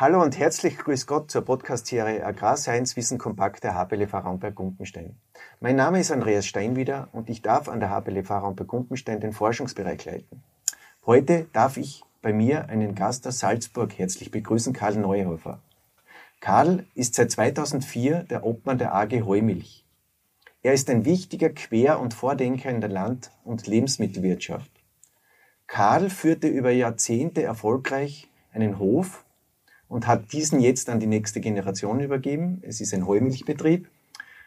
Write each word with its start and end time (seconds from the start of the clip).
Hallo 0.00 0.22
und 0.22 0.38
herzlich 0.38 0.78
grüß 0.78 1.06
Gott 1.06 1.30
zur 1.30 1.42
Podcast-Serie 1.42 2.24
Agrarscience 2.24 2.96
Wissen 2.96 3.18
Kompakt 3.18 3.64
der 3.64 3.74
HPLV 3.74 4.14
Raumberg-Gumpenstein. 4.14 5.16
Mein 5.60 5.74
Name 5.74 5.98
ist 5.98 6.12
Andreas 6.12 6.46
Steinwieder 6.46 7.08
und 7.12 7.28
ich 7.28 7.42
darf 7.42 7.68
an 7.68 7.80
der 7.80 7.90
HPLV 7.90 8.30
Raumberg-Gumpenstein 8.30 9.20
den 9.20 9.32
Forschungsbereich 9.32 10.04
leiten. 10.04 10.44
Heute 11.04 11.46
darf 11.52 11.76
ich 11.76 12.04
bei 12.22 12.32
mir 12.32 12.68
einen 12.68 12.94
Gast 12.94 13.26
aus 13.26 13.40
Salzburg 13.40 13.98
herzlich 13.98 14.30
begrüßen, 14.30 14.72
Karl 14.72 14.94
Neuhofer. 14.94 15.60
Karl 16.40 16.86
ist 16.94 17.16
seit 17.16 17.32
2004 17.32 18.22
der 18.22 18.46
Obmann 18.46 18.78
der 18.78 18.94
AG 18.94 19.24
Heumilch. 19.24 19.84
Er 20.62 20.72
ist 20.72 20.90
ein 20.90 21.04
wichtiger 21.04 21.50
Quer- 21.50 22.00
und 22.00 22.14
Vordenker 22.14 22.68
in 22.68 22.80
der 22.80 22.90
Land- 22.90 23.30
und 23.44 23.68
Lebensmittelwirtschaft. 23.68 24.70
Karl 25.68 26.10
führte 26.10 26.48
über 26.48 26.70
Jahrzehnte 26.70 27.42
erfolgreich 27.44 28.28
einen 28.52 28.80
Hof 28.80 29.24
und 29.86 30.06
hat 30.08 30.32
diesen 30.32 30.60
jetzt 30.60 30.88
an 30.88 30.98
die 30.98 31.06
nächste 31.06 31.40
Generation 31.40 32.00
übergeben. 32.00 32.60
Es 32.62 32.80
ist 32.80 32.92
ein 32.92 33.06
Heumilchbetrieb. 33.06 33.88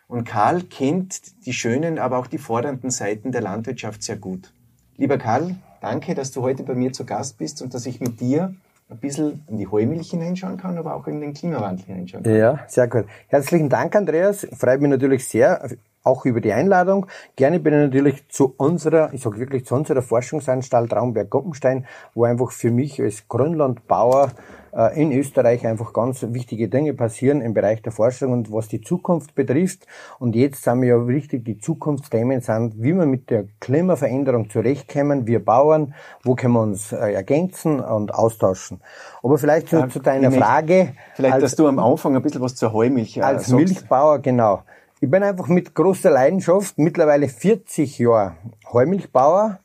Und 0.07 0.25
Karl 0.25 0.63
kennt 0.63 1.45
die 1.45 1.53
schönen, 1.53 1.97
aber 1.97 2.17
auch 2.17 2.27
die 2.27 2.39
fordernden 2.39 2.89
Seiten 2.89 3.31
der 3.31 3.41
Landwirtschaft 3.41 4.03
sehr 4.03 4.17
gut. 4.17 4.53
Lieber 4.97 5.17
Karl, 5.17 5.55
danke, 5.79 6.13
dass 6.13 6.31
du 6.31 6.41
heute 6.41 6.63
bei 6.63 6.75
mir 6.75 6.91
zu 6.91 7.05
Gast 7.05 7.37
bist 7.37 7.61
und 7.61 7.73
dass 7.73 7.85
ich 7.85 8.01
mit 8.01 8.19
dir 8.19 8.53
ein 8.89 8.97
bisschen 8.97 9.45
in 9.47 9.57
die 9.57 9.67
Heumilch 9.67 10.09
hineinschauen 10.09 10.57
kann, 10.57 10.77
aber 10.77 10.95
auch 10.95 11.07
in 11.07 11.21
den 11.21 11.33
Klimawandel 11.33 11.85
hineinschauen 11.85 12.23
kann. 12.25 12.35
Ja, 12.35 12.65
sehr 12.67 12.89
gut. 12.89 13.05
Herzlichen 13.29 13.69
Dank, 13.69 13.95
Andreas. 13.95 14.45
Freut 14.57 14.81
mich 14.81 14.89
natürlich 14.89 15.25
sehr, 15.25 15.69
auch 16.03 16.25
über 16.25 16.41
die 16.41 16.53
Einladung. 16.53 17.07
Gerne 17.35 17.59
bin 17.59 17.73
ich 17.73 17.79
natürlich 17.79 18.27
zu 18.29 18.53
unserer, 18.57 19.13
ich 19.13 19.21
sage 19.21 19.39
wirklich 19.39 19.65
zu 19.65 19.75
unserer 19.75 20.01
Forschungsanstalt 20.01 20.93
Raumberg-Goppenstein, 20.93 21.85
wo 22.13 22.25
einfach 22.25 22.51
für 22.51 22.71
mich 22.71 23.01
als 23.01 23.27
Grünlandbauer 23.27 24.31
äh, 24.73 24.99
in 25.01 25.11
Österreich 25.11 25.67
einfach 25.67 25.93
ganz 25.93 26.25
wichtige 26.29 26.69
Dinge 26.69 26.93
passieren 26.93 27.41
im 27.41 27.53
Bereich 27.53 27.81
der 27.81 27.91
Forschung 27.91 28.31
und 28.31 28.51
was 28.51 28.67
die 28.67 28.81
Zukunft 28.81 29.35
betrifft. 29.35 29.85
Und 30.19 30.35
jetzt 30.35 30.63
sind 30.63 30.81
wir 30.81 30.89
ja 30.89 30.97
richtig, 30.97 31.45
die 31.45 31.59
Zukunftsthemen 31.59 32.41
sind, 32.41 32.81
wie 32.81 32.93
wir 32.93 33.05
mit 33.05 33.29
der 33.29 33.45
Klimaveränderung 33.59 34.49
zurechtkommen, 34.49 35.27
wir 35.27 35.43
Bauern, 35.43 35.93
wo 36.23 36.35
können 36.35 36.53
wir 36.53 36.61
uns 36.61 36.91
äh, 36.91 37.13
ergänzen 37.13 37.79
und 37.79 38.13
austauschen. 38.13 38.81
Aber 39.21 39.37
vielleicht 39.37 39.69
zu, 39.69 39.87
zu 39.87 39.99
deiner 39.99 40.31
Frage. 40.31 40.93
Vielleicht, 41.15 41.35
als, 41.35 41.43
dass 41.43 41.55
du 41.55 41.67
am 41.67 41.79
Anfang 41.79 42.15
ein 42.15 42.21
bisschen 42.21 42.41
was 42.41 42.55
zur 42.55 42.73
Heumilch 42.73 43.17
äh, 43.17 43.21
Als 43.21 43.47
sagst. 43.47 43.53
Milchbauer, 43.53 44.19
genau. 44.19 44.63
Ich 45.03 45.09
bin 45.09 45.23
einfach 45.23 45.47
mit 45.47 45.73
großer 45.73 46.11
Leidenschaft 46.11 46.77
mittlerweile 46.77 47.27
40 47.27 47.97
Jahre 47.97 48.35
Heumilchbauer. 48.71 49.57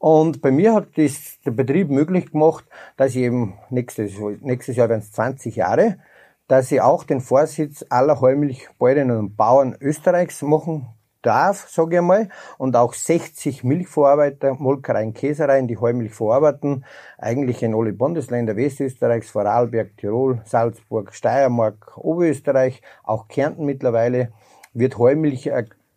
Und 0.00 0.42
bei 0.42 0.50
mir 0.50 0.74
hat 0.74 0.88
das 0.96 1.38
der 1.46 1.52
Betrieb 1.52 1.90
möglich 1.90 2.32
gemacht, 2.32 2.64
dass 2.96 3.10
ich 3.10 3.18
eben 3.18 3.56
nächstes, 3.70 4.14
nächstes 4.40 4.74
Jahr 4.74 4.88
werden 4.88 5.02
es 5.02 5.12
20 5.12 5.54
Jahre, 5.54 5.98
dass 6.48 6.72
ich 6.72 6.80
auch 6.80 7.04
den 7.04 7.20
Vorsitz 7.20 7.84
aller 7.88 8.20
Heumilchbäuerinnen 8.20 9.16
und 9.16 9.36
Bauern 9.36 9.76
Österreichs 9.80 10.42
machen 10.42 10.88
darf, 11.22 11.68
sage 11.68 11.94
ich 11.94 11.98
einmal, 11.98 12.28
und 12.58 12.74
auch 12.74 12.94
60 12.94 13.62
Milchverarbeiter, 13.62 14.54
Molkereien, 14.54 15.14
Käsereien, 15.14 15.68
die 15.68 15.78
Heumilch 15.78 16.14
verarbeiten, 16.14 16.84
eigentlich 17.16 17.62
in 17.62 17.76
alle 17.76 17.92
Bundesländer 17.92 18.56
Westösterreichs, 18.56 19.30
Vorarlberg, 19.30 19.96
Tirol, 19.96 20.42
Salzburg, 20.44 21.14
Steiermark, 21.14 21.96
Oberösterreich, 21.96 22.82
auch 23.04 23.28
Kärnten 23.28 23.64
mittlerweile, 23.64 24.32
wird 24.78 24.98
Heumilch 24.98 25.50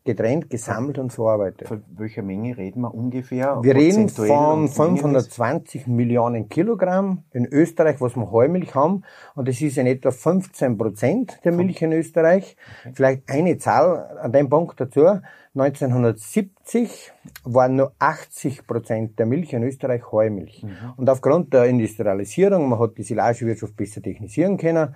getrennt, 0.04 0.50
gesammelt 0.50 0.98
und 0.98 1.14
verarbeitet. 1.14 1.68
Von 1.68 1.84
welcher 1.96 2.24
Menge 2.24 2.58
reden 2.58 2.82
wir 2.82 2.94
ungefähr? 2.94 3.60
Wir 3.62 3.76
reden 3.76 4.10
von 4.10 4.68
520 4.68 5.86
Millionen 5.86 6.50
Kilogramm 6.50 7.24
in 7.32 7.46
Österreich, 7.46 8.02
was 8.02 8.16
wir 8.16 8.32
Heumilch 8.32 8.74
haben. 8.74 9.04
Und 9.36 9.48
das 9.48 9.62
ist 9.62 9.78
in 9.78 9.86
etwa 9.86 10.10
15 10.10 10.78
Prozent 10.78 11.40
der 11.44 11.52
Milch 11.52 11.82
in 11.84 11.94
Österreich. 11.94 12.56
Okay. 12.82 12.94
Vielleicht 12.96 13.30
eine 13.30 13.58
Zahl 13.58 14.18
an 14.22 14.32
dem 14.32 14.50
Punkt 14.50 14.80
dazu. 14.82 15.06
1970 15.54 17.12
waren 17.44 17.76
nur 17.76 17.92
80 18.00 18.66
Prozent 18.66 19.20
der 19.20 19.26
Milch 19.26 19.54
in 19.54 19.64
Österreich 19.64 20.10
Heumilch. 20.12 20.64
Mhm. 20.64 20.94
Und 20.96 21.10
aufgrund 21.10 21.54
der 21.54 21.66
Industrialisierung, 21.66 22.70
man 22.70 22.80
hat 22.80 22.98
die 22.98 23.04
Silagewirtschaft 23.04 23.76
besser 23.76 24.02
technisieren 24.02 24.58
können, 24.58 24.96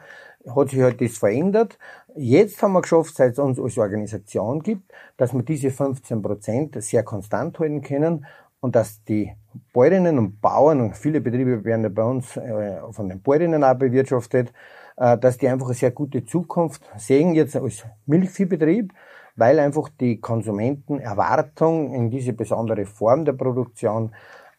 hat 0.53 0.69
sich 0.69 0.81
halt 0.81 1.01
das 1.01 1.17
verändert. 1.17 1.77
Jetzt 2.15 2.61
haben 2.61 2.73
wir 2.73 2.81
geschafft, 2.81 3.15
seit 3.15 3.33
es 3.33 3.39
uns 3.39 3.59
als 3.59 3.77
Organisation 3.77 4.61
gibt, 4.61 4.91
dass 5.17 5.33
wir 5.33 5.43
diese 5.43 5.71
15 5.71 6.21
Prozent 6.21 6.83
sehr 6.83 7.03
konstant 7.03 7.59
halten 7.59 7.81
können 7.81 8.25
und 8.61 8.75
dass 8.75 9.03
die 9.03 9.31
Bäuerinnen 9.73 10.17
und 10.17 10.41
Bauern, 10.41 10.81
und 10.81 10.97
viele 10.97 11.21
Betriebe 11.21 11.63
werden 11.63 11.83
ja 11.83 11.89
bei 11.89 12.03
uns 12.03 12.35
äh, 12.37 12.79
von 12.91 13.09
den 13.09 13.21
Bäuerinnen 13.21 13.63
auch 13.63 13.75
bewirtschaftet, 13.75 14.51
äh, 14.97 15.17
dass 15.17 15.37
die 15.37 15.47
einfach 15.47 15.67
eine 15.67 15.75
sehr 15.75 15.91
gute 15.91 16.25
Zukunft 16.25 16.81
sehen 16.97 17.35
jetzt 17.35 17.55
als 17.55 17.85
Milchviehbetrieb, 18.05 18.93
weil 19.35 19.59
einfach 19.59 19.89
die 19.99 20.19
Konsumentenerwartung 20.19 21.93
in 21.93 22.09
diese 22.09 22.33
besondere 22.33 22.85
Form 22.85 23.25
der 23.25 23.33
Produktion 23.33 24.11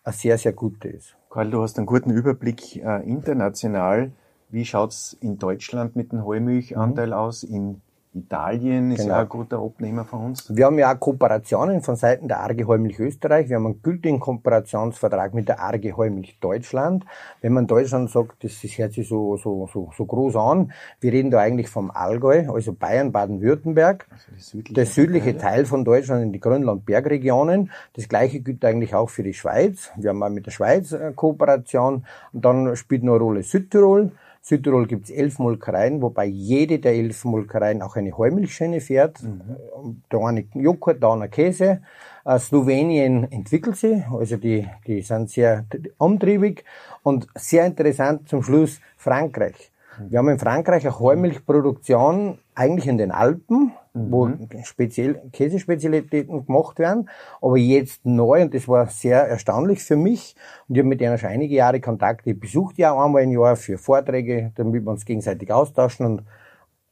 eine 0.05 0.13
sehr, 0.13 0.39
sehr 0.39 0.53
gute 0.53 0.89
ist. 0.89 1.17
Karl, 1.31 1.51
du 1.51 1.63
hast 1.63 1.77
einen 1.79 1.87
guten 1.87 2.11
Überblick 2.11 2.77
äh, 2.77 3.03
international 3.03 4.13
wie 4.57 4.65
schaut's 4.65 5.15
in 5.21 5.39
Deutschland 5.39 5.97
mit 5.97 6.13
dem 6.13 6.25
Heumilchanteil 6.25 7.09
mhm. 7.09 7.13
aus? 7.13 7.43
In 7.43 7.83
Italien 8.15 8.91
ist 8.91 9.03
genau. 9.03 9.17
ja 9.17 9.21
ein 9.21 9.29
guter 9.29 9.59
Abnehmer 9.59 10.07
von 10.07 10.25
uns. 10.25 10.57
Wir 10.57 10.65
haben 10.65 10.79
ja 10.79 10.95
auch 10.95 10.99
Kooperationen 10.99 11.83
von 11.83 11.97
Seiten 11.97 12.27
der 12.27 12.41
ARGE 12.41 12.67
Heumilch 12.67 12.99
Österreich. 12.99 13.51
Wir 13.51 13.57
haben 13.57 13.67
einen 13.67 13.83
gültigen 13.83 14.19
Kooperationsvertrag 14.19 15.35
mit 15.35 15.49
der 15.49 15.61
ARGE 15.61 15.95
Heumilch 15.95 16.39
Deutschland. 16.41 17.05
Wenn 17.43 17.53
man 17.53 17.67
Deutschland 17.67 18.11
sagt, 18.11 18.43
das 18.45 18.63
hört 18.63 18.95
sich 18.95 19.07
so, 19.07 19.37
so, 19.37 19.69
so, 19.71 19.91
so 19.95 20.07
groß 20.07 20.37
an. 20.37 20.73
Wir 21.01 21.13
reden 21.13 21.31
da 21.31 21.41
eigentlich 21.41 21.69
vom 21.69 21.91
Allgäu, 21.91 22.49
also 22.51 22.73
Bayern, 22.73 23.13
Baden-Württemberg. 23.13 24.07
Also 24.33 24.63
der 24.63 24.87
südliche 24.87 25.37
Teil 25.37 25.67
von 25.67 25.85
Deutschland 25.85 26.23
in 26.23 26.33
die 26.33 26.41
Grönland-Bergregionen. 26.41 27.71
Das 27.93 28.09
gleiche 28.09 28.41
gilt 28.41 28.65
eigentlich 28.65 28.95
auch 28.95 29.11
für 29.11 29.23
die 29.23 29.35
Schweiz. 29.35 29.91
Wir 29.97 30.09
haben 30.09 30.23
auch 30.23 30.31
mit 30.31 30.47
der 30.47 30.53
Schweiz 30.53 30.95
eine 30.95 31.13
Kooperation. 31.13 32.07
Und 32.33 32.45
dann 32.47 32.75
spielt 32.77 33.03
noch 33.03 33.17
eine 33.17 33.23
Rolle 33.23 33.43
Südtirol. 33.43 34.13
Südtirol 34.49 34.87
gibt 34.87 35.07
es 35.07 35.11
elf 35.11 35.41
Molkereien, 35.41 36.01
wobei 36.01 36.27
jede 36.27 36.79
der 36.79 36.93
elf 36.95 37.25
Molkereien 37.25 37.83
auch 37.83 37.97
eine 37.97 38.17
Heumilchschiene 38.17 38.81
fährt. 38.81 39.21
Mhm. 39.21 40.03
Da 40.09 40.19
eine 40.19 40.45
Joghurt, 40.55 41.03
da 41.03 41.15
eine 41.15 41.29
Käse. 41.29 41.83
Äh, 42.25 42.39
Slowenien 42.39 43.31
entwickelt 43.33 43.77
sie, 43.77 44.05
also 44.09 44.37
die, 44.37 44.65
die 44.87 45.03
sind 45.03 45.31
sehr 45.31 45.65
umtriebig. 45.99 46.65
Und 47.03 47.27
sehr 47.35 47.67
interessant 47.67 48.29
zum 48.29 48.45
Schluss 48.45 48.81
Frankreich. 48.97 49.73
Wir 50.09 50.19
haben 50.19 50.29
in 50.29 50.39
Frankreich 50.39 50.85
eine 50.85 50.99
Heumilchproduktion 50.99 52.39
eigentlich 52.55 52.87
in 52.87 52.99
den 52.99 53.11
Alpen, 53.11 53.73
mhm. 53.95 54.13
wo 54.13 54.31
speziell 54.65 55.23
Käsespezialitäten 55.33 56.47
gemacht 56.47 56.79
werden, 56.79 57.09
aber 57.41 57.57
jetzt 57.57 58.05
neu, 58.05 58.43
und 58.43 58.55
das 58.55 58.69
war 58.69 58.87
sehr 58.87 59.27
erstaunlich 59.27 59.83
für 59.83 59.97
mich, 59.97 60.37
und 60.69 60.77
ich 60.77 60.81
habe 60.81 60.89
mit 60.89 61.01
denen 61.01 61.19
schon 61.19 61.31
einige 61.31 61.55
Jahre 61.55 61.81
Kontakte, 61.81 62.31
ich 62.31 62.41
besuche 62.41 62.75
ja 62.77 62.93
auch 62.93 63.05
einmal 63.05 63.23
im 63.23 63.33
Jahr 63.33 63.57
für 63.57 63.79
Vorträge, 63.79 64.53
damit 64.55 64.85
wir 64.85 64.91
uns 64.91 65.05
gegenseitig 65.05 65.53
austauschen 65.53 66.07
und 66.07 66.23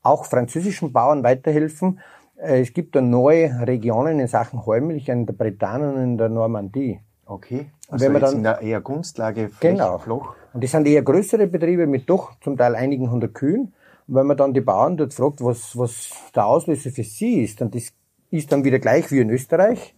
auch 0.03 0.25
französischen 0.25 0.93
Bauern 0.93 1.23
weiterhelfen. 1.25 2.01
Äh, 2.37 2.61
es 2.61 2.73
gibt 2.73 2.95
da 2.95 3.01
neue 3.01 3.67
Regionen 3.67 4.21
in 4.21 4.29
Sachen 4.29 4.65
Heumilch 4.67 5.09
in 5.09 5.27
der 5.27 5.35
Bretagne 5.35 5.93
und 5.93 6.03
in 6.03 6.19
der 6.19 6.29
Normandie. 6.29 7.01
Okay. 7.27 7.71
Also 7.89 8.05
wenn 8.05 8.13
man 8.13 8.23
dann, 8.23 8.35
in 8.37 8.43
der 8.43 8.61
eher 8.61 8.81
Gunstlage 8.81 9.51
genau. 9.61 9.99
Floch. 9.99 10.35
Und 10.53 10.63
das 10.63 10.71
sind 10.71 10.87
eher 10.87 11.03
größere 11.03 11.47
Betriebe 11.47 11.87
mit 11.87 12.09
doch 12.09 12.39
zum 12.41 12.57
Teil 12.57 12.75
einigen 12.75 13.11
hundert 13.11 13.35
Kühen. 13.35 13.75
Und 14.07 14.15
wenn 14.15 14.27
man 14.27 14.37
dann 14.37 14.53
die 14.53 14.61
Bauern 14.61 14.97
dort 14.97 15.15
fragt, 15.15 15.43
was, 15.43 15.77
was 15.77 16.11
der 16.35 16.47
Auslöser 16.47 16.91
für 16.91 17.05
sie 17.05 17.43
ist, 17.43 17.61
dann 17.61 17.71
das 17.71 17.93
ist 18.31 18.53
dann 18.53 18.65
wieder 18.65 18.79
gleich 18.79 19.11
wie 19.11 19.21
in 19.21 19.31
Österreich. 19.31 19.95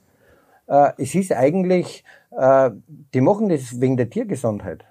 Äh, 0.69 0.93
es 0.99 1.15
ist 1.15 1.33
eigentlich, 1.33 2.05
äh, 2.31 2.71
die 3.15 3.21
machen 3.21 3.49
das 3.49 3.81
wegen 3.81 3.97
der 3.97 4.11
Tiergesundheit. 4.11 4.85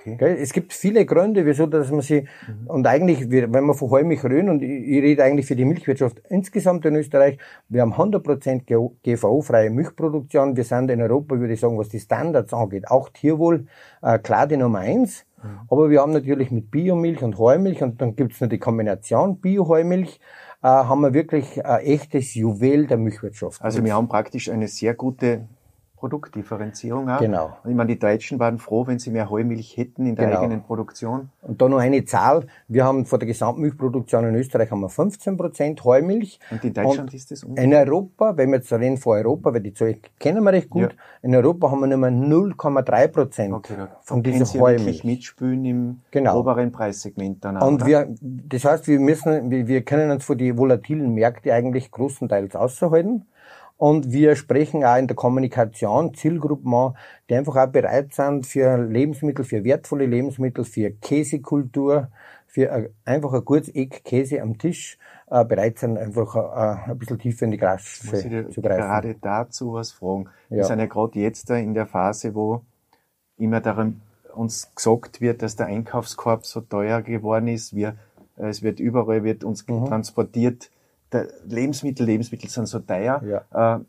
Okay. 0.00 0.16
Gell? 0.16 0.36
Es 0.40 0.52
gibt 0.52 0.72
viele 0.72 1.04
Gründe, 1.04 1.44
wieso, 1.46 1.66
dass 1.66 1.90
man 1.90 2.00
sie, 2.00 2.22
mhm. 2.22 2.66
und 2.66 2.86
eigentlich, 2.86 3.30
wenn 3.30 3.50
man 3.50 3.74
von 3.74 3.90
Heumilch 3.90 4.24
reden, 4.24 4.48
und 4.48 4.62
ich, 4.62 4.70
ich 4.70 5.02
rede 5.02 5.24
eigentlich 5.24 5.46
für 5.46 5.56
die 5.56 5.64
Milchwirtschaft 5.64 6.22
insgesamt 6.28 6.84
in 6.86 6.96
Österreich, 6.96 7.38
wir 7.68 7.82
haben 7.82 7.94
100% 7.94 8.92
GVO-freie 9.02 9.70
Milchproduktion. 9.70 10.56
Wir 10.56 10.64
sind 10.64 10.90
in 10.90 11.00
Europa, 11.02 11.38
würde 11.38 11.54
ich 11.54 11.60
sagen, 11.60 11.78
was 11.78 11.88
die 11.88 12.00
Standards 12.00 12.52
angeht, 12.52 12.88
auch 12.88 13.08
Tierwohl, 13.10 13.66
äh, 14.02 14.18
klar 14.18 14.46
die 14.46 14.56
Nummer 14.56 14.80
eins. 14.80 15.26
Mhm. 15.42 15.48
Aber 15.68 15.90
wir 15.90 16.00
haben 16.00 16.12
natürlich 16.12 16.50
mit 16.50 16.70
Biomilch 16.70 17.22
und 17.22 17.38
Heumilch, 17.38 17.82
und 17.82 18.00
dann 18.00 18.16
gibt's 18.16 18.40
noch 18.40 18.48
die 18.48 18.58
Kombination 18.58 19.40
Bio-Heumilch, 19.40 20.20
äh, 20.62 20.66
haben 20.68 21.00
wir 21.00 21.14
wirklich 21.14 21.64
ein 21.64 21.80
echtes 21.80 22.34
Juwel 22.34 22.86
der 22.86 22.98
Milchwirtschaft. 22.98 23.62
Also 23.62 23.84
wir 23.84 23.94
haben 23.94 24.08
praktisch 24.08 24.50
eine 24.50 24.68
sehr 24.68 24.94
gute 24.94 25.46
Produktdifferenzierung 26.00 27.08
auch. 27.10 27.18
Genau. 27.20 27.52
Und 27.62 27.70
ich 27.70 27.76
meine, 27.76 27.88
die 27.88 27.98
Deutschen 27.98 28.38
waren 28.38 28.58
froh, 28.58 28.86
wenn 28.86 28.98
sie 28.98 29.10
mehr 29.10 29.28
Heumilch 29.30 29.76
hätten 29.76 30.06
in 30.06 30.16
der 30.16 30.28
Genau. 30.28 30.40
eigenen 30.40 30.62
Produktion. 30.62 31.28
Und 31.42 31.60
da 31.60 31.68
noch 31.68 31.78
eine 31.78 32.04
Zahl. 32.04 32.46
Wir 32.68 32.84
haben 32.84 33.04
von 33.04 33.18
der 33.20 33.26
Gesamtmilchproduktion 33.28 34.24
in 34.26 34.34
Österreich 34.34 34.70
haben 34.70 34.80
wir 34.80 34.88
15 34.88 35.36
Prozent 35.36 35.84
Heumilch. 35.84 36.40
Und 36.50 36.64
in 36.64 36.72
Deutschland 36.72 37.12
ist 37.14 37.30
das 37.30 37.44
um. 37.44 37.56
In 37.56 37.74
Europa, 37.74 38.36
wenn 38.36 38.50
wir 38.50 38.56
jetzt 38.56 38.72
reden 38.72 38.96
von 38.96 39.18
Europa, 39.18 39.52
weil 39.52 39.60
die 39.60 39.74
Zahl 39.74 39.96
kennen 40.18 40.42
wir 40.42 40.52
recht 40.52 40.70
gut, 40.70 40.82
Ja. 40.82 40.88
in 41.22 41.34
Europa 41.34 41.70
haben 41.70 41.80
wir 41.80 41.86
nur 41.86 41.98
mehr 41.98 42.10
0,3 42.10 43.08
Prozent 43.08 43.54
Okay, 43.54 43.74
da 43.76 43.88
von 44.02 44.22
dieser 44.22 44.46
Sie 44.46 44.58
ja 44.58 44.64
wirklich 44.64 44.80
Heumilch. 44.82 45.04
mitspülen 45.04 45.64
im 45.66 46.00
Genau. 46.10 46.38
oberen 46.40 46.72
Preissegment 46.72 47.44
dann 47.44 47.58
auch. 47.58 47.66
Und 47.66 47.84
wir, 47.86 48.08
das 48.20 48.64
heißt, 48.64 48.88
wir 48.88 48.98
müssen, 48.98 49.50
wir, 49.50 49.66
wir 49.68 49.82
können 49.82 50.10
uns 50.10 50.24
vor 50.24 50.36
die 50.36 50.56
volatilen 50.56 51.12
Märkte 51.14 51.52
eigentlich 51.52 51.90
großenteils 51.90 52.56
aushalten. 52.56 53.26
Und 53.80 54.12
wir 54.12 54.36
sprechen 54.36 54.84
auch 54.84 54.98
in 54.98 55.06
der 55.06 55.16
Kommunikation 55.16 56.12
Zielgruppen 56.12 56.74
an, 56.74 56.96
die 57.30 57.34
einfach 57.34 57.56
auch 57.56 57.66
bereit 57.68 58.12
sind 58.12 58.46
für 58.46 58.76
Lebensmittel, 58.76 59.42
für 59.42 59.64
wertvolle 59.64 60.04
Lebensmittel, 60.04 60.64
für 60.66 60.90
Käsekultur, 60.90 62.08
für 62.46 62.70
ein, 62.70 62.88
einfach 63.06 63.32
ein 63.32 63.42
gutes 63.42 63.70
Eck 63.70 64.04
Käse 64.04 64.42
am 64.42 64.58
Tisch, 64.58 64.98
äh, 65.30 65.46
bereit 65.46 65.78
sind, 65.78 65.96
einfach 65.96 66.36
äh, 66.36 66.90
ein 66.90 66.98
bisschen 66.98 67.18
tiefer 67.18 67.46
in 67.46 67.52
die 67.52 67.56
dir 68.28 68.50
zu 68.50 68.60
greifen. 68.60 68.82
gerade 68.82 69.14
dazu 69.18 69.72
was 69.72 69.92
fragen. 69.92 70.28
Wir 70.50 70.58
Ja. 70.58 70.64
sind 70.64 70.78
ja 70.78 70.84
gerade 70.84 71.18
jetzt 71.18 71.48
da 71.48 71.56
in 71.56 71.72
der 71.72 71.86
Phase, 71.86 72.34
wo 72.34 72.60
immer 73.38 73.62
darum 73.62 74.02
uns 74.34 74.70
gesagt 74.74 75.22
wird, 75.22 75.40
dass 75.40 75.56
der 75.56 75.66
Einkaufskorb 75.68 76.44
so 76.44 76.60
teuer 76.60 77.00
geworden 77.00 77.48
ist. 77.48 77.74
Wir, 77.74 77.94
äh, 78.36 78.48
es 78.48 78.62
wird 78.62 78.78
überall 78.78 79.24
wird 79.24 79.42
uns 79.42 79.66
Mhm. 79.66 79.86
transportiert. 79.86 80.70
Lebensmittel, 81.46 82.06
Lebensmittel 82.06 82.48
sind 82.48 82.66
so 82.66 82.78
teuer. 82.80 83.22
Ja. 83.52 83.76
Äh, 83.76 83.80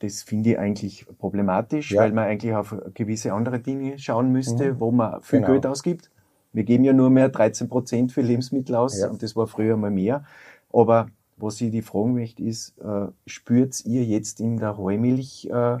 das 0.00 0.22
finde 0.22 0.50
ich 0.50 0.58
eigentlich 0.58 1.06
problematisch, 1.18 1.92
Ja. 1.92 2.02
weil 2.02 2.12
man 2.12 2.24
eigentlich 2.24 2.54
auf 2.54 2.74
gewisse 2.94 3.32
andere 3.32 3.58
Dinge 3.60 3.98
schauen 3.98 4.30
müsste, 4.32 4.78
wo 4.80 4.90
man 4.90 5.22
viel 5.22 5.40
Genau. 5.40 5.52
Geld 5.52 5.66
ausgibt. 5.66 6.10
Wir 6.52 6.64
geben 6.64 6.84
ja 6.84 6.92
nur 6.92 7.10
mehr 7.10 7.28
13 7.28 7.68
Prozent 7.68 8.12
für 8.12 8.20
Lebensmittel 8.20 8.74
aus 8.76 8.98
Ja. 8.98 9.08
und 9.08 9.22
das 9.22 9.34
war 9.36 9.46
früher 9.46 9.76
mal 9.76 9.90
mehr. 9.90 10.24
Aber 10.72 11.08
was 11.36 11.60
ich 11.60 11.70
die 11.70 11.82
fragen 11.82 12.14
möchte, 12.14 12.42
ist, 12.42 12.78
äh, 12.78 13.06
spürt 13.26 13.84
ihr 13.86 14.04
jetzt 14.04 14.40
in 14.40 14.58
der 14.58 14.76
Heumilch 14.76 15.48
äh, 15.52 15.78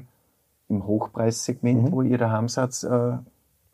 im 0.68 0.86
Hochpreissegment, 0.86 1.84
Mhm. 1.84 1.92
wo 1.92 2.02
ihr 2.02 2.18
daheim 2.18 2.48
seid, 2.48 2.82
äh, 2.84 3.18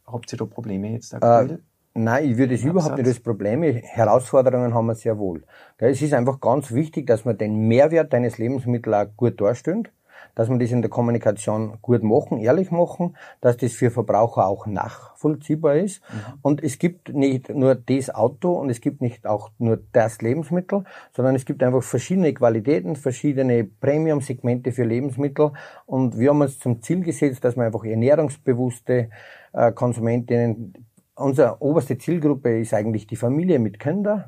habt 0.07 0.33
ihr 0.33 0.39
da 0.39 0.45
Probleme 0.45 0.93
jetzt 0.93 1.13
Äh, 1.13 1.17
aktuell? 1.17 1.61
Nein, 1.95 2.31
ich 2.31 2.39
würde 2.39 2.55
es 2.55 2.65
überhaupt 2.65 2.97
nicht 2.97 3.07
als 3.07 3.21
Probleme. 3.21 3.73
Herausforderungen 3.73 4.75
haben 4.75 4.87
wir 4.87 4.95
sehr 4.95 5.19
wohl. 5.19 5.43
Es 5.79 6.03
ist 6.03 6.15
einfach 6.15 6.41
ganz 6.41 6.73
wichtig, 6.73 7.07
dass 7.07 7.25
man 7.25 7.39
den 7.39 7.69
Mehrwert 7.69 8.13
deines 8.13 8.39
Lebensmittels 8.39 8.97
auch 8.97 9.17
gut 9.17 9.41
darstellt, 9.41 9.91
dass 10.35 10.49
man 10.49 10.59
das 10.59 10.71
in 10.71 10.83
der 10.83 10.91
Kommunikation 10.91 11.79
gut 11.83 12.03
machen, 12.03 12.39
ehrlich 12.39 12.71
machen, 12.71 13.17
dass 13.41 13.57
das 13.57 13.73
für 13.73 13.91
Verbraucher 13.91 14.47
auch 14.47 14.67
nachvollziehbar 14.67 15.77
ist. 15.77 16.03
Und 16.43 16.63
es 16.63 16.79
gibt 16.79 17.13
nicht 17.13 17.49
nur 17.51 17.75
das 17.75 18.11
Auto 18.11 18.53
und 18.53 18.71
es 18.71 18.81
gibt 18.81 19.01
nicht 19.01 19.27
auch 19.27 19.51
nur 19.59 19.81
das 19.93 20.23
Lebensmittel, 20.23 20.85
sondern 21.15 21.35
es 21.35 21.45
gibt 21.45 21.63
einfach 21.63 21.83
verschiedene 21.83 22.33
Qualitäten, 22.33 22.97
verschiedene 22.97 23.65
Premium-Segmente 23.65 24.73
für 24.73 24.85
Lebensmittel. 24.85 25.53
Und 25.87 26.19
wir 26.19 26.31
haben 26.31 26.41
uns 26.41 26.59
zum 26.59 26.83
Ziel 26.83 27.01
gesetzt, 27.01 27.45
dass 27.45 27.57
wir 27.57 27.65
einfach 27.65 27.85
ernährungsbewusste 27.85 29.11
äh, 29.53 29.73
Konsumentinnen 29.73 30.75
unsere 31.21 31.61
oberste 31.61 31.99
Zielgruppe 31.99 32.61
ist 32.61 32.75
eigentlich 32.75 33.07
die 33.07 33.17
Familie 33.17 33.59
mit 33.59 33.79
Kindern, 33.79 34.25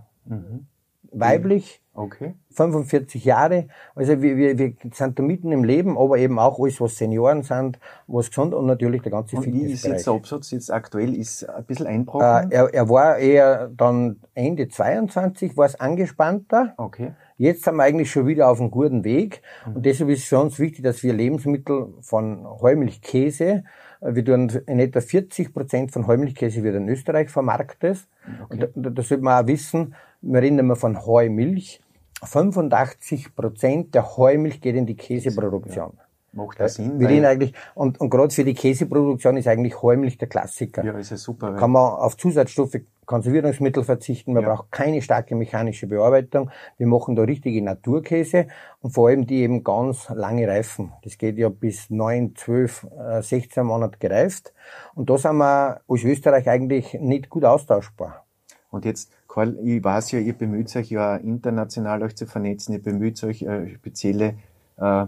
weiblich, 1.12 1.80
Okay. 1.94 2.32
45 2.52 3.22
Jahre. 3.22 3.66
Also 3.94 4.22
wir, 4.22 4.38
wir, 4.38 4.58
wir 4.58 4.72
sind 4.94 5.18
da 5.18 5.22
mitten 5.22 5.52
im 5.52 5.62
Leben, 5.62 5.98
aber 5.98 6.16
eben 6.16 6.38
auch 6.38 6.58
alles, 6.58 6.80
was 6.80 6.96
Senioren 6.96 7.42
sind, 7.42 7.78
was 8.06 8.30
gesund 8.30 8.54
und 8.54 8.64
natürlich 8.64 9.02
der 9.02 9.12
ganze 9.12 9.36
Und 9.36 9.44
wie 9.44 9.70
ist 9.70 9.84
jetzt 9.84 10.06
der 10.06 10.14
Absatz 10.14 10.52
jetzt 10.52 10.72
aktuell? 10.72 11.14
Ist 11.14 11.46
ein 11.50 11.64
bisschen 11.64 11.84
Äh, 11.84 11.90
einbrochen? 11.90 12.50
er, 12.50 12.72
er 12.72 12.88
war 12.88 13.18
eher 13.18 13.68
dann 13.76 14.20
Ende 14.34 14.68
22, 14.68 15.54
war 15.58 15.66
es 15.66 15.78
angespannter. 15.78 16.72
okay. 16.78 17.12
Jetzt 17.36 17.64
sind 17.64 17.74
wir 17.76 17.82
eigentlich 17.82 18.10
schon 18.10 18.26
wieder 18.26 18.48
auf 18.48 18.60
einem 18.60 18.70
guten 18.70 19.02
Weg. 19.04 19.42
Und 19.74 19.84
deshalb 19.84 20.08
ist 20.10 20.24
für 20.24 20.38
uns 20.38 20.58
wichtig, 20.60 20.84
dass 20.84 21.02
wir 21.02 21.12
Lebensmittel 21.12 21.92
von 22.00 22.46
Heumilchkäse, 22.46 23.44
äh, 23.44 23.62
wir 24.02 24.24
tun 24.24 24.48
in 24.66 24.78
etwa 24.80 25.00
40 25.00 25.52
Prozent 25.52 25.92
von 25.92 26.06
Heumilchkäse 26.06 26.62
wird 26.62 26.76
in 26.76 26.88
Österreich 26.88 27.30
vermarktet. 27.30 28.06
Und 28.48 28.62
da, 28.62 28.66
da, 28.74 29.02
sollte 29.02 29.22
man 29.22 29.42
auch 29.42 29.46
wissen, 29.46 29.94
wir 30.20 30.42
reden 30.42 30.58
immer 30.58 30.76
von 30.76 31.06
Heumilch. 31.06 31.80
85 32.24 33.34
Prozent 33.34 33.94
der 33.94 34.16
Heumilch 34.16 34.60
geht 34.60 34.76
in 34.76 34.86
die 34.86 34.96
Käseproduktion. 34.96 35.98
Macht 36.32 36.60
ja 36.60 36.68
Sinn. 36.68 36.98
Wir 36.98 37.08
reden 37.08 37.26
eigentlich, 37.26 37.52
und, 37.74 38.00
und 38.00 38.10
gerade 38.10 38.32
für 38.32 38.44
die 38.44 38.54
Käseproduktion 38.54 39.36
ist 39.36 39.48
eigentlich 39.48 39.82
Heumilch 39.82 40.18
der 40.18 40.28
Klassiker 40.28 40.84
ja, 40.84 40.92
ist 40.92 41.10
ja 41.10 41.16
super. 41.16 41.54
kann 41.54 41.72
man 41.72 41.82
auf 41.82 42.16
Zusatzstoffe, 42.16 42.80
Konservierungsmittel 43.12 43.84
verzichten, 43.84 44.32
man 44.32 44.42
Ja. 44.42 44.48
braucht 44.54 44.72
keine 44.72 45.02
starke 45.02 45.34
mechanische 45.34 45.86
Bearbeitung. 45.86 46.50
Wir 46.78 46.86
machen 46.86 47.14
da 47.14 47.22
richtige 47.22 47.60
Naturkäse 47.60 48.46
und 48.80 48.92
vor 48.92 49.08
allem 49.08 49.26
die 49.26 49.42
eben 49.42 49.62
ganz 49.62 50.08
lange 50.08 50.48
reifen. 50.48 50.92
Das 51.04 51.18
geht 51.18 51.36
ja 51.36 51.50
bis 51.50 51.90
9, 51.90 52.34
12, 52.34 52.86
äh, 52.98 53.20
16 53.22 53.66
Monate 53.66 53.98
gereift. 53.98 54.54
Und 54.94 55.10
da 55.10 55.18
sind 55.18 55.36
wir 55.36 55.82
als 55.86 56.04
Österreich 56.04 56.48
eigentlich 56.48 56.94
nicht 56.94 57.28
gut 57.28 57.44
austauschbar. 57.44 58.24
Und 58.70 58.86
jetzt, 58.86 59.12
Karl, 59.28 59.58
ich 59.62 59.84
weiß 59.84 60.12
ja, 60.12 60.18
ihr 60.18 60.32
bemüht 60.32 60.74
euch 60.74 60.90
ja 60.90 61.16
international 61.16 62.02
euch 62.02 62.16
zu 62.16 62.26
vernetzen, 62.26 62.72
ihr 62.72 62.82
bemüht 62.82 63.22
euch 63.24 63.42
äh, 63.42 63.68
spezielle 63.74 64.36
äh, 64.78 65.02
äh, 65.02 65.06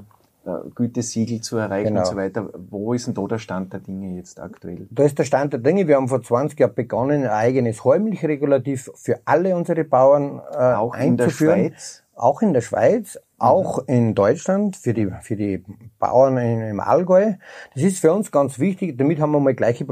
Gütesiegel 0.74 1.40
zu 1.40 1.56
erreichen 1.56 1.88
Genau. 1.88 2.00
und 2.00 2.06
so 2.06 2.16
weiter. 2.16 2.48
Wo 2.70 2.92
ist 2.92 3.06
denn 3.06 3.14
da 3.14 3.22
der 3.26 3.38
Stand 3.38 3.72
der 3.72 3.80
Dinge 3.80 4.16
jetzt 4.16 4.40
aktuell? 4.40 4.86
Da 4.90 5.04
ist 5.04 5.18
der 5.18 5.24
Stand 5.24 5.52
der 5.52 5.60
Dinge. 5.60 5.86
Wir 5.88 5.96
haben 5.96 6.08
vor 6.08 6.22
20 6.22 6.58
Jahren 6.58 6.74
begonnen, 6.74 7.22
ein 7.24 7.30
eigenes 7.30 7.84
Heumilchregulativ 7.84 8.90
für 8.94 9.20
alle 9.24 9.56
unsere 9.56 9.84
Bauern 9.84 10.40
äh, 10.52 10.56
Auch 10.74 10.94
in 10.96 11.16
der 11.16 11.26
einzuführen. 11.26 11.60
Schweiz? 11.70 12.02
Auch 12.16 12.42
in 12.42 12.52
der 12.52 12.60
Schweiz, 12.60 13.18
auch 13.38 13.80
in 13.88 14.14
Deutschland 14.14 14.76
für 14.76 14.94
die, 14.94 15.10
für 15.22 15.34
die 15.34 15.64
Bauern 15.98 16.36
in, 16.36 16.62
im 16.62 16.78
Allgäu. 16.80 17.32
Das 17.74 17.82
ist 17.82 17.98
für 17.98 18.12
uns 18.12 18.30
ganz 18.30 18.58
wichtig. 18.60 18.96
Damit 18.96 19.18
haben 19.20 19.32
wir 19.32 19.40
mal 19.40 19.54
gleiche 19.54 19.84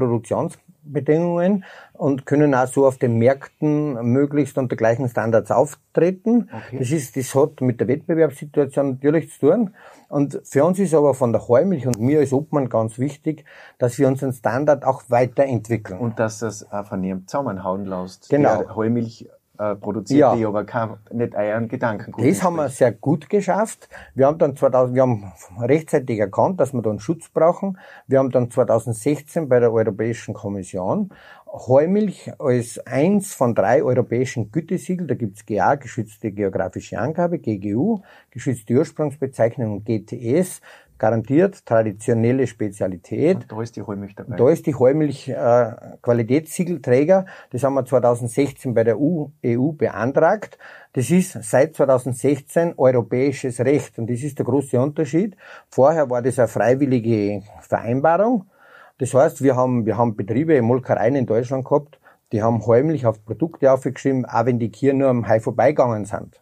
Produktionsbedingungen 0.83 1.65
und 1.93 2.27
können 2.27 2.55
auch 2.55 2.67
so 2.67 2.87
auf 2.87 2.99
den 2.99 3.19
Märkten 3.19 3.95
möglichst 4.13 4.59
unter 4.59 4.77
gleichen 4.77 5.09
Standards 5.09 5.51
auftreten. 5.51 6.51
Okay. 6.53 6.79
Das 6.79 6.91
ist, 6.91 7.17
das 7.17 7.35
hat 7.35 7.61
mit 7.61 7.81
der 7.81 7.89
Wettbewerbssituation 7.89 8.91
natürlich 8.91 9.31
zu 9.33 9.51
tun. 9.51 9.71
Und 10.09 10.41
für 10.45 10.65
uns 10.65 10.79
ist 10.79 10.95
aber 10.95 11.15
von 11.15 11.33
der 11.33 11.47
Heumilch 11.49 11.87
und 11.87 12.01
mir 12.01 12.21
als 12.21 12.33
Obmann 12.33 12.69
ganz 12.69 12.99
wichtig, 12.99 13.45
dass 13.79 13.99
wir 13.99 14.09
unseren 14.09 14.33
Standard 14.33 14.85
auch 14.85 15.05
weiterentwickeln. 15.09 15.99
Und 15.99 16.19
dass 16.19 16.41
das 16.41 16.71
auch 16.71 16.87
von 16.87 17.03
ihrem 17.03 17.27
zusammenhauen 17.27 17.87
lässt. 17.87 18.29
Genau. 18.29 18.63
Der 18.63 18.77
Heumilch 18.77 19.29
äh, 19.63 19.75
produziert, 19.77 20.21
Ja. 20.21 20.35
die 20.37 20.45
aber 20.45 20.65
kein, 20.65 20.97
nicht 21.13 21.35
euren 21.35 21.69
Gedanken 21.69 22.13
Das 22.17 22.43
haben 22.43 22.57
wir 22.57 22.69
sehr 22.69 22.93
gut 22.93 23.29
geschafft. 23.31 23.89
Wir 24.15 24.27
haben 24.27 24.39
dann 24.39 24.57
2000, 24.57 24.95
wir 24.95 25.03
haben 25.03 25.33
rechtzeitig 25.61 26.19
erkannt, 26.19 26.59
dass 26.61 26.73
wir 26.73 26.83
da 26.83 26.91
einen 26.91 27.01
Schutz 27.01 27.29
brauchen. 27.29 27.79
Wir 28.07 28.19
haben 28.19 28.31
dann 28.31 28.51
2016 28.51 29.49
bei 29.49 29.61
der 29.61 29.73
Europäischen 29.73 30.35
Kommission 30.35 31.11
Heumilch 31.53 32.33
als 32.39 32.79
eins 32.87 33.35
von 33.35 33.55
drei 33.55 33.83
europäischen 33.83 34.51
Gütesiegel, 34.51 35.07
da 35.07 35.15
gibt's 35.15 35.45
GA, 35.45 35.75
geschützte 35.75 36.33
geografische 36.33 36.99
Angabe, 36.99 37.39
GGU, 37.39 38.01
geschützte 38.31 38.73
Ursprungsbezeichnung 38.73 39.73
und 39.75 39.85
GTS, 39.85 40.63
garantiert 41.03 41.67
traditionelle 41.67 42.47
Spezialität. 42.47 43.39
Und 43.39 43.51
da 43.51 43.61
ist 43.61 43.75
die 43.75 43.83
Heumilch 43.83 44.15
dabei. 44.15 44.37
Da 44.37 44.49
ist 44.51 44.67
die 44.67 44.75
Heumilch 44.77 45.29
äh, 45.29 45.73
Qualitätssiegelträger. 46.01 47.27
Das 47.51 47.65
haben 47.65 47.75
wir 47.75 47.85
2016 47.85 48.73
bei 48.73 48.85
der 48.85 49.01
EU, 49.01 49.27
EU 49.45 49.73
beantragt. 49.73 50.59
Das 50.93 51.11
ist 51.11 51.33
seit 51.43 51.75
2016 51.75 52.75
europäisches 52.77 53.59
Recht 53.59 53.99
und 53.99 54.11
das 54.11 54.23
ist 54.23 54.39
der 54.39 54.47
große 54.47 54.81
Unterschied. 54.81 55.37
Vorher 55.71 56.09
war 56.09 56.23
das 56.23 56.39
eine 56.39 56.47
freiwillige 56.47 57.43
Vereinbarung. 57.63 58.47
Das 58.99 59.13
heißt, 59.13 59.43
wir 59.43 59.57
haben, 59.57 59.85
wir 59.85 59.99
haben 59.99 60.15
Betriebe, 60.15 60.63
Molkereien 60.63 61.17
in 61.17 61.27
Deutschland 61.27 61.65
gehabt, 61.65 61.99
die 62.33 62.43
haben 62.43 62.67
heimlich 62.67 63.07
auf 63.07 63.25
Produkte 63.25 63.71
aufgeschrieben, 63.71 64.25
auch 64.25 64.47
wenn 64.47 64.59
die 64.59 64.73
Kühe 64.73 64.95
nur 64.95 65.09
am 65.09 65.29
Hai 65.29 65.39
vorbeigegangen 65.41 66.07
sind. 66.07 66.41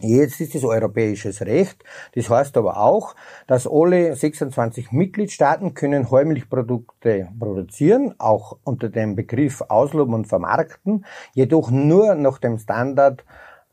Jetzt 0.00 0.40
ist 0.40 0.54
es 0.54 0.64
europäisches 0.64 1.42
Recht. 1.42 1.84
Das 2.14 2.30
heißt 2.30 2.56
aber 2.56 2.78
auch, 2.78 3.14
dass 3.46 3.66
alle 3.66 4.14
26 4.14 4.92
Mitgliedstaaten 4.92 5.74
können 5.74 6.10
Heumilchprodukte 6.10 7.28
produzieren, 7.38 8.14
auch 8.18 8.58
unter 8.64 8.88
dem 8.88 9.16
Begriff 9.16 9.62
ausloben 9.68 10.14
und 10.14 10.26
vermarkten, 10.26 11.04
jedoch 11.34 11.70
nur 11.70 12.14
nach 12.14 12.38
dem 12.38 12.58
Standard 12.58 13.24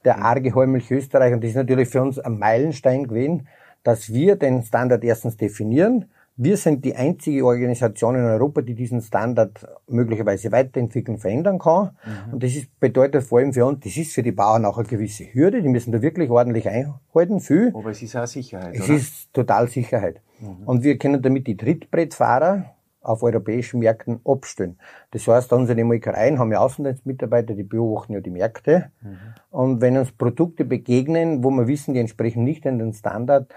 der 0.03 0.23
Arge 0.23 0.53
Heumilch 0.55 0.91
Österreich. 0.91 1.33
Und 1.33 1.43
das 1.43 1.51
ist 1.51 1.57
natürlich 1.57 1.89
für 1.89 2.01
uns 2.01 2.19
ein 2.19 2.39
Meilenstein 2.39 3.07
gewesen, 3.07 3.47
dass 3.83 4.11
wir 4.11 4.35
den 4.35 4.63
Standard 4.63 5.03
erstens 5.03 5.37
definieren, 5.37 6.09
Wir 6.35 6.57
sind 6.57 6.83
die 6.83 6.95
einzige 6.95 7.45
Organisation 7.45 8.15
in 8.15 8.23
Europa, 8.23 8.61
die 8.61 8.73
diesen 8.73 9.01
Standard 9.01 9.67
möglicherweise 9.87 10.51
weiterentwickeln, 10.51 11.19
verändern 11.19 11.59
kann. 11.59 11.91
Mhm. 12.03 12.33
Und 12.33 12.43
das 12.43 12.55
ist, 12.55 12.79
bedeutet 12.79 13.23
vor 13.23 13.39
allem 13.39 13.53
für 13.53 13.65
uns, 13.65 13.81
das 13.81 13.95
ist 13.97 14.13
für 14.13 14.23
die 14.23 14.31
Bauern 14.31 14.65
auch 14.65 14.79
eine 14.79 14.87
gewisse 14.87 15.25
Hürde. 15.25 15.61
Die 15.61 15.69
müssen 15.69 15.91
da 15.91 16.01
wirklich 16.01 16.31
ordentlich 16.31 16.67
einhalten, 16.67 17.39
viel. 17.39 17.71
Aber 17.75 17.91
es 17.91 18.01
ist 18.01 18.15
auch 18.15 18.25
Sicherheit. 18.25 18.73
Es 18.75 18.85
oder? 18.85 18.97
ist 18.97 19.33
total 19.33 19.67
Sicherheit. 19.67 20.21
Mhm. 20.39 20.63
Und 20.65 20.83
wir 20.83 20.97
können 20.97 21.21
damit 21.21 21.45
die 21.45 21.55
Trittbrettfahrer 21.55 22.65
auf 23.03 23.21
europäischen 23.21 23.79
Märkten 23.79 24.21
abstellen. 24.25 24.77
Das 25.11 25.27
heißt, 25.27 25.51
unsere 25.53 25.83
Molkereien 25.83 26.39
haben 26.39 26.51
ja 26.51 26.59
Außendienstmitarbeiter, 26.59 27.53
die 27.53 27.63
beobachten 27.63 28.13
ja 28.13 28.21
die 28.21 28.29
Märkte. 28.29 28.91
Mhm. 29.01 29.17
Und 29.51 29.81
wenn 29.81 29.97
uns 29.97 30.11
Produkte 30.11 30.65
begegnen, 30.65 31.43
wo 31.43 31.51
wir 31.51 31.67
wissen, 31.67 31.93
die 31.93 31.99
entsprechen 31.99 32.43
nicht 32.43 32.65
an 32.65 32.79
den 32.79 32.93
Standard, 32.93 33.53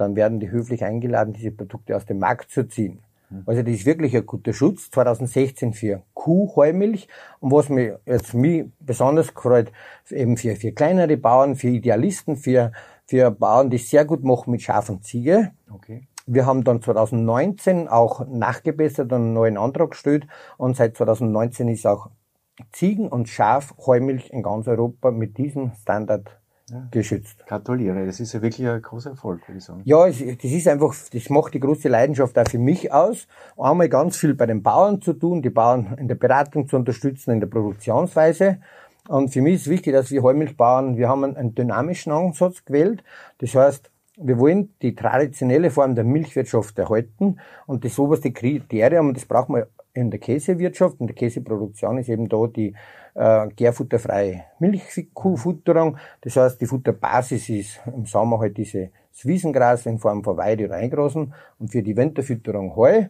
dann 0.00 0.16
werden 0.16 0.40
die 0.40 0.50
höflich 0.50 0.84
eingeladen, 0.84 1.32
diese 1.32 1.50
Produkte 1.50 1.96
aus 1.96 2.06
dem 2.06 2.18
Markt 2.18 2.50
zu 2.50 2.68
ziehen. 2.68 3.00
Mhm. 3.30 3.42
Also 3.46 3.62
das 3.62 3.74
ist 3.74 3.86
wirklich 3.86 4.16
ein 4.16 4.26
guter 4.26 4.52
Schutz. 4.52 4.90
2016 4.90 5.72
für 5.72 6.02
Kuhheumilch. 6.14 7.08
Und 7.40 7.52
was 7.52 7.68
mich 7.68 7.92
jetzt 8.06 8.34
mich 8.34 8.66
besonders 8.80 9.34
gefreut, 9.34 9.72
eben 10.10 10.36
für, 10.36 10.56
für 10.56 10.72
kleinere 10.72 11.16
Bauern, 11.16 11.56
für 11.56 11.68
Idealisten, 11.68 12.36
für, 12.36 12.72
für 13.06 13.30
Bauern, 13.30 13.70
die 13.70 13.78
sehr 13.78 14.04
gut 14.04 14.24
machen 14.24 14.50
mit 14.50 14.62
Schaf 14.62 14.88
und 14.88 15.04
Ziege. 15.04 15.52
Okay. 15.72 16.06
Wir 16.26 16.44
haben 16.44 16.62
dann 16.62 16.82
2019 16.82 17.88
auch 17.88 18.26
nachgebessert 18.26 19.12
und 19.12 19.22
einen 19.22 19.32
neuen 19.32 19.56
Antrag 19.56 19.92
gestellt 19.92 20.26
und 20.58 20.76
seit 20.76 20.94
2019 20.96 21.68
ist 21.68 21.86
auch 21.86 22.10
Ziegen- 22.72 23.08
und 23.08 23.28
Schafheumilch 23.30 24.30
in 24.30 24.42
ganz 24.42 24.68
Europa 24.68 25.10
mit 25.10 25.38
diesem 25.38 25.72
Standard 25.80 26.38
ja. 26.70 26.88
geschützt. 26.90 27.46
Gratuliere, 27.46 28.06
das 28.06 28.20
ist 28.20 28.32
ja 28.32 28.42
wirklich 28.42 28.66
ein 28.68 28.80
großer 28.82 29.10
Erfolg, 29.10 29.46
würde 29.48 29.58
ich 29.58 29.64
sagen. 29.64 29.82
Ja, 29.84 30.06
es, 30.06 30.18
das 30.18 30.50
ist 30.50 30.68
einfach, 30.68 30.94
das 31.12 31.30
macht 31.30 31.54
die 31.54 31.60
große 31.60 31.88
Leidenschaft 31.88 32.38
auch 32.38 32.48
für 32.48 32.58
mich 32.58 32.92
aus. 32.92 33.26
Einmal 33.56 33.88
ganz 33.88 34.16
viel 34.16 34.34
bei 34.34 34.46
den 34.46 34.62
Bauern 34.62 35.00
zu 35.00 35.12
tun, 35.12 35.42
die 35.42 35.50
Bauern 35.50 35.96
in 35.98 36.08
der 36.08 36.14
Beratung 36.14 36.68
zu 36.68 36.76
unterstützen, 36.76 37.32
in 37.32 37.40
der 37.40 37.46
Produktionsweise. 37.48 38.58
Und 39.08 39.30
für 39.30 39.40
mich 39.40 39.54
ist 39.54 39.68
wichtig, 39.68 39.94
dass 39.94 40.10
wir 40.10 40.22
Heumilchbauern, 40.22 40.96
wir 40.96 41.08
haben 41.08 41.24
einen 41.24 41.54
dynamischen 41.54 42.12
Ansatz 42.12 42.64
gewählt. 42.64 43.02
Das 43.38 43.54
heißt, 43.54 43.90
wir 44.20 44.38
wollen 44.38 44.74
die 44.82 44.94
traditionelle 44.94 45.70
Form 45.70 45.94
der 45.94 46.04
Milchwirtschaft 46.04 46.78
erhalten 46.78 47.38
und 47.66 47.84
das 47.84 47.98
oberste 47.98 48.32
Kriterium, 48.32 49.08
und 49.08 49.16
das 49.16 49.24
braucht 49.24 49.48
man 49.48 49.64
in 49.94 50.10
der 50.10 50.20
Käsewirtschaft, 50.20 51.00
in 51.00 51.06
der 51.06 51.16
Käseproduktion 51.16 51.98
ist 51.98 52.08
eben 52.08 52.28
da 52.28 52.46
die 52.46 52.74
äh, 53.18 53.48
gärfutterfreie 53.48 54.44
Milchkuhfutterung. 54.60 55.96
Das 56.20 56.36
heißt, 56.36 56.60
die 56.60 56.66
Futterbasis 56.66 57.48
ist 57.48 57.80
im 57.86 58.06
Sommer 58.06 58.38
halt 58.38 58.56
dieses 58.56 58.90
Wiesengras 59.24 59.86
in 59.86 59.98
Form 59.98 60.22
von 60.22 60.36
Weide 60.36 60.66
oder 60.66 60.76
Eingrasen 60.76 61.34
und 61.58 61.72
für 61.72 61.82
die 61.82 61.96
Winterfütterung 61.96 62.76
Heu. 62.76 63.06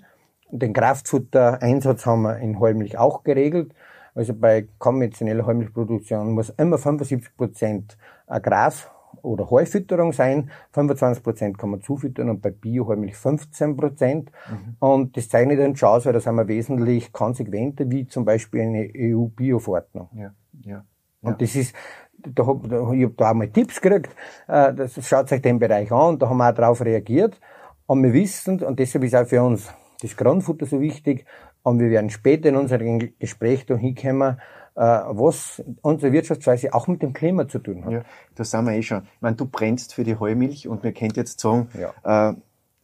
Den 0.50 0.72
Kraftfuttereinsatz 0.72 2.06
haben 2.06 2.22
wir 2.22 2.38
in 2.38 2.58
Heumilch 2.58 2.96
auch 2.96 3.22
geregelt. 3.22 3.74
Also 4.14 4.32
bei 4.32 4.66
konventioneller 4.78 5.44
Heumilchproduktion 5.44 6.32
muss 6.32 6.50
immer 6.56 6.78
75 6.78 7.36
Prozent 7.36 7.98
Gras 8.42 8.90
oder 9.22 9.50
Heufütterung 9.50 10.12
sein. 10.12 10.50
25 10.72 11.22
Prozent 11.22 11.58
kann 11.58 11.70
man 11.70 11.82
zufüttern 11.82 12.30
und 12.30 12.40
bei 12.40 12.50
Bioheumilch 12.50 13.16
15 13.16 13.76
Prozent. 13.76 14.30
Mhm. 14.50 14.76
Und 14.78 15.16
das 15.16 15.28
zeichnet 15.28 15.60
uns 15.60 15.78
schon 15.78 15.88
aus, 15.88 16.06
weil 16.06 16.12
da 16.12 16.20
sind 16.20 16.34
wir 16.34 16.48
wesentlich 16.48 17.12
konsequenter 17.12 17.90
wie 17.90 18.06
zum 18.06 18.24
Beispiel 18.24 18.62
eine 18.62 18.90
EU-Bio-Verordnung. 18.94 20.08
Ja, 20.14 20.32
ja. 20.62 20.84
Und 21.20 21.32
ja. 21.32 21.36
das 21.38 21.56
ist, 21.56 21.74
da 22.18 22.46
hab, 22.46 22.68
da, 22.68 22.92
ich 22.92 23.04
habe 23.04 23.14
da 23.16 23.30
auch 23.30 23.34
mal 23.34 23.48
Tipps 23.48 23.80
gekriegt, 23.80 24.14
äh, 24.46 24.72
das 24.74 25.06
schaut 25.06 25.28
sich 25.28 25.42
den 25.42 25.58
Bereich 25.58 25.90
an 25.92 26.10
und 26.10 26.22
da 26.22 26.28
haben 26.28 26.38
wir 26.38 26.50
auch 26.50 26.54
darauf 26.54 26.80
reagiert. 26.80 27.40
Und 27.86 28.02
wir 28.02 28.12
wissen, 28.12 28.62
und 28.62 28.78
deshalb 28.78 29.04
ist 29.04 29.16
auch 29.16 29.26
für 29.26 29.42
uns 29.42 29.72
das 30.00 30.16
Grundfutter 30.16 30.66
so 30.66 30.80
wichtig, 30.80 31.24
und 31.62 31.80
wir 31.80 31.90
werden 31.90 32.08
später 32.10 32.48
in 32.48 32.56
unserem 32.56 32.98
Gespräch 33.18 33.66
da 33.66 33.76
hinkommen, 33.76 34.40
was 34.78 35.62
unsere 35.82 36.12
Wirtschaftsweise 36.12 36.72
auch 36.72 36.86
mit 36.86 37.02
dem 37.02 37.12
Klima 37.12 37.48
zu 37.48 37.58
tun 37.58 37.84
hat. 37.84 37.92
Ja, 37.92 38.02
da 38.36 38.44
sind 38.44 38.64
wir 38.64 38.74
eh 38.74 38.82
schon. 38.82 39.02
Ich 39.02 39.20
meine, 39.20 39.36
du 39.36 39.46
brennst 39.46 39.94
für 39.94 40.04
die 40.04 40.16
Heumilch 40.16 40.68
und 40.68 40.84
wir 40.84 40.92
kennt 40.92 41.16
jetzt 41.16 41.40
sagen, 41.40 41.68
ja. 41.74 42.30
äh, 42.30 42.34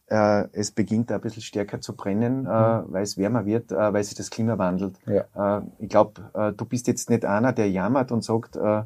äh, 0.07 0.47
es 0.51 0.71
beginnt 0.71 1.11
ein 1.11 1.21
bisschen 1.21 1.41
stärker 1.41 1.81
zu 1.81 1.95
brennen, 1.95 2.45
äh, 2.45 2.49
mhm. 2.49 2.83
weil 2.89 3.03
es 3.03 3.17
wärmer 3.17 3.45
wird, 3.45 3.71
äh, 3.71 3.93
weil 3.93 4.03
sich 4.03 4.15
das 4.15 4.29
Klima 4.29 4.57
wandelt. 4.57 4.99
Ja. 5.05 5.59
Äh, 5.59 5.61
ich 5.79 5.89
glaube, 5.89 6.29
äh, 6.33 6.51
du 6.53 6.65
bist 6.65 6.87
jetzt 6.87 7.09
nicht 7.09 7.25
einer, 7.25 7.53
der 7.53 7.69
jammert 7.69 8.11
und 8.11 8.23
sagt, 8.23 8.55
äh, 8.55 8.83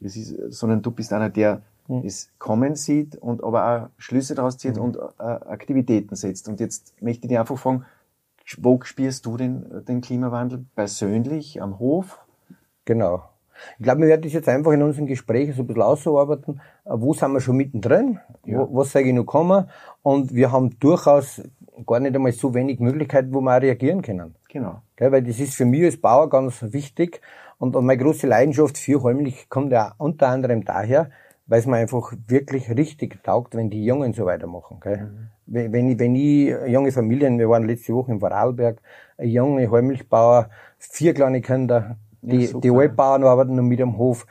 das 0.00 0.16
ist, 0.16 0.34
sondern 0.52 0.82
du 0.82 0.90
bist 0.90 1.12
einer, 1.12 1.30
der 1.30 1.62
mhm. 1.88 2.02
es 2.04 2.30
kommen 2.38 2.74
sieht 2.74 3.16
und 3.16 3.42
aber 3.42 3.64
auch 3.66 3.88
Schlüsse 3.98 4.34
daraus 4.34 4.58
zieht 4.58 4.76
mhm. 4.76 4.82
und 4.82 4.96
äh, 4.96 5.22
Aktivitäten 5.22 6.14
setzt. 6.14 6.48
Und 6.48 6.60
jetzt 6.60 7.00
möchte 7.00 7.24
ich 7.24 7.28
dich 7.28 7.38
einfach 7.38 7.58
fragen, 7.58 7.84
wo 8.58 8.80
spürst 8.82 9.26
du 9.26 9.36
den, 9.36 9.84
den 9.84 10.00
Klimawandel 10.00 10.64
persönlich 10.74 11.62
am 11.62 11.78
Hof? 11.78 12.18
Genau. 12.90 13.22
Ich 13.78 13.84
glaube, 13.84 14.00
wir 14.00 14.08
werden 14.08 14.22
das 14.22 14.32
jetzt 14.32 14.48
einfach 14.48 14.72
in 14.72 14.82
unseren 14.82 15.06
Gesprächen 15.06 15.52
so 15.52 15.62
ein 15.62 15.68
bisschen 15.68 15.82
ausarbeiten. 15.82 16.60
Wo 16.84 17.14
sind 17.14 17.30
wir 17.30 17.40
schon 17.40 17.56
mittendrin? 17.56 18.18
Ja. 18.44 18.58
Wo, 18.58 18.78
was 18.78 18.90
sage 18.90 19.06
ich 19.06 19.14
noch 19.14 19.26
kommen? 19.26 19.68
Und 20.02 20.34
wir 20.34 20.50
haben 20.50 20.76
durchaus 20.80 21.40
gar 21.86 22.00
nicht 22.00 22.16
einmal 22.16 22.32
so 22.32 22.52
wenig 22.52 22.80
Möglichkeiten, 22.80 23.32
wo 23.32 23.40
wir 23.42 23.56
auch 23.56 23.62
reagieren 23.62 24.02
können. 24.02 24.34
Genau. 24.48 24.82
Gell, 24.96 25.12
weil 25.12 25.22
das 25.22 25.38
ist 25.38 25.54
für 25.54 25.66
mich 25.66 25.84
als 25.84 25.98
Bauer 25.98 26.28
ganz 26.28 26.64
wichtig. 26.72 27.20
Und, 27.58 27.76
und 27.76 27.86
meine 27.86 28.02
große 28.02 28.26
Leidenschaft 28.26 28.76
für 28.76 29.04
Heimlich 29.04 29.48
kommt 29.48 29.70
ja 29.70 29.94
unter 29.98 30.26
anderem 30.26 30.64
daher, 30.64 31.10
weil 31.46 31.60
es 31.60 31.66
mir 31.66 31.76
einfach 31.76 32.12
wirklich 32.26 32.70
richtig 32.70 33.22
taugt, 33.22 33.54
wenn 33.54 33.70
die 33.70 33.84
Jungen 33.84 34.14
so 34.14 34.26
weitermachen. 34.26 34.80
Gell? 34.82 35.12
Mhm. 35.46 35.70
Wenn, 35.70 35.90
ich, 35.90 35.98
wenn 36.00 36.16
ich 36.16 36.72
junge 36.72 36.90
Familien, 36.90 37.38
wir 37.38 37.48
waren 37.48 37.68
letzte 37.68 37.94
Woche 37.94 38.10
in 38.10 38.18
Vorarlberg, 38.18 38.82
ein 39.16 39.28
junge 39.28 39.70
Heimilchbauer, 39.70 40.50
vier 40.78 41.14
kleine 41.14 41.40
Kinder, 41.40 41.96
die, 42.22 42.46
ja, 42.46 42.58
die 42.58 42.70
Altbauern 42.70 43.24
arbeiten 43.24 43.56
noch 43.56 43.62
mit 43.62 43.80
am 43.80 43.98
Hof. 43.98 44.26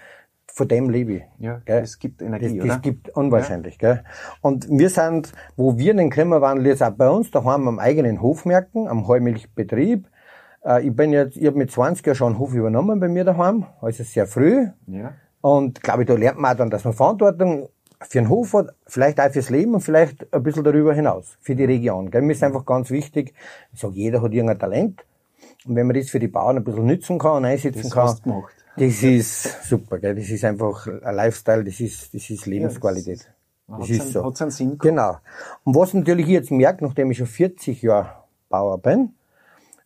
Von 0.52 0.68
dem 0.68 0.90
lebe 0.90 1.14
ich. 1.14 1.24
Ja, 1.38 1.62
gell? 1.64 1.82
das 1.82 2.00
gibt 2.00 2.22
Energie, 2.22 2.58
das, 2.58 2.68
das 2.68 2.82
gibt 2.82 3.10
unwahrscheinlich. 3.16 3.78
Ja. 3.82 3.94
Gell? 3.94 4.04
Und 4.42 4.68
wir 4.70 4.90
sind, 4.90 5.32
wo 5.56 5.78
wir 5.78 5.94
den 5.94 6.10
Klimawandel 6.10 6.68
jetzt 6.68 6.84
auch 6.84 6.92
bei 6.92 7.10
uns 7.10 7.32
daheim 7.32 7.68
am 7.68 7.80
eigenen 7.80 8.22
Hof 8.22 8.46
merken, 8.46 8.88
am 8.88 9.08
Heumilchbetrieb. 9.08 10.08
Äh, 10.66 10.88
ich 10.88 10.96
bin 10.96 11.14
jetzt, 11.14 11.38
ich 11.38 11.46
habe 11.46 11.58
mit 11.58 11.72
20 11.72 12.06
Jahren 12.06 12.16
schon 12.16 12.28
einen 12.34 12.40
Hof 12.40 12.54
übernommen 12.54 13.00
bei 13.00 13.08
mir 13.08 13.24
daheim, 13.24 13.68
also 13.80 14.04
sehr 14.04 14.28
früh. 14.28 14.68
Ja. 14.88 15.14
Und 15.42 15.82
glaube 15.82 16.02
ich, 16.02 16.08
da 16.08 16.16
lernt 16.16 16.40
man 16.40 16.52
auch 16.52 16.58
dann, 16.58 16.70
dass 16.70 16.84
man 16.84 16.94
Verantwortung 16.94 17.70
für 18.02 18.20
den 18.20 18.30
Hof 18.30 18.54
hat, 18.54 18.70
vielleicht 18.88 19.20
auch 19.20 19.32
fürs 19.32 19.50
Leben 19.50 19.74
und 19.74 19.82
vielleicht 19.82 20.34
ein 20.34 20.44
bisschen 20.44 20.64
darüber 20.64 20.94
hinaus, 20.94 21.38
für 21.42 21.56
die 21.56 21.66
Region. 21.66 22.12
Gell? 22.12 22.22
Mir 22.22 22.34
ist 22.34 22.44
einfach 22.44 22.66
ganz 22.66 22.90
wichtig, 22.90 23.34
ich 23.74 23.80
sage, 23.80 23.96
jeder 23.96 24.22
hat 24.22 24.32
irgendein 24.32 24.60
Talent. 24.60 25.06
Und 25.66 25.76
wenn 25.76 25.88
man 25.88 25.96
das 25.96 26.10
für 26.10 26.20
die 26.20 26.28
Bauern 26.28 26.58
ein 26.58 26.64
bisschen 26.64 26.86
nützen 26.86 27.20
kann 27.20 27.38
und 27.38 27.46
einsetzen 27.46 27.82
das 27.84 27.92
kann, 27.92 28.18
gemacht. 28.24 28.56
das 28.78 29.04
ist 29.04 29.64
super, 29.68 30.00
gell? 30.00 30.16
das 30.16 30.30
ist 30.30 30.44
einfach 30.46 30.88
ein 30.88 31.16
Lifestyle, 31.16 31.64
das 31.64 31.80
ist, 31.80 32.14
das 32.14 32.30
ist 32.30 32.46
Lebensqualität. 32.46 33.32
Ja, 33.68 33.78
das, 33.78 33.88
das 33.88 33.98
ist 33.98 34.14
so. 34.14 34.26
Hat's 34.26 34.42
einen 34.42 34.52
Sinn 34.52 34.78
gehabt. 34.78 34.82
Genau. 34.82 35.18
Und 35.64 35.76
was 35.76 35.94
natürlich 35.94 36.28
jetzt 36.28 36.52
merkt, 36.52 36.82
nachdem 36.82 37.12
ich 37.12 37.18
schon 37.18 37.28
40 37.28 37.82
Jahre 37.82 38.24
Bauer 38.48 38.78
bin, 38.80 39.14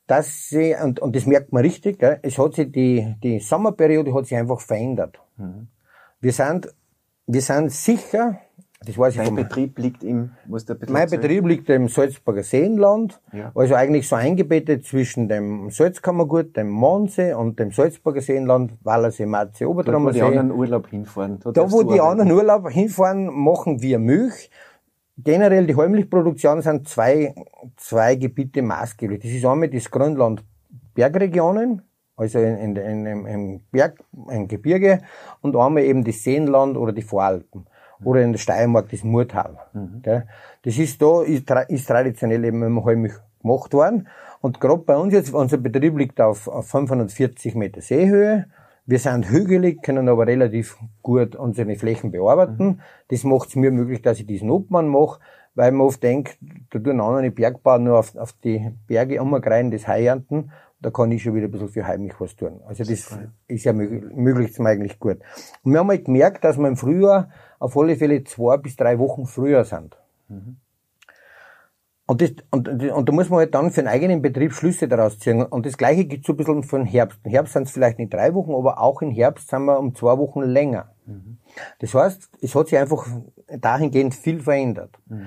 dass 0.08 0.50
sie, 0.50 0.76
und, 0.82 1.00
und 1.00 1.16
das 1.16 1.26
merkt 1.26 1.54
man 1.54 1.64
richtig, 1.64 2.00
gell? 2.00 2.20
es 2.22 2.38
hat 2.38 2.56
sich 2.56 2.72
die, 2.72 3.16
die 3.24 3.40
Sommerperiode 3.40 4.14
hat 4.14 4.26
sich 4.28 4.38
einfach 4.38 4.60
verändert. 4.60 5.20
Mhm. 5.38 5.68
Wir 6.20 6.34
sind, 6.34 6.74
wir 7.26 7.42
sind 7.42 7.72
sicher, 7.72 8.40
das 8.86 8.98
weiß 8.98 9.16
ich 9.16 9.22
Dein 9.22 9.36
Betrieb 9.36 9.80
liegt 9.80 10.04
im, 10.04 10.32
muss 10.46 10.66
der 10.66 10.78
Mein 10.88 11.04
erzählen? 11.04 11.22
Betrieb 11.22 11.46
liegt 11.48 11.70
im 11.70 11.88
Salzburger 11.88 12.44
Seenland, 12.44 13.22
ja. 13.32 13.52
also 13.56 13.76
eigentlich 13.76 14.08
so 14.08 14.16
eingebettet 14.16 14.86
zwischen 14.86 15.28
dem 15.28 15.70
Salzkammergut, 15.70 16.56
dem 16.58 16.70
Monse 16.70 17.38
und 17.38 17.60
dem 17.60 17.72
Salzburger 17.72 18.22
Seenland, 18.22 18.74
Wallersee, 18.84 19.26
Marze, 19.26 19.70
Obertrommer 19.70 20.14
See. 20.14 20.20
Da, 20.20 20.26
wo 20.26 20.32
die 20.32 20.38
anderen 20.38 20.52
Urlaub 20.52 20.88
hinfahren. 20.88 21.40
Da, 21.44 21.52
da 21.52 21.72
wo 21.72 21.84
die 21.84 22.02
anderen 22.02 22.32
Urlaub 22.32 22.70
hinfahren, 22.70 23.26
machen 23.34 23.82
wir 23.82 24.00
Milch. 24.00 24.50
Generell 25.18 25.68
die 25.68 25.76
Heimlichproduktion 25.76 26.62
sind 26.62 26.88
zwei, 26.88 27.36
zwei 27.78 28.16
Gebiete 28.16 28.62
maßgeblich. 28.62 29.22
Das 29.22 29.32
ist 29.32 29.46
einmal 29.46 29.70
das 29.70 29.90
Grönland 29.92 30.44
Bergregionen, 30.96 31.84
also 32.16 32.40
in, 32.40 32.76
in, 32.76 33.06
in, 33.06 33.26
im 33.26 33.62
Berg, 33.72 34.04
im 34.30 34.48
Gebirge, 34.48 35.02
und 35.42 35.56
einmal 35.56 35.84
eben 35.84 36.04
das 36.04 36.24
Seenland 36.24 36.78
oder 36.78 36.92
die 36.92 37.02
Voralpen 37.02 37.66
oder 38.06 38.22
in 38.22 38.32
der 38.32 38.40
Steiermark 38.40 38.90
das 38.90 39.04
Murtal. 39.04 39.58
Mhm. 39.74 40.02
Das 40.64 40.78
ist 40.78 41.02
da, 41.02 41.22
ist, 41.24 41.50
ist 41.68 41.88
traditionell 41.88 42.44
eben 42.46 42.64
immer 42.64 42.86
heimlich 42.86 43.14
gemacht 43.42 43.74
worden. 43.74 44.08
Und 44.42 44.60
gerade 44.60 44.82
bei 44.82 44.98
uns 44.98 45.14
jetzt, 45.14 45.34
unser 45.34 45.58
Betrieb 45.58 45.98
liegt 45.98 46.20
auf, 46.20 46.48
auf 46.48 46.68
540 46.68 47.56
Meter 47.56 47.82
Seehöhe. 47.82 48.48
Wir 48.86 49.00
sind 49.00 49.30
hügelig, 49.30 49.82
können 49.82 50.10
aber 50.10 50.28
relativ 50.28 50.78
gut 51.02 51.38
unsere 51.38 51.74
Flächen 51.76 52.12
bearbeiten. 52.12 52.66
Mhm. 52.66 52.80
Das 53.08 53.24
macht 53.24 53.50
es 53.50 53.56
mir 53.56 53.72
möglich, 53.72 54.02
dass 54.02 54.20
ich 54.20 54.26
diesen 54.26 54.50
Obmann 54.50 54.90
mache, 54.90 55.22
weil 55.56 55.72
man 55.72 55.88
oft 55.88 56.04
denkt, 56.04 56.38
da 56.72 56.80
tun 56.80 57.00
andere 57.00 57.32
Bergbauer 57.32 57.80
nur 57.80 58.00
auf, 58.00 58.16
auf 58.18 58.34
die 58.44 58.72
Berge 58.88 59.22
umgreifen, 59.22 59.72
das 59.72 59.88
Heiernten. 59.88 60.52
Da 60.82 60.92
kann 60.92 61.14
ich 61.14 61.24
schon 61.24 61.34
wieder 61.34 61.46
ein 61.46 61.52
bisschen 61.52 61.70
für 61.70 61.88
heimlich 61.88 62.20
was 62.20 62.36
tun. 62.36 62.60
Also 62.68 62.84
das 62.84 63.06
Super. 63.06 63.32
ist 63.48 63.64
ja 63.64 63.72
möglich, 63.72 64.04
möglich 64.14 64.60
eigentlich 64.60 65.00
gut. 65.00 65.20
Und 65.64 65.72
wir 65.72 65.80
haben 65.80 65.88
halt 65.88 66.04
gemerkt, 66.04 66.44
dass 66.44 66.58
wir 66.58 66.68
im 66.68 66.76
Frühjahr 66.76 67.30
auf 67.64 67.78
alle 67.78 67.96
Fälle 67.96 68.26
zwei 68.26 68.58
bis 68.58 68.76
drei 68.76 69.00
Wochen 69.00 69.26
früher 69.26 69.64
sind. 69.64 69.98
Mhm. 70.28 70.58
Und, 72.06 72.22
das, 72.22 72.32
und, 72.52 72.68
und 72.68 73.10
da 73.10 73.14
muss 73.14 73.30
man 73.30 73.40
halt 73.40 73.56
dann 73.56 73.72
für 73.72 73.80
einen 73.80 73.88
eigenen 73.88 74.22
Betrieb 74.22 74.52
Schlüsse 74.52 74.90
daraus 74.90 75.18
ziehen. 75.18 75.42
Und 75.42 75.66
das 75.66 75.78
Gleiche 75.78 76.04
gibt 76.04 76.26
so 76.26 76.34
ein 76.34 76.38
bisschen 76.38 76.64
für 76.64 76.78
den 76.78 76.86
Herbst. 76.86 77.20
Im 77.24 77.32
Herbst 77.32 77.54
sind 77.54 77.64
es 77.64 77.72
vielleicht 77.72 78.00
nicht 78.00 78.14
drei 78.14 78.34
Wochen, 78.34 78.54
aber 78.54 78.82
auch 78.82 79.02
im 79.02 79.12
Herbst 79.12 79.50
sind 79.50 79.64
wir 79.64 79.80
um 79.80 79.96
zwei 79.96 80.18
Wochen 80.18 80.42
länger. 80.42 80.90
Mhm. 81.06 81.38
Das 81.80 81.94
heißt, 81.94 82.30
es 82.42 82.54
hat 82.54 82.68
sich 82.68 82.78
einfach 82.78 83.08
dahingehend 83.48 84.14
viel 84.14 84.42
verändert. 84.42 85.00
Mhm. 85.08 85.26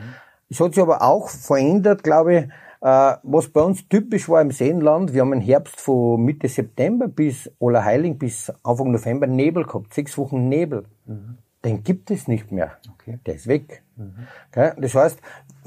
Es 0.50 0.60
hat 0.60 0.74
sich 0.74 0.82
aber 0.82 1.00
auch 1.00 1.30
verändert, 1.30 2.04
glaube 2.04 2.34
ich, 2.34 2.44
äh, 2.82 3.16
was 3.22 3.48
bei 3.48 3.62
uns 3.62 3.88
typisch 3.88 4.28
war 4.28 4.42
im 4.42 4.50
Seenland. 4.50 5.14
Wir 5.14 5.22
haben 5.22 5.32
im 5.32 5.40
Herbst 5.40 5.80
von 5.80 6.22
Mitte 6.22 6.48
September 6.48 7.08
bis 7.08 7.50
Allerheiling 7.58 8.18
bis 8.18 8.52
Anfang 8.62 8.92
November 8.92 9.26
Nebel 9.26 9.64
gehabt. 9.64 9.94
Sechs 9.94 10.18
Wochen 10.18 10.50
Nebel. 10.50 10.84
Mhm. 11.06 11.38
Den 11.66 11.82
gibt 11.82 12.12
es 12.12 12.28
nicht 12.28 12.52
mehr. 12.52 12.78
Okay. 12.92 13.18
Der 13.26 13.34
ist 13.34 13.48
weg. 13.48 13.82
Mhm. 13.96 14.28
Das 14.52 14.94
heißt, 14.94 15.18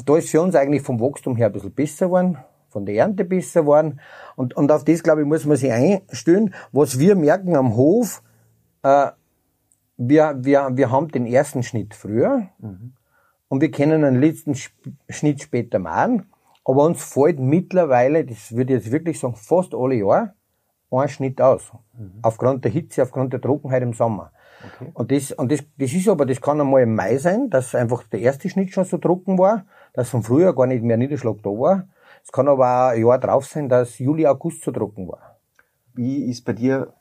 da 0.06 0.16
ist 0.16 0.30
für 0.30 0.42
uns 0.42 0.56
eigentlich 0.56 0.82
vom 0.82 1.02
Wachstum 1.02 1.36
her 1.36 1.48
ein 1.48 1.52
bisschen 1.52 1.74
besser 1.74 2.06
geworden, 2.06 2.38
von 2.70 2.86
der 2.86 2.96
Ernte 2.96 3.26
besser 3.26 3.64
geworden. 3.64 4.00
Und, 4.38 4.56
und 4.56 4.72
auf 4.72 4.86
das, 4.86 5.04
glaube 5.04 5.22
ich, 5.22 5.28
muss 5.28 5.46
man 5.46 5.58
sich 5.58 5.74
einstellen. 5.74 6.54
Was 6.72 7.00
wir 7.00 7.18
merken 7.18 7.58
am 7.58 7.76
Hof, 7.76 8.24
äh, 8.82 9.08
wir, 9.98 10.38
wir, 10.40 10.70
wir 10.72 10.90
haben 10.90 11.10
den 11.10 11.26
ersten 11.26 11.64
Schnitt 11.64 11.94
früher 11.94 12.48
mhm. 12.60 12.94
und 13.50 13.60
wir 13.60 13.70
können 13.70 14.02
den 14.02 14.22
letzten 14.22 14.56
Schnitt 15.10 15.42
später 15.42 15.80
machen. 15.80 16.28
Aber 16.64 16.86
uns 16.86 17.04
fällt 17.04 17.40
mittlerweile, 17.40 18.24
das 18.24 18.54
würde 18.54 18.74
ich 18.74 18.84
jetzt 18.84 18.94
wirklich 18.94 19.20
sagen, 19.20 19.36
fast 19.36 19.76
alle 19.76 19.96
Jahre 19.96 20.34
ein 20.92 21.10
Schnitt 21.10 21.42
aus. 21.42 21.74
Mhm. 21.98 22.20
Aufgrund 22.22 22.64
der 22.64 22.72
Hitze, 22.72 23.04
aufgrund 23.04 23.34
der 23.34 23.42
Trockenheit 23.42 23.84
im 23.84 23.92
Sommer. 23.92 24.32
Okay. 24.66 24.92
Und, 24.94 25.12
das, 25.12 25.32
und 25.32 25.52
das, 25.52 25.60
das 25.78 25.94
ist 25.94 26.08
aber, 26.08 26.26
das 26.26 26.42
kann 26.42 26.60
einmal 26.60 26.82
im 26.84 26.96
Mai 26.96 27.18
sein, 27.18 27.50
dass 27.50 27.76
einfach 27.76 28.04
der 28.04 28.20
erste 28.20 28.50
Schnitt 28.50 28.72
schon 28.72 28.86
so 28.86 28.98
trocken 28.98 29.38
war, 29.38 29.66
dass 29.94 30.10
vom 30.10 30.24
Frühjahr 30.24 30.54
gar 30.54 30.68
nicht 30.68 30.84
mehr 30.84 30.98
Niederschlag 30.98 31.38
da 31.44 31.50
war. 31.50 31.88
Es 32.24 32.32
kann 32.32 32.48
aber 32.48 32.66
auch 32.66 32.90
ein 32.90 33.02
Jahr 33.02 33.18
drauf 33.18 33.46
sein, 33.46 33.70
dass 33.70 34.00
Juli, 34.00 34.28
August 34.28 34.64
so 34.64 34.72
trocken 34.72 35.08
war. 35.08 35.38
Wie 35.94 36.26
ist 36.26 36.46
bei 36.46 36.54
dir, 36.54 36.94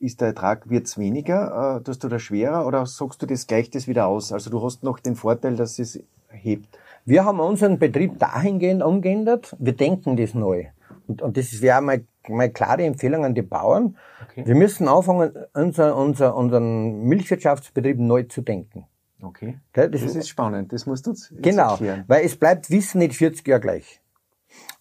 ist 0.00 0.20
der 0.20 0.28
Ertrag, 0.28 0.68
wird's 0.70 0.98
weniger, 0.98 1.78
äh, 1.78 1.82
tust 1.82 2.02
du 2.04 2.08
das 2.08 2.22
schwerer 2.22 2.66
oder 2.66 2.86
sagst 2.86 3.22
du, 3.22 3.26
das 3.26 3.46
gleicht 3.46 3.74
das 3.74 3.86
wieder 3.86 4.06
aus? 4.06 4.32
Also 4.32 4.50
du 4.50 4.62
hast 4.62 4.82
noch 4.82 4.98
den 4.98 5.16
Vorteil, 5.16 5.56
dass 5.56 5.78
es 5.78 6.00
hebt. 6.30 6.78
Wir 7.04 7.24
haben 7.24 7.40
unseren 7.40 7.78
Betrieb 7.78 8.18
dahingehend 8.18 8.82
umgeändert, 8.82 9.54
wir 9.58 9.74
denken 9.74 10.16
das 10.16 10.34
neu. 10.34 10.66
Und, 11.12 11.20
und 11.22 11.36
das 11.36 11.60
wäre 11.60 11.82
meine, 11.82 12.06
meine 12.28 12.52
klare 12.52 12.84
Empfehlung 12.84 13.24
an 13.24 13.34
die 13.34 13.42
Bauern. 13.42 13.96
Okay. 14.30 14.46
Wir 14.46 14.54
müssen 14.54 14.88
anfangen, 14.88 15.32
unser, 15.52 15.94
unser, 15.96 16.34
unseren 16.34 17.02
Milchwirtschaftsbetrieb 17.04 17.98
neu 17.98 18.22
zu 18.22 18.40
denken. 18.40 18.86
Okay. 19.20 19.58
Das, 19.74 19.90
das 19.90 20.16
ist 20.16 20.28
spannend, 20.28 20.72
das 20.72 20.86
musst 20.86 21.06
du 21.06 21.10
uns 21.10 21.32
Genau, 21.36 21.72
erklären. 21.72 22.04
weil 22.08 22.24
es 22.24 22.34
bleibt 22.36 22.70
Wissen 22.70 22.98
nicht 22.98 23.14
40 23.14 23.46
Jahre 23.46 23.60
gleich. 23.60 24.00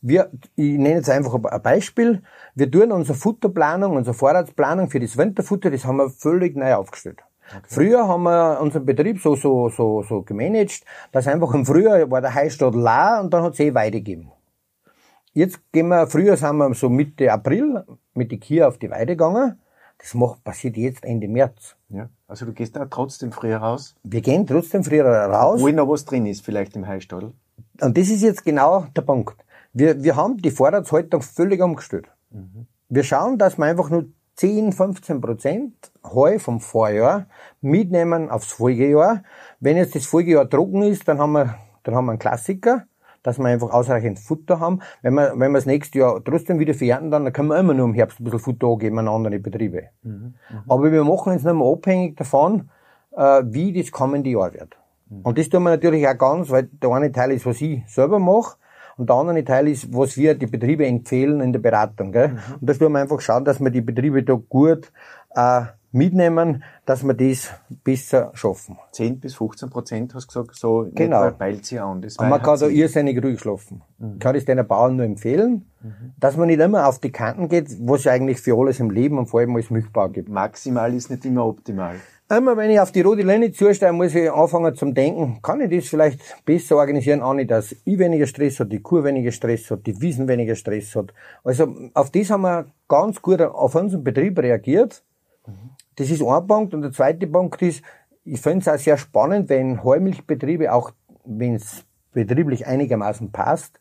Wir, 0.01 0.31
ich 0.55 0.77
nenne 0.77 0.95
jetzt 0.95 1.09
einfach 1.09 1.33
ein 1.35 1.61
Beispiel. 1.61 2.23
Wir 2.55 2.71
tun 2.71 2.91
unsere 2.91 3.17
Futterplanung, 3.17 3.97
unsere 3.97 4.13
Vorratsplanung 4.15 4.89
für 4.89 4.99
das 4.99 5.17
Winterfutter, 5.17 5.69
das 5.69 5.85
haben 5.85 5.97
wir 5.97 6.09
völlig 6.09 6.55
neu 6.55 6.73
aufgestellt. 6.75 7.19
Okay. 7.49 7.65
Früher 7.67 8.07
haben 8.07 8.23
wir 8.23 8.59
unseren 8.61 8.85
Betrieb 8.85 9.19
so, 9.21 9.35
so, 9.35 9.67
so, 9.69 10.01
so 10.03 10.21
gemanagt, 10.21 10.85
dass 11.11 11.27
einfach 11.27 11.53
im 11.53 11.65
Frühjahr 11.65 12.09
war 12.09 12.21
der 12.21 12.33
Heistad 12.33 12.73
la 12.73 13.19
und 13.19 13.33
dann 13.33 13.43
hat 13.43 13.53
es 13.53 13.59
eh 13.59 13.73
Weide 13.73 13.97
gegeben. 13.99 14.31
Jetzt 15.33 15.59
gehen 15.71 15.87
wir, 15.87 16.07
früher 16.07 16.35
sind 16.35 16.57
wir 16.57 16.73
so 16.73 16.89
Mitte 16.89 17.31
April 17.31 17.85
mit 18.13 18.31
die 18.31 18.39
Kühe 18.39 18.67
auf 18.67 18.77
die 18.77 18.89
Weide 18.89 19.15
gegangen. 19.15 19.59
Das 19.97 20.13
macht, 20.13 20.43
passiert 20.43 20.77
jetzt 20.77 21.05
Ende 21.05 21.27
März. 21.27 21.75
Ja. 21.89 22.09
Also 22.27 22.45
du 22.45 22.53
gehst 22.53 22.75
da 22.75 22.85
trotzdem 22.85 23.31
früher 23.31 23.57
raus? 23.57 23.95
Wir 24.03 24.21
gehen 24.21 24.47
trotzdem 24.47 24.83
früher 24.83 25.05
raus. 25.05 25.61
Wo 25.61 25.69
noch 25.69 25.87
was 25.87 26.05
drin 26.05 26.25
ist, 26.25 26.43
vielleicht 26.43 26.75
im 26.75 26.87
Heistadel. 26.87 27.33
Und 27.79 27.97
das 27.97 28.09
ist 28.09 28.21
jetzt 28.23 28.43
genau 28.43 28.87
der 28.95 29.03
Punkt. 29.03 29.37
Wir, 29.73 30.03
wir 30.03 30.15
haben 30.15 30.37
die 30.37 30.51
Vorratshaltung 30.51 31.21
völlig 31.21 31.61
umgestellt. 31.61 32.07
Mhm. 32.31 32.67
Wir 32.89 33.03
schauen, 33.03 33.37
dass 33.37 33.57
wir 33.57 33.65
einfach 33.65 33.89
nur 33.89 34.07
10, 34.35 34.73
15 34.73 35.21
Prozent 35.21 35.91
Heu 36.03 36.39
vom 36.39 36.59
Vorjahr 36.59 37.27
mitnehmen 37.61 38.29
aufs 38.29 38.51
Folgejahr. 38.51 39.23
Wenn 39.59 39.77
jetzt 39.77 39.95
das 39.95 40.05
Folgejahr 40.05 40.49
trocken 40.49 40.81
ist, 40.83 41.07
dann 41.07 41.19
haben 41.19 41.33
wir, 41.33 41.55
dann 41.83 41.95
haben 41.95 42.05
wir 42.05 42.11
einen 42.11 42.19
Klassiker, 42.19 42.85
dass 43.23 43.37
wir 43.37 43.45
einfach 43.45 43.71
ausreichend 43.71 44.19
Futter 44.19 44.59
haben. 44.59 44.79
Wenn 45.01 45.13
wir, 45.13 45.33
wenn 45.35 45.51
wir 45.51 45.57
das 45.57 45.65
nächste 45.65 45.99
Jahr 45.99 46.23
trotzdem 46.23 46.59
wieder 46.59 46.73
verernten, 46.73 47.11
dann, 47.11 47.31
können 47.33 47.49
wir 47.49 47.59
immer 47.59 47.73
nur 47.73 47.85
im 47.85 47.93
Herbst 47.93 48.19
ein 48.19 48.23
bisschen 48.23 48.39
Futter 48.39 48.67
angeben 48.67 48.99
an 48.99 49.07
andere 49.07 49.39
Betriebe. 49.39 49.89
Mhm. 50.03 50.11
Mhm. 50.11 50.33
Aber 50.67 50.91
wir 50.91 51.03
machen 51.03 51.33
uns 51.33 51.43
nicht 51.43 51.53
mehr 51.53 51.67
abhängig 51.67 52.17
davon, 52.17 52.69
äh, 53.15 53.43
wie 53.45 53.73
das 53.73 53.91
kommende 53.91 54.29
Jahr 54.29 54.53
wird. 54.53 54.77
Mhm. 55.09 55.21
Und 55.21 55.37
das 55.37 55.49
tun 55.49 55.63
wir 55.63 55.69
natürlich 55.69 56.07
auch 56.07 56.17
ganz, 56.17 56.49
weil 56.49 56.63
der 56.63 56.89
eine 56.91 57.11
Teil 57.11 57.31
ist, 57.31 57.45
was 57.45 57.61
ich 57.61 57.83
selber 57.87 58.19
mache, 58.19 58.57
und 58.97 59.09
der 59.09 59.15
andere 59.15 59.43
Teil 59.43 59.67
ist, 59.67 59.93
was 59.95 60.17
wir 60.17 60.35
die 60.35 60.47
Betriebe 60.47 60.85
empfehlen 60.85 61.41
in 61.41 61.53
der 61.53 61.59
Beratung. 61.59 62.11
Gell? 62.11 62.29
Mhm. 62.29 62.39
Und 62.59 62.69
da 62.69 62.73
tun 62.73 62.91
wir 62.91 62.99
einfach 62.99 63.19
schauen, 63.21 63.45
dass 63.45 63.59
wir 63.59 63.71
die 63.71 63.81
Betriebe 63.81 64.21
da 64.21 64.33
gut 64.33 64.91
äh, 65.33 65.63
mitnehmen, 65.91 66.63
dass 66.85 67.03
wir 67.03 67.13
das 67.13 67.49
besser 67.83 68.31
schaffen. 68.33 68.77
10 68.91 69.19
bis 69.19 69.35
15 69.35 69.69
Prozent, 69.69 70.15
hast 70.15 70.27
du 70.27 70.43
gesagt, 70.43 70.55
so 70.55 70.87
genau. 70.93 71.29
peilt 71.31 71.65
sie 71.65 71.79
an. 71.79 72.01
Das 72.01 72.17
Und 72.17 72.29
man 72.29 72.41
kann 72.41 72.59
da 72.59 72.67
irrsinnig 72.67 73.21
ruhig 73.23 73.39
schlafen. 73.39 73.81
Mhm. 73.97 74.13
Ich 74.13 74.19
kann 74.19 74.33
das 74.33 74.45
den 74.45 74.65
Bauern 74.65 74.95
nur 74.95 75.05
empfehlen, 75.05 75.65
mhm. 75.81 76.13
dass 76.19 76.37
man 76.37 76.47
nicht 76.47 76.61
immer 76.61 76.87
auf 76.87 76.99
die 76.99 77.11
Kanten 77.11 77.49
geht, 77.49 77.69
was 77.81 78.01
es 78.01 78.07
eigentlich 78.07 78.39
für 78.39 78.57
alles 78.57 78.79
im 78.79 78.89
Leben 78.89 79.17
und 79.17 79.27
vor 79.27 79.41
allem 79.41 79.55
als 79.55 79.69
Milchbau 79.69 80.09
gibt. 80.09 80.29
Maximal 80.29 80.93
ist 80.93 81.09
nicht 81.09 81.25
immer 81.25 81.45
optimal. 81.45 81.95
Immer 82.29 82.55
wenn 82.55 82.69
ich 82.69 82.79
auf 82.79 82.93
die 82.93 83.01
rote 83.01 83.23
Linie 83.23 83.51
zustehe, 83.51 83.91
muss 83.91 84.15
ich 84.15 84.31
anfangen 84.31 84.73
zum 84.73 84.93
Denken, 84.93 85.41
kann 85.41 85.59
ich 85.59 85.69
das 85.69 85.89
vielleicht 85.89 86.45
besser 86.45 86.77
organisieren, 86.77 87.21
auch 87.21 87.33
nicht, 87.33 87.51
dass 87.51 87.73
ich 87.83 87.99
weniger 87.99 88.25
Stress 88.25 88.57
hat, 88.61 88.71
die 88.71 88.79
Kuh 88.79 89.03
weniger 89.03 89.33
Stress 89.33 89.69
hat, 89.69 89.85
die 89.85 89.99
Wiesen 89.99 90.29
weniger 90.29 90.55
Stress 90.55 90.95
hat. 90.95 91.13
Also 91.43 91.75
auf 91.93 92.09
das 92.09 92.29
haben 92.29 92.43
wir 92.43 92.67
ganz 92.87 93.21
gut 93.21 93.41
auf 93.41 93.75
unseren 93.75 94.05
Betrieb 94.05 94.39
reagiert. 94.39 95.03
Das 96.01 96.09
ist 96.09 96.23
ein 96.23 96.47
Punkt. 96.47 96.73
Und 96.73 96.81
der 96.81 96.91
zweite 96.91 97.27
Punkt 97.27 97.61
ist, 97.61 97.83
ich 98.23 98.41
finde 98.41 98.59
es 98.59 98.67
auch 98.67 98.83
sehr 98.83 98.97
spannend, 98.97 99.49
wenn 99.49 99.83
Heumilchbetriebe, 99.83 100.73
auch 100.73 100.91
wenn 101.25 101.53
es 101.53 101.85
betrieblich 102.11 102.65
einigermaßen 102.65 103.31
passt, 103.31 103.79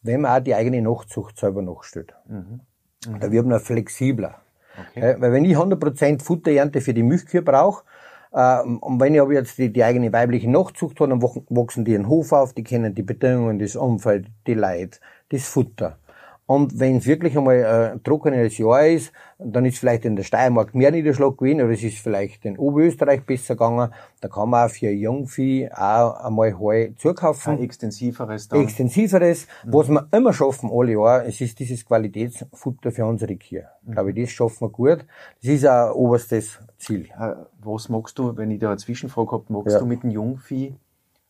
wenn 0.00 0.22
man 0.22 0.40
auch 0.40 0.42
die 0.42 0.54
eigene 0.54 0.80
Nachzucht 0.80 1.38
selber 1.38 1.60
nachstellt. 1.60 2.14
Mhm. 2.26 2.60
Mhm. 3.06 3.20
Da 3.20 3.30
wird 3.30 3.46
man 3.46 3.60
flexibler. 3.60 4.36
Okay. 4.80 5.16
Weil 5.18 5.32
wenn 5.32 5.44
ich 5.44 5.58
100% 5.58 6.22
Futter 6.22 6.52
ernte 6.52 6.80
für 6.80 6.94
die 6.94 7.02
Milchkühe 7.02 7.42
brauche, 7.42 7.84
äh, 8.32 8.60
und 8.62 8.98
wenn 8.98 9.14
ich 9.14 9.20
aber 9.20 9.34
jetzt 9.34 9.58
die, 9.58 9.70
die 9.70 9.84
eigene 9.84 10.10
weibliche 10.10 10.50
Nachzucht 10.50 10.98
habe, 11.00 11.10
dann 11.10 11.22
wachsen 11.22 11.84
die 11.84 11.92
in 11.92 12.08
Hof 12.08 12.32
auf, 12.32 12.54
die 12.54 12.64
kennen 12.64 12.94
die 12.94 13.02
Bedingungen, 13.02 13.58
das 13.58 13.76
Umfeld, 13.76 14.28
die 14.46 14.54
Leid, 14.54 15.02
das 15.28 15.46
Futter. 15.46 15.98
Und 16.48 16.80
wenn 16.80 16.96
es 16.96 17.06
wirklich 17.06 17.36
einmal 17.36 17.92
ein 17.92 18.02
trockenes 18.02 18.56
Jahr 18.56 18.86
ist, 18.86 19.12
dann 19.38 19.66
ist 19.66 19.78
vielleicht 19.78 20.06
in 20.06 20.16
der 20.16 20.22
Steiermark 20.22 20.74
mehr 20.74 20.90
Niederschlag 20.90 21.36
gewesen, 21.36 21.60
oder 21.60 21.74
es 21.74 21.82
ist 21.82 21.98
vielleicht 21.98 22.42
in 22.46 22.56
Oberösterreich 22.56 23.22
besser 23.26 23.54
gegangen, 23.54 23.92
da 24.22 24.28
kann 24.28 24.48
man 24.48 24.66
auch 24.66 24.70
für 24.70 24.88
Jungvieh 24.88 25.68
auch 25.70 26.24
einmal 26.24 26.58
Heu 26.58 26.88
zukaufen. 26.96 27.58
Ein 27.58 27.62
extensiveres 27.62 28.48
dann. 28.48 28.62
Extensiveres, 28.62 29.46
mhm. 29.66 29.74
was 29.74 29.88
wir 29.90 30.08
immer 30.10 30.32
schaffen 30.32 30.70
alle 30.72 30.92
Jahr, 30.92 31.26
es 31.26 31.38
ist 31.42 31.58
dieses 31.58 31.84
Qualitätsfutter 31.84 32.92
für 32.92 33.04
unsere 33.04 33.36
Kühe. 33.36 33.66
Mhm. 33.82 33.88
Ich 33.88 33.92
glaube, 33.92 34.14
das 34.14 34.30
schaffen 34.30 34.68
wir 34.68 34.70
gut. 34.70 35.04
Das 35.42 35.50
ist 35.52 35.66
ein 35.66 35.90
oberstes 35.90 36.58
Ziel. 36.78 37.10
Äh, 37.20 37.34
was 37.62 37.90
magst 37.90 38.18
du, 38.18 38.34
wenn 38.38 38.50
ich 38.50 38.58
da 38.58 38.68
eine 38.68 38.78
Zwischenfrage 38.78 39.32
habe, 39.32 39.44
magst 39.52 39.74
ja. 39.74 39.80
du 39.80 39.84
mit 39.84 40.02
dem 40.02 40.12
Jungvieh 40.12 40.74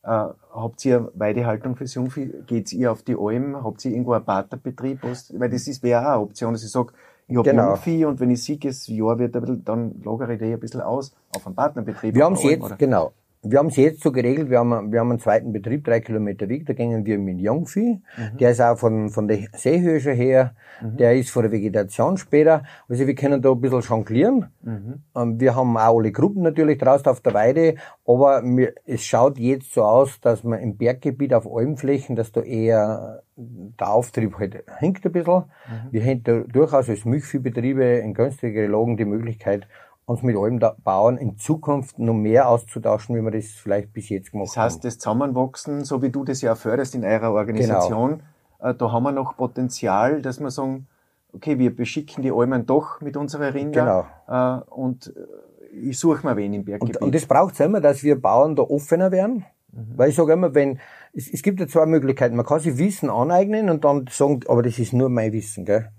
äh, 0.09 0.33
habt 0.55 0.85
ihr 0.85 1.13
Weidehaltung 1.15 1.77
fürs 1.77 1.95
Jungvieh? 1.95 2.33
Geht 2.47 2.73
ihr 2.73 2.91
auf 2.91 3.03
die 3.03 3.17
Alm? 3.19 3.63
Habt 3.63 3.85
ihr 3.85 3.91
irgendwo 3.91 4.13
einen 4.13 4.25
Paterbetrieb? 4.25 5.03
Weil 5.03 5.51
das 5.51 5.69
ist 5.69 5.83
wäre 5.83 6.01
auch 6.01 6.13
eine 6.13 6.21
Option, 6.23 6.53
dass 6.55 6.65
ich 6.65 6.71
sage, 6.71 6.93
ich 7.27 7.37
habe 7.37 7.51
genau. 7.51 7.75
Jungvieh 7.75 8.07
und 8.07 8.21
wenn 8.21 8.31
ich 8.31 8.59
das 8.59 8.87
Jahr 8.87 9.19
wird 9.19 9.35
dann 9.35 10.01
lagere 10.03 10.33
ich 10.33 10.39
die 10.39 10.47
ein 10.47 10.59
bisschen 10.59 10.81
aus 10.81 11.15
auf 11.37 11.47
einen 11.47 11.55
Partnerbetrieb. 11.55 12.15
Wir 12.15 12.25
haben 12.25 12.35
es 12.35 12.43
jetzt, 12.43 12.63
oder? 12.63 12.77
genau. 12.77 13.13
Wir 13.43 13.61
haben 13.61 13.69
es 13.69 13.77
jetzt 13.77 14.03
so 14.03 14.11
geregelt, 14.11 14.51
wir 14.51 14.59
haben, 14.59 14.93
wir 14.93 15.01
haben 15.01 15.11
einen 15.11 15.21
zweiten 15.21 15.53
Betrieb, 15.53 15.85
drei 15.85 16.01
Kilometer 16.01 16.49
Weg, 16.49 16.67
da 16.67 16.73
gingen 16.73 17.07
wir 17.07 17.19
mit 17.19 17.41
Jungvieh. 17.41 18.01
Mhm. 18.17 18.37
Der 18.39 18.51
ist 18.51 18.61
auch 18.61 18.77
von, 18.77 19.11
von 19.11 19.29
der 19.29 19.39
Seehöhe 19.53 20.01
schon 20.01 20.15
her, 20.15 20.55
mhm. 20.83 20.97
der 20.97 21.17
ist 21.17 21.31
von 21.31 21.43
der 21.43 21.53
Vegetation 21.53 22.17
später. 22.17 22.65
Also 22.89 23.07
wir 23.07 23.15
können 23.15 23.41
da 23.41 23.53
ein 23.53 23.61
bisschen 23.61 23.81
jonglieren. 23.83 24.47
Mhm. 24.63 25.03
Ähm, 25.15 25.41
wir 25.41 25.55
haben 25.55 25.77
auch 25.77 25.99
alle 25.99 26.11
Gruppen 26.11 26.43
natürlich 26.43 26.79
draußen 26.79 27.07
auf 27.07 27.21
der 27.21 27.35
Weide, 27.35 27.77
aber 28.07 28.43
mir, 28.43 28.75
es 28.87 29.05
schaut 29.05 29.39
jetzt 29.39 29.73
so 29.73 29.85
aus, 29.85 30.21
dass 30.21 30.43
man 30.43 30.59
im 30.59 30.77
Berggebiet 30.77 31.33
auf 31.33 31.47
Almflächen, 31.47 32.17
dass 32.17 32.33
da 32.33 32.43
eher 32.43 33.23
der 33.37 33.91
Auftrieb 33.91 34.37
halt 34.39 34.65
hinkt 34.79 35.07
ein 35.07 35.13
bisschen. 35.13 35.35
Mhm. 35.35 35.93
Wir 35.93 36.01
hätten 36.03 36.25
da 36.25 36.41
durchaus 36.41 36.89
als 36.89 37.05
Milchviehbetriebe 37.05 37.85
in 37.85 38.15
günstigeren 38.15 38.73
Lagen 38.73 38.97
die 38.97 39.05
Möglichkeit, 39.05 39.69
uns 40.09 40.23
mit 40.23 40.37
allem 40.37 40.59
Bauern 40.83 41.19
in 41.19 41.37
Zukunft 41.37 41.99
noch 41.99 42.15
mehr 42.15 42.49
auszutauschen, 42.49 43.15
wie 43.15 43.21
wir 43.21 43.31
das 43.31 43.49
vielleicht 43.49 43.93
bis 43.93 44.09
jetzt 44.09 44.33
gemacht 44.33 44.49
haben. 44.49 44.55
Das 44.55 44.65
heißt, 44.65 44.77
haben. 44.77 44.83
das 44.83 44.99
Zusammenwachsen, 44.99 45.85
so 45.85 46.01
wie 46.01 46.09
du 46.09 46.25
das 46.25 46.41
ja 46.41 46.55
förderst 46.55 46.95
in 46.95 47.05
eurer 47.05 47.31
Organisation, 47.33 48.23
genau. 48.59 48.71
Äh, 48.71 48.75
da 48.75 48.91
haben 48.91 49.03
wir 49.03 49.13
noch 49.13 49.37
Potenzial, 49.37 50.23
dass 50.23 50.41
wir 50.41 50.51
sagen, 50.51 50.87
okay, 51.35 51.59
wir 51.59 51.77
beschicken 51.77 52.23
die 52.23 52.33
Almen 52.33 52.65
doch 52.65 53.03
mit 53.03 53.19
unserer 53.19 53.53
Rinder 53.53 54.07
genau. 54.27 54.61
Äh, 54.61 54.71
und 54.71 55.15
äh, 55.15 55.91
ich 55.91 55.99
suche 55.99 56.27
mir 56.27 56.37
wen 56.37 56.55
im 56.55 56.65
Berggebiet. 56.65 56.97
Und, 56.97 57.03
und 57.03 57.15
das 57.15 57.27
braucht 57.27 57.53
es 57.53 57.61
immer, 57.61 57.83
dass 57.83 58.03
wir 58.03 58.19
Bauern 58.19 58.57
da 58.57 58.63
offener 58.63 59.13
werden, 59.13 59.45
mhm. 59.73 59.93
weil 59.95 60.09
ich 60.09 60.17
sage 60.17 60.33
immer, 60.33 60.55
wenn 60.55 60.79
es, 61.13 61.31
es 61.31 61.43
gibt 61.43 61.61
ja 61.61 61.69
zwei 61.69 61.85
Möglichkeiten. 61.85 62.35
Man 62.35 62.47
kann 62.47 62.61
sich 62.61 62.79
Wissen 62.79 63.11
aneignen 63.11 63.69
und 63.69 63.85
dann 63.85 64.07
sagen, 64.11 64.41
aber 64.49 64.63
das 64.63 64.79
ist 64.79 64.95
nur 64.95 65.11
mein 65.11 65.33
Wissen, 65.33 65.67
gell? 65.67 65.91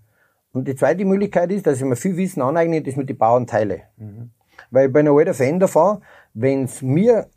Und 0.60 0.68
die 0.68 0.76
zweite 0.76 1.06
Möglichkeit 1.06 1.54
ist, 1.54 1.66
dass 1.66 1.78
ich 1.78 1.86
mir 1.86 1.96
viel 1.96 2.18
Wissen 2.18 2.42
aneigne, 2.42 2.82
das 2.82 2.98
mit 2.98 3.08
den 3.08 3.18
Bauern 3.18 3.48
teile. 3.48 3.84
Mhm. 3.96 4.32
Weil 4.72 4.88
ich 4.88 4.94
bin 4.94 5.08
ein 5.08 5.14
alter 5.14 5.34
Fan 5.34 5.58
davon, 5.58 6.02
wenn 6.34 6.66
es 6.66 6.82
mir 6.82 7.28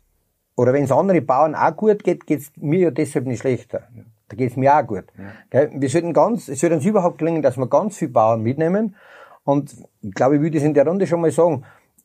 oder 0.57 0.73
wenn 0.73 0.83
es 0.83 0.91
andere 0.91 1.21
Bauern 1.21 1.55
auch 1.55 1.73
gut 1.73 2.03
geht, 2.03 2.27
geht 2.27 2.41
es 2.41 2.51
mir 2.57 2.79
ja 2.79 2.91
deshalb 2.91 3.25
nicht 3.25 3.39
schlechter. 3.39 3.83
Ja. 3.95 4.03
Da 4.27 4.35
geht 4.35 4.51
es 4.51 4.57
mir 4.57 4.75
auch 4.75 4.85
gut. 4.85 5.05
Ja. 5.51 5.69
Wir 5.73 5.87
sollten 5.87 6.11
ganz, 6.11 6.49
es 6.49 6.59
sollte 6.59 6.75
uns 6.75 6.85
überhaupt 6.85 7.17
gelingen, 7.17 7.41
dass 7.41 7.55
wir 7.55 7.67
ganz 7.67 7.95
viele 7.95 8.11
Bauern 8.11 8.41
mitnehmen. 8.41 8.97
Und 9.45 9.73
ich 10.01 10.13
glaube, 10.13 10.35
ich 10.35 10.41
würde 10.41 10.57
das 10.57 10.65
in 10.65 10.73
der 10.73 10.85
Runde 10.85 11.07
schon 11.07 11.21
mal 11.21 11.31
sagen. 11.31 11.63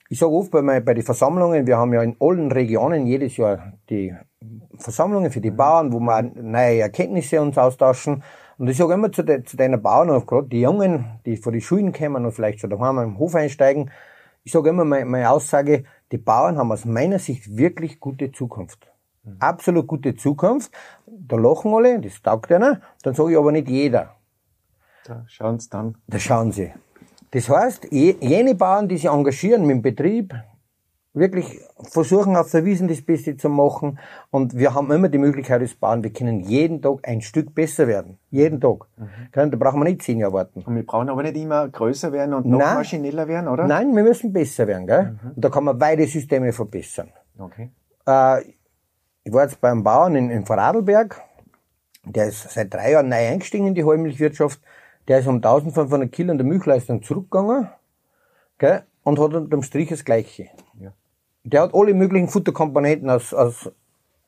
Ich 0.08 0.20
sage 0.20 0.30
oft 0.30 0.52
bei, 0.52 0.62
mein, 0.62 0.84
bei 0.84 0.94
den 0.94 1.02
Versammlungen, 1.02 1.66
wir 1.66 1.78
haben 1.78 1.92
ja 1.92 2.00
in 2.00 2.14
allen 2.20 2.52
Regionen 2.52 3.08
jedes 3.08 3.36
Jahr 3.38 3.72
die 3.90 4.14
Versammlungen 4.76 5.32
für 5.32 5.40
die 5.40 5.50
mhm. 5.50 5.56
Bauern, 5.56 5.92
wo 5.92 5.98
wir 5.98 6.22
neue 6.22 6.82
Erkenntnisse 6.82 7.42
uns 7.42 7.58
austauschen. 7.58 8.22
Und 8.58 8.68
ich 8.68 8.76
sage 8.76 8.94
immer 8.94 9.12
zu, 9.12 9.22
de, 9.22 9.44
zu 9.44 9.56
deinen 9.56 9.80
Bauern, 9.80 10.08
gerade 10.26 10.48
die 10.48 10.60
Jungen, 10.60 11.20
die 11.24 11.36
von 11.36 11.52
den 11.52 11.62
Schulen 11.62 11.92
kommen 11.92 12.24
und 12.24 12.32
vielleicht 12.32 12.60
schon 12.60 12.70
daheim 12.70 12.98
im 12.98 13.18
Hof 13.18 13.36
einsteigen, 13.36 13.90
ich 14.42 14.52
sage 14.52 14.70
immer 14.70 14.84
meine, 14.84 15.04
meine 15.04 15.30
Aussage, 15.30 15.84
die 16.10 16.18
Bauern 16.18 16.58
haben 16.58 16.72
aus 16.72 16.84
meiner 16.84 17.18
Sicht 17.18 17.56
wirklich 17.56 18.00
gute 18.00 18.32
Zukunft. 18.32 18.90
Mhm. 19.22 19.36
Absolut 19.38 19.86
gute 19.86 20.16
Zukunft. 20.16 20.72
Da 21.06 21.36
lachen 21.36 21.72
alle, 21.72 22.00
das 22.00 22.20
taugt 22.20 22.50
einer. 22.50 22.80
Dann 23.02 23.14
sage 23.14 23.32
ich 23.32 23.38
aber 23.38 23.52
nicht 23.52 23.68
jeder. 23.68 24.14
Da 25.04 25.24
schauen 25.28 25.60
sie 25.60 25.70
dann. 25.70 25.96
Da 26.06 26.18
schauen 26.18 26.50
sie. 26.50 26.72
Das 27.30 27.48
heißt, 27.48 27.88
jene 27.92 28.54
Bauern, 28.54 28.88
die 28.88 28.96
sich 28.96 29.06
engagieren 29.06 29.66
mit 29.66 29.76
dem 29.76 29.82
Betrieb, 29.82 30.34
wirklich 31.18 31.60
versuchen 31.90 32.36
auf 32.36 32.50
der 32.50 32.64
Wiesen 32.64 32.88
das 32.88 33.02
Beste 33.02 33.36
zu 33.36 33.48
machen. 33.48 33.98
Und 34.30 34.56
wir 34.56 34.74
haben 34.74 34.90
immer 34.90 35.08
die 35.08 35.18
Möglichkeit 35.18 35.60
als 35.60 35.74
Bauern, 35.74 36.02
wir 36.02 36.12
können 36.12 36.40
jeden 36.40 36.82
Tag 36.82 37.06
ein 37.06 37.20
Stück 37.20 37.54
besser 37.54 37.86
werden. 37.86 38.18
Jeden 38.30 38.60
Tag. 38.60 38.86
Mhm. 38.96 39.50
Da 39.50 39.56
brauchen 39.56 39.80
wir 39.80 39.84
nicht 39.84 40.02
zehn 40.02 40.18
Jahre 40.18 40.32
warten. 40.32 40.62
Und 40.62 40.74
wir 40.74 40.84
brauchen 40.84 41.08
aber 41.08 41.22
nicht 41.22 41.36
immer 41.36 41.68
größer 41.68 42.12
werden 42.12 42.34
und 42.34 42.46
noch 42.46 42.58
Nein. 42.58 42.74
maschineller 42.74 43.28
werden, 43.28 43.48
oder? 43.48 43.66
Nein, 43.66 43.94
wir 43.94 44.02
müssen 44.02 44.32
besser 44.32 44.66
werden. 44.66 44.86
Gell? 44.86 45.18
Mhm. 45.22 45.30
Und 45.36 45.44
da 45.44 45.48
kann 45.48 45.64
man 45.64 45.78
beide 45.78 46.06
Systeme 46.06 46.52
verbessern. 46.52 47.10
Okay. 47.38 47.70
Äh, 48.06 48.42
ich 49.24 49.32
war 49.32 49.42
jetzt 49.42 49.60
beim 49.60 49.82
Bauern 49.82 50.16
in, 50.16 50.30
in 50.30 50.46
Vorarlberg. 50.46 51.20
Der 52.04 52.28
ist 52.28 52.50
seit 52.50 52.72
drei 52.72 52.92
Jahren 52.92 53.08
neu 53.08 53.16
eingestiegen 53.16 53.66
in 53.66 53.74
die 53.74 53.84
Heumilchwirtschaft. 53.84 54.60
Der 55.06 55.18
ist 55.20 55.26
um 55.26 55.36
1500 55.36 56.10
Kilo 56.10 56.32
in 56.32 56.38
der 56.38 56.46
Milchleistung 56.46 57.02
zurückgegangen. 57.02 57.68
Gell? 58.58 58.82
Und 59.04 59.18
hat 59.18 59.34
unterm 59.34 59.62
Strich 59.62 59.88
das 59.88 60.04
Gleiche. 60.04 60.48
Der 61.50 61.62
hat 61.62 61.74
alle 61.74 61.94
möglichen 61.94 62.28
Futterkomponenten 62.28 63.08
aus, 63.10 63.32
aus 63.32 63.70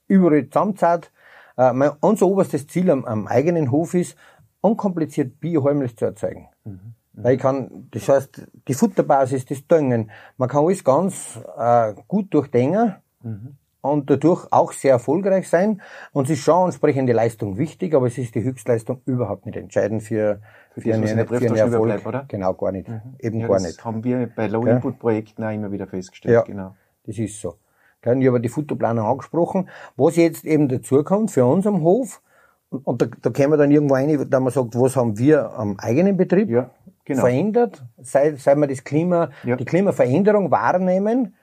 überall 0.09 0.49
zusammengezahlt. 0.49 1.13
Äh, 1.57 1.73
mein, 1.73 1.91
unser 2.01 2.27
oberstes 2.27 2.67
Ziel 2.67 2.91
am, 2.91 3.05
am 3.05 3.27
eigenen 3.27 3.71
Hof 3.71 3.95
ist, 3.95 4.17
unkompliziert 4.61 5.41
Bioheimlich 5.41 5.97
zu 5.97 6.07
erzeugen. 6.07 6.49
Mhm. 6.65 6.95
Weil 7.13 7.35
ich 7.35 7.41
kann, 7.41 7.89
das 7.91 8.09
heißt, 8.09 8.47
die 8.69 8.75
Futterbasis, 8.75 9.45
das 9.45 9.67
Düngen, 9.67 10.11
man 10.37 10.49
kann 10.49 10.65
alles 10.65 10.85
ganz 10.85 11.39
äh, 11.59 11.93
gut 12.09 12.33
durchdenken 12.33 12.95
mhm. 13.23 13.57
und 13.83 14.09
dadurch 14.09 14.47
auch 14.51 14.73
sehr 14.73 14.93
erfolgreich 14.93 15.49
sein. 15.49 15.83
Und 16.13 16.25
es 16.25 16.39
ist 16.39 16.45
schon 16.45 16.67
entsprechende 16.67 17.13
Leistung 17.13 17.59
wichtig, 17.59 17.95
aber 17.95 18.07
es 18.07 18.17
ist 18.17 18.35
die 18.35 18.43
Höchstleistung 18.43 19.03
überhaupt 19.05 19.45
nicht 19.45 19.57
entscheidend 19.57 20.03
für, 20.03 20.41
für, 20.73 20.81
für, 20.81 20.95
eine, 20.95 21.27
für 21.27 21.37
einen 21.37 21.57
Erfolg. 21.57 21.83
Bleibt, 21.83 22.07
oder? 22.07 22.25
Genau, 22.29 22.55
gar 22.55 22.73
nicht. 22.73 22.89
Mhm. 22.89 23.01
Eben 23.19 23.41
ja, 23.41 23.49
gar 23.49 23.61
nicht. 23.61 23.77
Das 23.77 23.85
haben 23.85 24.05
wir 24.05 24.31
bei 24.35 24.47
Low-Input-Projekten 24.47 25.45
auch 25.45 25.53
immer 25.53 25.73
wieder 25.73 25.87
festgestellt. 25.87 26.35
Ja. 26.35 26.43
Genau. 26.43 26.75
Das 27.11 27.19
ist 27.19 27.41
so. 27.41 27.57
Ich 28.03 28.29
habe 28.29 28.41
die 28.41 28.49
Futterplanung 28.49 29.05
angesprochen. 29.05 29.69
Was 29.97 30.15
jetzt 30.15 30.45
eben 30.45 30.69
dazukommt 30.69 31.33
für 31.33 31.45
uns 31.45 31.67
am 31.67 31.83
Hof, 31.83 32.23
und 32.71 33.03
da, 33.03 33.07
da 33.21 33.31
kämen 33.31 33.53
wir 33.53 33.57
dann 33.57 33.73
irgendwo 33.73 33.95
rein, 33.95 34.31
da 34.31 34.39
man 34.39 34.53
sagt, 34.53 34.77
was 34.77 34.95
haben 34.95 35.19
wir 35.19 35.51
am 35.55 35.77
eigenen 35.79 36.17
Betrieb 36.17 36.49
ja, 36.49 36.71
genau. 37.05 37.23
verändert, 37.23 37.83
seit, 38.01 38.39
seit 38.39 38.57
wir 38.59 38.69
das 38.69 38.85
Klima, 38.85 39.31
ja. 39.43 39.57
die 39.57 39.65
Klimaveränderung 39.65 40.53
wahrnehmen. 40.53 41.35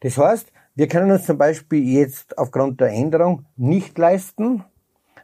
Das 0.00 0.18
heißt, 0.18 0.52
wir 0.74 0.88
können 0.88 1.12
uns 1.12 1.24
zum 1.24 1.38
Beispiel 1.38 1.84
jetzt 1.84 2.36
aufgrund 2.36 2.80
der 2.80 2.88
Änderung 2.88 3.46
nicht 3.56 3.96
leisten, 3.96 4.64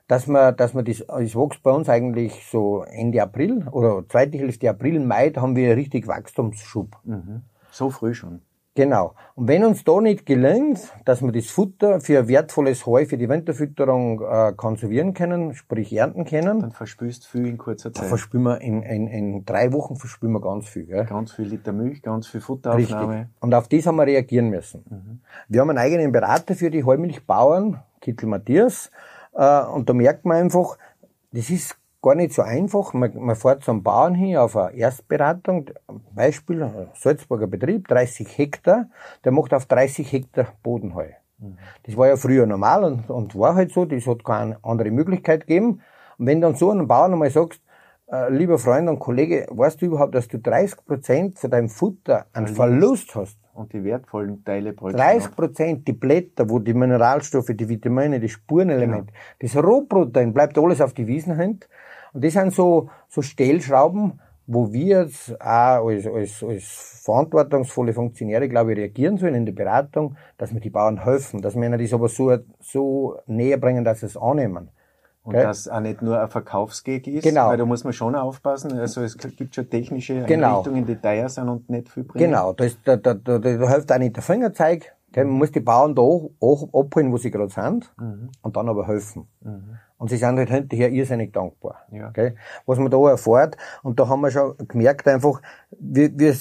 dass 0.06 0.28
man, 0.28 0.56
dass 0.56 0.74
man 0.74 0.84
das, 0.84 1.00
es 1.00 1.34
wächst 1.34 1.64
bei 1.64 1.72
uns 1.72 1.88
eigentlich 1.88 2.46
so 2.48 2.84
Ende 2.84 3.20
April 3.20 3.66
oder 3.72 4.04
zweite 4.08 4.38
Hälfte 4.38 4.70
April, 4.70 5.00
Mai, 5.00 5.30
da 5.30 5.40
haben 5.40 5.56
wir 5.56 5.76
richtig 5.76 6.06
Wachstumsschub. 6.06 6.96
Mhm. 7.02 7.42
So 7.72 7.90
früh 7.90 8.14
schon. 8.14 8.42
Genau. 8.78 9.14
Und 9.34 9.48
wenn 9.48 9.64
uns 9.64 9.82
da 9.82 10.00
nicht 10.00 10.24
gelingt, 10.24 10.78
dass 11.04 11.20
wir 11.20 11.32
das 11.32 11.46
Futter 11.46 12.00
für 12.00 12.28
wertvolles 12.28 12.86
Heu 12.86 13.06
für 13.06 13.18
die 13.18 13.28
Winterfütterung 13.28 14.20
äh, 14.20 14.52
konservieren 14.52 15.14
können, 15.14 15.52
sprich 15.54 15.92
ernten 15.92 16.24
können, 16.24 16.60
dann 16.60 16.70
verspülst 16.70 17.24
du 17.24 17.28
viel 17.28 17.46
in 17.48 17.58
kurzer 17.58 17.92
Zeit. 17.92 18.04
Dann 18.04 18.08
verspülen 18.08 18.44
wir 18.44 18.60
in, 18.60 18.84
in, 18.84 19.08
in 19.08 19.44
drei 19.44 19.72
Wochen 19.72 19.96
verspülen 19.96 20.32
wir 20.32 20.40
ganz 20.40 20.68
viel. 20.68 20.84
Gell? 20.84 21.06
Ganz 21.06 21.32
viel 21.32 21.46
Liter 21.46 21.72
Milch, 21.72 22.02
ganz 22.02 22.28
viel 22.28 22.40
Futteraufnahme. 22.40 23.14
Richtig. 23.14 23.28
Und 23.40 23.52
auf 23.52 23.66
das 23.66 23.84
haben 23.84 23.96
wir 23.96 24.06
reagieren 24.06 24.48
müssen. 24.48 24.84
Mhm. 24.88 25.20
Wir 25.48 25.60
haben 25.60 25.70
einen 25.70 25.80
eigenen 25.80 26.12
Berater 26.12 26.54
für 26.54 26.70
die 26.70 26.84
Heumilchbauern, 26.84 27.82
Kittel 28.00 28.28
Matthias, 28.28 28.92
äh, 29.34 29.62
und 29.62 29.88
da 29.88 29.92
merkt 29.92 30.24
man 30.24 30.36
einfach, 30.36 30.78
das 31.32 31.50
ist 31.50 31.76
gar 32.08 32.14
nicht 32.14 32.32
so 32.32 32.42
einfach. 32.42 32.94
Man, 32.94 33.12
man 33.14 33.36
fährt 33.36 33.62
zum 33.62 33.82
Bauern 33.82 34.14
hin 34.14 34.36
auf 34.36 34.56
eine 34.56 34.76
Erstberatung. 34.76 35.70
Beispiel, 36.14 36.88
Salzburger 36.94 37.46
Betrieb, 37.46 37.88
30 37.88 38.36
Hektar. 38.36 38.86
Der 39.24 39.32
macht 39.32 39.52
auf 39.52 39.66
30 39.66 40.10
Hektar 40.10 40.46
Bodenheu. 40.62 41.08
Mhm. 41.38 41.58
Das 41.84 41.96
war 41.96 42.08
ja 42.08 42.16
früher 42.16 42.46
normal 42.46 42.84
und, 42.84 43.10
und 43.10 43.38
war 43.38 43.54
halt 43.54 43.72
so. 43.72 43.84
Das 43.84 44.06
hat 44.06 44.24
keine 44.24 44.58
andere 44.62 44.90
Möglichkeit 44.90 45.46
gegeben. 45.46 45.82
Und 46.18 46.26
wenn 46.26 46.40
dann 46.40 46.54
so 46.54 46.70
einem 46.70 46.88
Bauern 46.88 47.12
einmal 47.12 47.30
sagst, 47.30 47.60
äh, 48.10 48.32
lieber 48.32 48.58
Freund 48.58 48.88
und 48.88 48.98
Kollege, 48.98 49.46
weißt 49.50 49.82
du 49.82 49.86
überhaupt, 49.86 50.14
dass 50.14 50.28
du 50.28 50.38
30 50.38 50.84
Prozent 50.86 51.38
von 51.38 51.50
deinem 51.50 51.68
Futter 51.68 52.26
einen 52.32 52.48
Verlust 52.48 53.14
hast? 53.14 53.38
Und 53.52 53.72
die 53.72 53.82
wertvollen 53.82 54.44
Teile 54.44 54.72
30 54.72 55.34
Prozent, 55.34 55.88
die 55.88 55.92
Blätter, 55.92 56.48
wo 56.48 56.60
die 56.60 56.74
Mineralstoffe, 56.74 57.50
die 57.50 57.68
Vitamine, 57.68 58.20
die 58.20 58.28
Spurenelemente, 58.28 59.12
genau. 59.12 59.18
das 59.40 59.56
Rohprotein 59.56 60.32
bleibt 60.32 60.56
alles 60.58 60.80
auf 60.80 60.94
die 60.94 61.08
Wiesen 61.08 61.34
hängen. 61.34 61.58
Und 62.12 62.24
das 62.24 62.32
sind 62.32 62.52
so, 62.52 62.90
so 63.08 63.22
Stellschrauben, 63.22 64.20
wo 64.46 64.72
wir 64.72 65.02
jetzt 65.02 65.38
auch 65.40 65.86
als, 65.86 66.06
als, 66.06 66.42
als 66.42 67.02
verantwortungsvolle 67.04 67.92
Funktionäre, 67.92 68.48
glaube 68.48 68.72
ich, 68.72 68.78
reagieren 68.78 69.18
sollen 69.18 69.34
in 69.34 69.46
der 69.46 69.52
Beratung, 69.52 70.16
dass 70.38 70.54
wir 70.54 70.60
die 70.60 70.70
Bauern 70.70 71.04
helfen, 71.04 71.42
dass 71.42 71.54
wir 71.54 71.64
ihnen 71.64 71.78
das 71.78 71.92
aber 71.92 72.08
so, 72.08 72.34
so 72.60 73.18
näher 73.26 73.58
bringen, 73.58 73.84
dass 73.84 74.00
sie 74.00 74.06
es 74.06 74.16
annehmen. 74.16 74.70
Und 75.22 75.34
okay. 75.34 75.44
dass 75.44 75.68
auch 75.68 75.80
nicht 75.80 76.00
nur 76.00 76.18
ein 76.18 76.28
Verkaufsgeg 76.28 77.06
ist, 77.06 77.22
genau. 77.22 77.48
weil 77.48 77.58
da 77.58 77.66
muss 77.66 77.84
man 77.84 77.92
schon 77.92 78.14
aufpassen. 78.14 78.78
Also 78.78 79.02
es 79.02 79.18
gibt 79.18 79.54
schon 79.54 79.68
technische 79.68 80.22
genau. 80.22 80.60
Einrichtungen, 80.60 80.86
die 80.86 80.96
teuer 80.96 81.28
sind 81.28 81.50
und 81.50 81.68
nicht 81.68 81.90
viel 81.90 82.04
bringen. 82.04 82.30
Genau, 82.30 82.54
da, 82.54 82.64
ist, 82.64 82.78
da, 82.84 82.96
da, 82.96 83.12
da, 83.12 83.38
da 83.38 83.68
hilft 83.68 83.92
auch 83.92 83.98
nicht 83.98 84.16
der 84.16 84.22
Fingerzeig. 84.22 84.96
Okay? 85.10 85.24
Man 85.24 85.34
muss 85.34 85.52
die 85.52 85.60
Bauern 85.60 85.94
da 85.94 86.00
auch, 86.00 86.30
auch 86.40 86.68
abholen, 86.72 87.12
wo 87.12 87.18
sie 87.18 87.30
gerade 87.30 87.50
sind, 87.50 87.92
mhm. 87.98 88.30
und 88.40 88.56
dann 88.56 88.70
aber 88.70 88.86
helfen. 88.86 89.28
Mhm. 89.42 89.78
Und 89.98 90.10
sie 90.10 90.16
sind 90.16 90.38
halt 90.38 90.48
hinterher 90.48 90.90
irrsinnig 90.90 91.32
dankbar. 91.32 91.86
Ja. 91.90 92.08
Okay? 92.08 92.34
Was 92.66 92.78
man 92.78 92.90
da 92.90 93.10
erfährt, 93.10 93.56
und 93.82 93.98
da 93.98 94.08
haben 94.08 94.20
wir 94.20 94.30
schon 94.30 94.56
gemerkt 94.68 95.06
einfach, 95.08 95.42
wir, 95.70 96.16
wir 96.18 96.34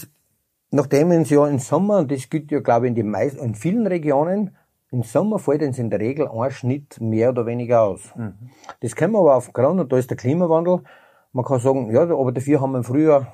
nachdem 0.71 1.11
uns 1.11 1.29
ja 1.29 1.47
im 1.47 1.59
Sommer, 1.59 1.99
und 1.99 2.11
das 2.11 2.29
gilt 2.29 2.51
ja 2.51 2.59
glaube 2.59 2.85
ich 2.85 2.89
in, 2.91 2.95
den 2.95 3.09
meisten, 3.09 3.39
in 3.43 3.55
vielen 3.55 3.87
Regionen, 3.87 4.55
im 4.91 5.03
Sommer 5.03 5.39
fällt 5.39 5.63
uns 5.63 5.79
in 5.79 5.89
der 5.89 5.99
Regel 5.99 6.29
ein 6.29 6.51
Schnitt 6.51 7.01
mehr 7.01 7.29
oder 7.29 7.45
weniger 7.45 7.81
aus. 7.81 8.13
Mhm. 8.15 8.51
Das 8.79 8.95
können 8.95 9.13
wir 9.13 9.19
aber 9.19 9.35
aufgrund, 9.35 9.79
und 9.79 9.91
da 9.91 9.97
ist 9.97 10.09
der 10.09 10.17
Klimawandel, 10.17 10.81
man 11.33 11.43
kann 11.43 11.59
sagen, 11.59 11.91
ja, 11.91 12.03
aber 12.03 12.31
dafür 12.31 12.61
haben 12.61 12.71
wir 12.71 12.77
im 12.77 12.83
Frühjahr 12.83 13.33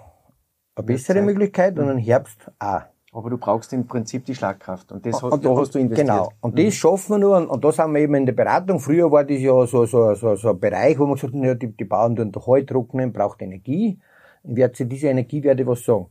eine 0.76 0.86
bessere 0.86 1.22
Möglichkeit 1.22 1.78
und 1.78 1.90
im 1.90 1.98
Herbst 1.98 2.52
auch. 2.60 2.82
Aber 3.14 3.30
du 3.30 3.38
brauchst 3.38 3.72
im 3.74 3.86
Prinzip 3.86 4.26
die 4.26 4.34
Schlagkraft 4.34 4.92
und 4.92 5.06
das 5.06 5.22
und 5.22 5.46
da 5.46 5.56
hast 5.56 5.76
du 5.76 5.80
investiert. 5.80 6.08
Genau. 6.08 6.32
Und 6.42 6.58
das 6.58 6.66
mhm. 6.66 6.72
schaffen 6.72 7.10
wir 7.12 7.20
nur 7.20 7.38
und, 7.38 7.48
und 7.48 7.64
da 7.64 7.72
sind 7.72 7.94
wir 7.94 8.02
eben 8.02 8.16
in 8.16 8.26
der 8.26 8.34
Beratung. 8.34 8.80
Früher 8.80 9.12
war 9.12 9.24
das 9.24 9.40
ja 9.40 9.66
so, 9.68 9.86
so, 9.86 10.16
so, 10.16 10.36
so 10.36 10.50
ein 10.50 10.60
Bereich, 10.60 10.98
wo 10.98 11.06
man 11.06 11.16
gesagt 11.16 11.34
hat, 11.36 11.44
ja, 11.44 11.54
die, 11.54 11.68
die 11.68 11.86
Bauern 11.86 12.16
tun 12.16 12.32
doch 12.32 12.48
Heu 12.48 12.64
trocknen, 12.64 13.14
braucht 13.14 13.42
Energie. 13.44 14.00
Und 14.42 14.58
wer 14.58 14.74
zu 14.74 14.86
dieser 14.86 15.12
Energie 15.12 15.44
werde 15.44 15.62
ich 15.62 15.68
was 15.68 15.84
sagen. 15.86 16.08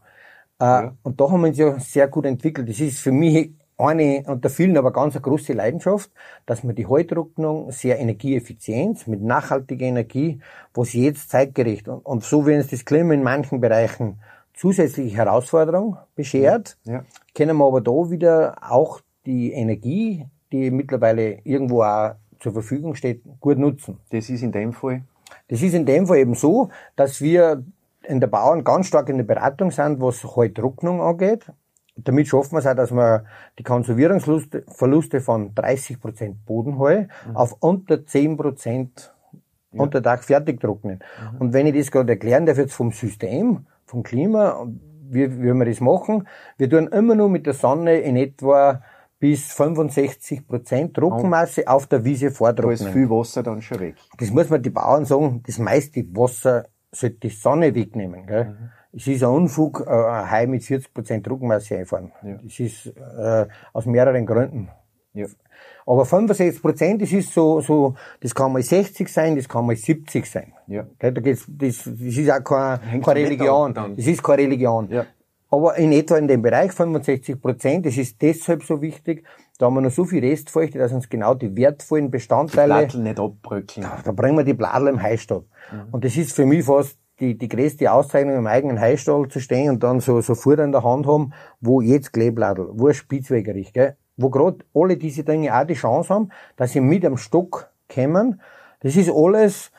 Äh, 0.60 0.64
ja. 0.64 0.94
Und 1.02 1.20
da 1.20 1.28
haben 1.28 1.40
wir 1.40 1.48
uns 1.48 1.58
ja 1.58 1.78
sehr 1.80 2.06
gut 2.06 2.24
entwickelt. 2.24 2.68
Das 2.68 2.78
ist 2.78 3.00
für 3.00 3.10
mich 3.12 3.52
eine 3.76 4.22
unter 4.26 4.48
vielen 4.48 4.76
aber 4.76 4.92
ganz 4.92 5.14
eine 5.16 5.22
große 5.22 5.52
Leidenschaft, 5.54 6.10
dass 6.46 6.62
man 6.62 6.76
die 6.76 6.86
Heutrocknung 6.86 7.72
sehr 7.72 7.98
energieeffizient, 7.98 9.08
mit 9.08 9.22
nachhaltiger 9.22 9.86
Energie, 9.86 10.40
was 10.72 10.92
jetzt 10.92 11.30
zeitgerecht 11.30 11.88
und, 11.88 12.06
und 12.06 12.22
so 12.22 12.46
wie 12.46 12.54
uns 12.54 12.68
das 12.68 12.84
Klima 12.84 13.14
in 13.14 13.22
manchen 13.22 13.60
Bereichen 13.60 14.20
zusätzliche 14.54 15.16
Herausforderung 15.16 15.96
beschert, 16.14 16.76
ja. 16.84 17.04
können 17.34 17.56
wir 17.56 17.66
aber 17.66 17.80
da 17.80 18.10
wieder 18.10 18.56
auch 18.60 19.00
die 19.26 19.52
Energie, 19.52 20.26
die 20.52 20.70
mittlerweile 20.70 21.38
irgendwo 21.44 21.82
auch 21.82 22.14
zur 22.40 22.52
Verfügung 22.52 22.94
steht, 22.94 23.22
gut 23.40 23.58
nutzen. 23.58 23.98
Das 24.10 24.28
ist 24.28 24.42
in 24.42 24.52
dem 24.52 24.72
Fall? 24.72 25.02
Das 25.48 25.62
ist 25.62 25.74
in 25.74 25.86
dem 25.86 26.06
Fall 26.06 26.18
eben 26.18 26.34
so, 26.34 26.68
dass 26.96 27.20
wir 27.20 27.64
in 28.02 28.20
der 28.20 28.26
Bauern 28.26 28.64
ganz 28.64 28.88
stark 28.88 29.08
in 29.08 29.16
der 29.16 29.24
Beratung 29.24 29.70
sind, 29.70 30.00
was 30.00 30.24
Heutrocknung 30.24 31.00
angeht. 31.00 31.46
Damit 31.96 32.26
schaffen 32.26 32.52
wir 32.52 32.58
es 32.58 32.66
auch, 32.66 32.74
dass 32.74 32.90
wir 32.90 33.24
die 33.58 33.62
Konservierungsverluste 33.62 35.20
von 35.20 35.54
30 35.54 36.00
Prozent 36.00 36.44
Bodenheue 36.46 37.08
mhm. 37.28 37.36
auf 37.36 37.54
unter 37.60 38.04
10 38.04 38.36
Prozent 38.36 39.14
ja. 39.72 39.82
unter 39.82 40.02
Tag 40.02 40.24
fertig 40.24 40.60
trocknen. 40.60 41.00
Mhm. 41.32 41.38
Und 41.38 41.52
wenn 41.52 41.66
ich 41.66 41.76
das 41.76 41.90
gerade 41.90 42.12
erklären 42.12 42.46
darf 42.46 42.58
jetzt 42.58 42.74
vom 42.74 42.92
System, 42.92 43.66
vom 43.92 44.02
Klima, 44.02 44.66
wie, 45.10 45.30
wie 45.42 45.52
wir 45.52 45.64
das 45.66 45.80
machen, 45.80 46.26
wir 46.56 46.68
tun 46.70 46.88
immer 46.88 47.14
nur 47.14 47.28
mit 47.28 47.44
der 47.46 47.52
Sonne 47.52 48.00
in 48.00 48.16
etwa 48.16 48.82
bis 49.18 49.52
65 49.52 50.48
Prozent 50.48 50.94
Trockenmasse 50.94 51.68
auf 51.68 51.86
der 51.86 52.02
Wiese 52.04 52.30
vortrocknen. 52.30 52.78
Da 52.78 52.86
ist 52.86 52.92
viel 52.92 53.10
Wasser 53.10 53.42
dann 53.42 53.60
schon 53.60 53.80
weg. 53.80 53.96
Das 54.18 54.30
muss 54.30 54.48
man 54.48 54.62
die 54.62 54.70
Bauern 54.70 55.04
sagen, 55.04 55.42
das 55.46 55.58
meiste 55.58 56.04
Wasser 56.16 56.66
sollte 56.90 57.18
die 57.20 57.28
Sonne 57.28 57.74
wegnehmen. 57.74 58.26
Gell? 58.26 58.46
Mhm. 58.46 58.70
Es 58.94 59.06
ist 59.06 59.22
ein 59.22 59.28
Unfug, 59.28 59.84
äh, 59.86 59.90
ein 59.90 60.30
Hai 60.30 60.46
mit 60.46 60.64
40 60.64 60.92
Prozent 60.92 61.26
Trockenmasse 61.26 61.76
einfahren. 61.76 62.12
Ja. 62.22 62.38
Das 62.42 62.58
ist 62.58 62.86
äh, 62.86 63.46
aus 63.74 63.84
mehreren 63.86 64.24
Gründen. 64.24 64.70
Ja. 65.12 65.26
Aber 65.86 66.04
65 66.04 66.62
Prozent, 66.62 67.02
das 67.02 67.12
ist 67.12 67.32
so, 67.32 67.60
so, 67.60 67.94
das 68.20 68.34
kann 68.34 68.52
mal 68.52 68.62
60 68.62 69.08
sein, 69.08 69.36
das 69.36 69.48
kann 69.48 69.66
mal 69.66 69.76
70 69.76 70.26
sein. 70.26 70.52
Ja. 70.66 70.86
Da 70.98 71.10
geht's, 71.10 71.44
das, 71.48 71.84
das 71.84 72.16
ist 72.16 72.30
auch 72.30 72.44
keine, 72.44 73.00
keine 73.00 73.20
Religion. 73.20 73.74
Das 73.74 74.06
ist 74.06 74.22
keine 74.22 74.42
Religion. 74.42 74.88
Ja. 74.90 75.06
Aber 75.50 75.76
in 75.76 75.92
etwa 75.92 76.16
in 76.16 76.28
dem 76.28 76.40
Bereich 76.40 76.72
65 76.72 77.40
Prozent, 77.40 77.84
das 77.84 77.98
ist 77.98 78.22
deshalb 78.22 78.62
so 78.62 78.80
wichtig, 78.80 79.24
da 79.58 79.66
haben 79.66 79.74
wir 79.74 79.82
noch 79.82 79.90
so 79.90 80.06
viel 80.06 80.24
Restfeuchte, 80.24 80.78
dass 80.78 80.92
uns 80.92 81.10
genau 81.10 81.34
die 81.34 81.54
wertvollen 81.54 82.10
Bestandteile... 82.10 82.72
Die 82.72 82.80
Blattel 82.80 83.02
nicht 83.02 83.20
abbröckeln. 83.20 83.86
Da, 83.86 84.00
da 84.02 84.12
bringen 84.12 84.38
wir 84.38 84.44
die 84.44 84.54
Bladel 84.54 84.88
im 84.88 85.02
Heistall. 85.02 85.44
Mhm. 85.70 85.92
Und 85.92 86.04
das 86.04 86.16
ist 86.16 86.32
für 86.32 86.46
mich 86.46 86.64
fast 86.64 86.98
die, 87.20 87.36
die 87.36 87.48
größte 87.48 87.92
Auszeichnung 87.92 88.36
im 88.36 88.46
eigenen 88.46 88.80
Heistall 88.80 89.28
zu 89.28 89.40
stehen 89.40 89.70
und 89.70 89.82
dann 89.82 90.00
so, 90.00 90.20
so 90.22 90.34
Futter 90.34 90.64
in 90.64 90.72
der 90.72 90.82
Hand 90.82 91.06
haben, 91.06 91.32
wo 91.60 91.80
jetzt 91.80 92.12
Kleebladel, 92.12 92.68
wo 92.72 92.88
ein 92.88 92.94
Spitzwegerich, 92.94 93.72
gell? 93.72 93.96
Wo 94.22 94.30
gerade 94.30 94.58
alle 94.74 94.96
diese 94.96 95.24
Dinge 95.24 95.54
auch 95.54 95.66
die 95.66 95.74
Chance 95.74 96.14
haben, 96.14 96.30
dass 96.56 96.72
sie 96.72 96.80
mit 96.80 97.04
am 97.04 97.16
Stock 97.16 97.70
kommen. 97.92 98.40
Das 98.80 98.96
ist 98.96 99.10
alles, 99.10 99.70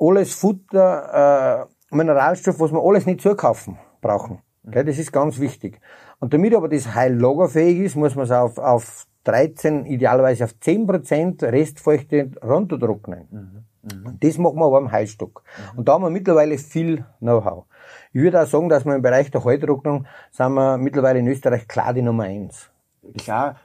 alles 0.00 0.34
Futter, 0.34 1.68
äh, 1.68 1.94
Mineralstoff, 1.94 2.58
was 2.60 2.72
wir 2.72 2.82
alles 2.82 3.06
nicht 3.06 3.20
zukaufen 3.20 3.78
brauchen. 4.00 4.40
Okay, 4.66 4.84
das 4.84 4.98
ist 4.98 5.12
ganz 5.12 5.38
wichtig. 5.38 5.80
Und 6.20 6.32
damit 6.32 6.54
aber 6.54 6.68
das 6.68 6.94
Heil 6.94 7.14
lagerfähig 7.14 7.80
ist, 7.80 7.96
muss 7.96 8.14
man 8.14 8.24
es 8.24 8.30
auf, 8.30 8.58
auf 8.58 9.06
13, 9.24 9.86
idealerweise 9.86 10.44
auf 10.44 10.54
10% 10.62 11.42
Restfeuchte 11.42 12.30
runtertrocknen. 12.42 13.28
Mhm. 13.30 13.64
Mhm. 13.82 14.18
Das 14.20 14.38
machen 14.38 14.56
wir 14.56 14.66
aber 14.66 14.78
am 14.78 14.92
Heilstock. 14.92 15.42
Mhm. 15.72 15.78
Und 15.78 15.88
da 15.88 15.94
haben 15.94 16.02
wir 16.02 16.10
mittlerweile 16.10 16.56
viel 16.58 17.04
Know-how. 17.18 17.64
Ich 18.12 18.22
würde 18.22 18.40
auch 18.40 18.46
sagen, 18.46 18.68
dass 18.68 18.84
wir 18.84 18.94
im 18.94 19.02
Bereich 19.02 19.30
der 19.30 19.44
Heiltrocknung 19.44 20.06
sind 20.30 20.52
wir 20.52 20.78
mittlerweile 20.78 21.18
in 21.18 21.26
Österreich 21.26 21.66
klar 21.66 21.92
die 21.92 22.02
Nummer 22.02 22.24
eins 22.24 22.71
klar, 23.18 23.56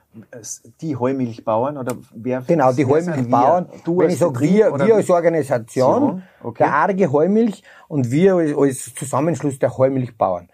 die 0.81 0.95
Heumilchbauern 0.95 1.77
oder 1.77 1.95
wer? 2.13 2.41
Genau, 2.41 2.71
die 2.73 2.85
Heumilchbauern. 2.85 3.67
Du 3.83 3.99
Wenn 3.99 4.09
ich 4.09 4.17
sage 4.17 4.39
wir, 4.39 4.73
wir 4.79 4.95
als 4.95 5.09
Organisation, 5.09 6.23
okay. 6.41 6.63
der 6.63 6.73
arge 6.73 7.11
Heumilch 7.11 7.63
und 7.87 8.09
wir 8.11 8.35
als, 8.35 8.93
Zusammenschluss 8.95 9.59
der 9.59 9.77
Heumilchbauern. 9.77 10.49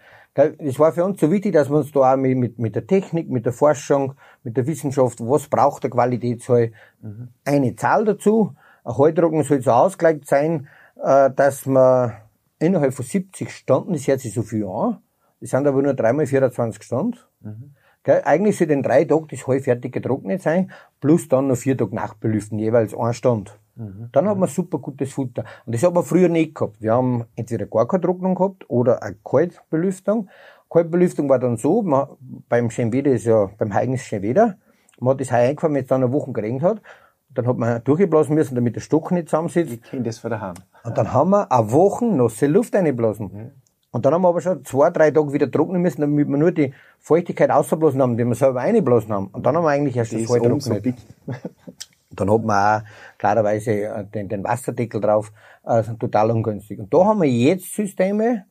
Es 0.58 0.80
war 0.80 0.92
für 0.92 1.04
uns 1.04 1.20
so 1.20 1.30
wichtig, 1.30 1.52
dass 1.52 1.70
wir 1.70 1.76
uns 1.76 1.92
da 1.92 2.12
auch 2.12 2.16
mit, 2.16 2.36
mit, 2.36 2.58
mit 2.58 2.74
der 2.74 2.86
Technik, 2.86 3.30
mit 3.30 3.46
der 3.46 3.52
Forschung, 3.52 4.14
mit 4.42 4.56
der 4.56 4.66
Wissenschaft, 4.66 5.20
was 5.20 5.46
braucht 5.46 5.84
der 5.84 5.90
Qualitätsheu, 5.90 6.70
mhm. 7.00 7.28
eine 7.44 7.76
Zahl 7.76 8.04
dazu. 8.04 8.52
Ein 8.82 8.98
Heudrucken 8.98 9.44
soll 9.44 9.62
so 9.62 9.70
ausgelegt 9.70 10.26
sein, 10.26 10.66
äh, 11.00 11.30
dass 11.30 11.66
man 11.66 12.14
innerhalb 12.58 12.94
von 12.94 13.04
70 13.04 13.48
Stunden, 13.50 13.92
das 13.92 14.08
hört 14.08 14.20
sich 14.20 14.34
so 14.34 14.42
viel 14.42 14.66
an, 14.66 14.98
das 15.40 15.50
sind 15.50 15.68
aber 15.68 15.80
nur 15.80 15.94
dreimal 15.94 16.26
24 16.26 16.82
Stunden, 16.82 17.18
mhm 17.40 17.74
Gell? 18.04 18.22
Eigentlich 18.24 18.58
soll 18.58 18.70
in 18.70 18.82
drei 18.82 19.04
Tagen 19.04 19.26
das 19.30 19.46
Heu 19.46 19.58
fertig 19.60 19.92
getrocknet 19.92 20.42
sein, 20.42 20.70
plus 21.00 21.28
dann 21.28 21.48
noch 21.48 21.56
vier 21.56 21.76
Tage 21.76 21.94
nachbelüften, 21.94 22.58
jeweils 22.58 22.94
ein 22.94 23.14
Stand. 23.14 23.58
Mhm. 23.76 24.10
Dann 24.12 24.28
hat 24.28 24.38
man 24.38 24.48
super 24.48 24.78
gutes 24.78 25.12
Futter. 25.12 25.44
Und 25.66 25.74
das 25.74 25.82
hat 25.82 25.94
man 25.94 26.04
früher 26.04 26.28
nicht 26.28 26.54
gehabt. 26.54 26.80
Wir 26.80 26.92
haben 26.92 27.24
entweder 27.34 27.66
gar 27.66 27.88
keine 27.88 28.02
Trocknung 28.02 28.34
gehabt 28.34 28.68
oder 28.68 29.02
eine 29.02 29.16
Kaltbelüftung. 29.24 30.28
Kaltbelüftung 30.70 31.28
war 31.28 31.38
dann 31.38 31.56
so, 31.56 31.82
man, 31.82 32.08
beim 32.48 32.70
Schenweder 32.70 33.12
ist 33.12 33.24
ja, 33.24 33.50
beim 33.58 33.72
Heigen 33.72 33.94
ist 33.94 34.04
Schenweder, 34.04 34.58
man 35.00 35.14
hat 35.14 35.20
das 35.20 35.32
Heu 35.32 35.36
eingefahren, 35.36 35.74
wenn 35.74 35.82
es 35.82 35.88
dann 35.88 36.02
eine 36.02 36.12
Woche 36.12 36.32
geregnet 36.32 36.62
hat, 36.62 36.82
dann 37.30 37.46
hat 37.46 37.56
man 37.58 37.82
durchblasen 37.82 38.34
müssen, 38.34 38.54
damit 38.54 38.76
der 38.76 38.80
Stock 38.80 39.10
nicht 39.10 39.28
zusammensitzt. 39.28 39.72
Ich 39.72 39.82
kenne 39.82 40.02
das 40.02 40.18
von 40.18 40.30
daheim. 40.30 40.54
Und 40.84 40.96
dann 40.96 41.12
haben 41.12 41.30
wir 41.30 41.50
eine 41.50 41.72
Woche 41.72 42.04
nasse 42.04 42.46
Luft 42.46 42.76
einblasen. 42.76 43.30
Mhm. 43.32 43.50
Und 43.94 44.04
dann 44.04 44.12
haben 44.12 44.22
wir 44.22 44.28
aber 44.28 44.40
schon 44.40 44.64
zwei, 44.64 44.90
drei 44.90 45.12
Tage 45.12 45.32
wieder 45.32 45.48
trocknen 45.48 45.80
müssen, 45.80 46.00
damit 46.00 46.26
wir 46.26 46.36
nur 46.36 46.50
die 46.50 46.74
Feuchtigkeit 46.98 47.48
ausgeblasen 47.52 48.02
haben, 48.02 48.16
die 48.16 48.24
wir 48.24 48.34
selber 48.34 48.60
eingeblasen 48.60 49.12
haben. 49.12 49.28
Und 49.28 49.46
dann 49.46 49.56
haben 49.56 49.62
wir 49.62 49.68
eigentlich 49.68 49.96
erst 49.96 50.12
das, 50.12 50.22
das 50.22 50.30
Heu 50.30 50.40
trocknet. 50.40 50.84
dann 52.10 52.32
hat 52.32 52.42
man 52.42 52.82
auch 52.82 52.84
klarerweise 53.18 53.70
äh, 53.70 54.04
den, 54.04 54.28
den 54.28 54.42
Wasserdeckel 54.42 55.00
drauf, 55.00 55.30
also 55.62 55.92
total 55.92 56.32
ungünstig. 56.32 56.80
Und 56.80 56.92
da 56.92 57.04
haben 57.04 57.22
wir 57.22 57.30
jetzt 57.30 57.72
Systeme 57.72 58.46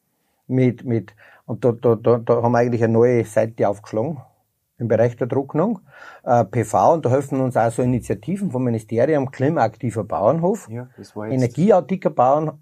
mit, 0.47 0.85
mit, 0.85 1.13
und 1.45 1.65
da, 1.65 1.73
da, 1.73 1.95
da, 1.95 2.19
da 2.19 2.41
haben 2.41 2.53
wir 2.53 2.59
eigentlich 2.59 2.81
eine 2.81 2.93
neue 2.93 3.25
Seite 3.25 3.67
aufgeschlagen 3.67 4.21
im 4.83 4.87
Bereich 4.87 5.15
der 5.15 5.27
Trocknung, 5.27 5.79
äh, 6.23 6.43
PV, 6.43 6.93
und 6.93 7.05
da 7.05 7.09
helfen 7.09 7.41
uns 7.41 7.57
auch 7.57 7.71
so 7.71 7.81
Initiativen 7.81 8.51
vom 8.51 8.63
Ministerium, 8.63 9.31
klimaaktiver 9.31 10.03
Bauernhof, 10.03 10.69
ja, 10.69 10.87
energieautarker 11.15 12.11
Bauern, 12.11 12.59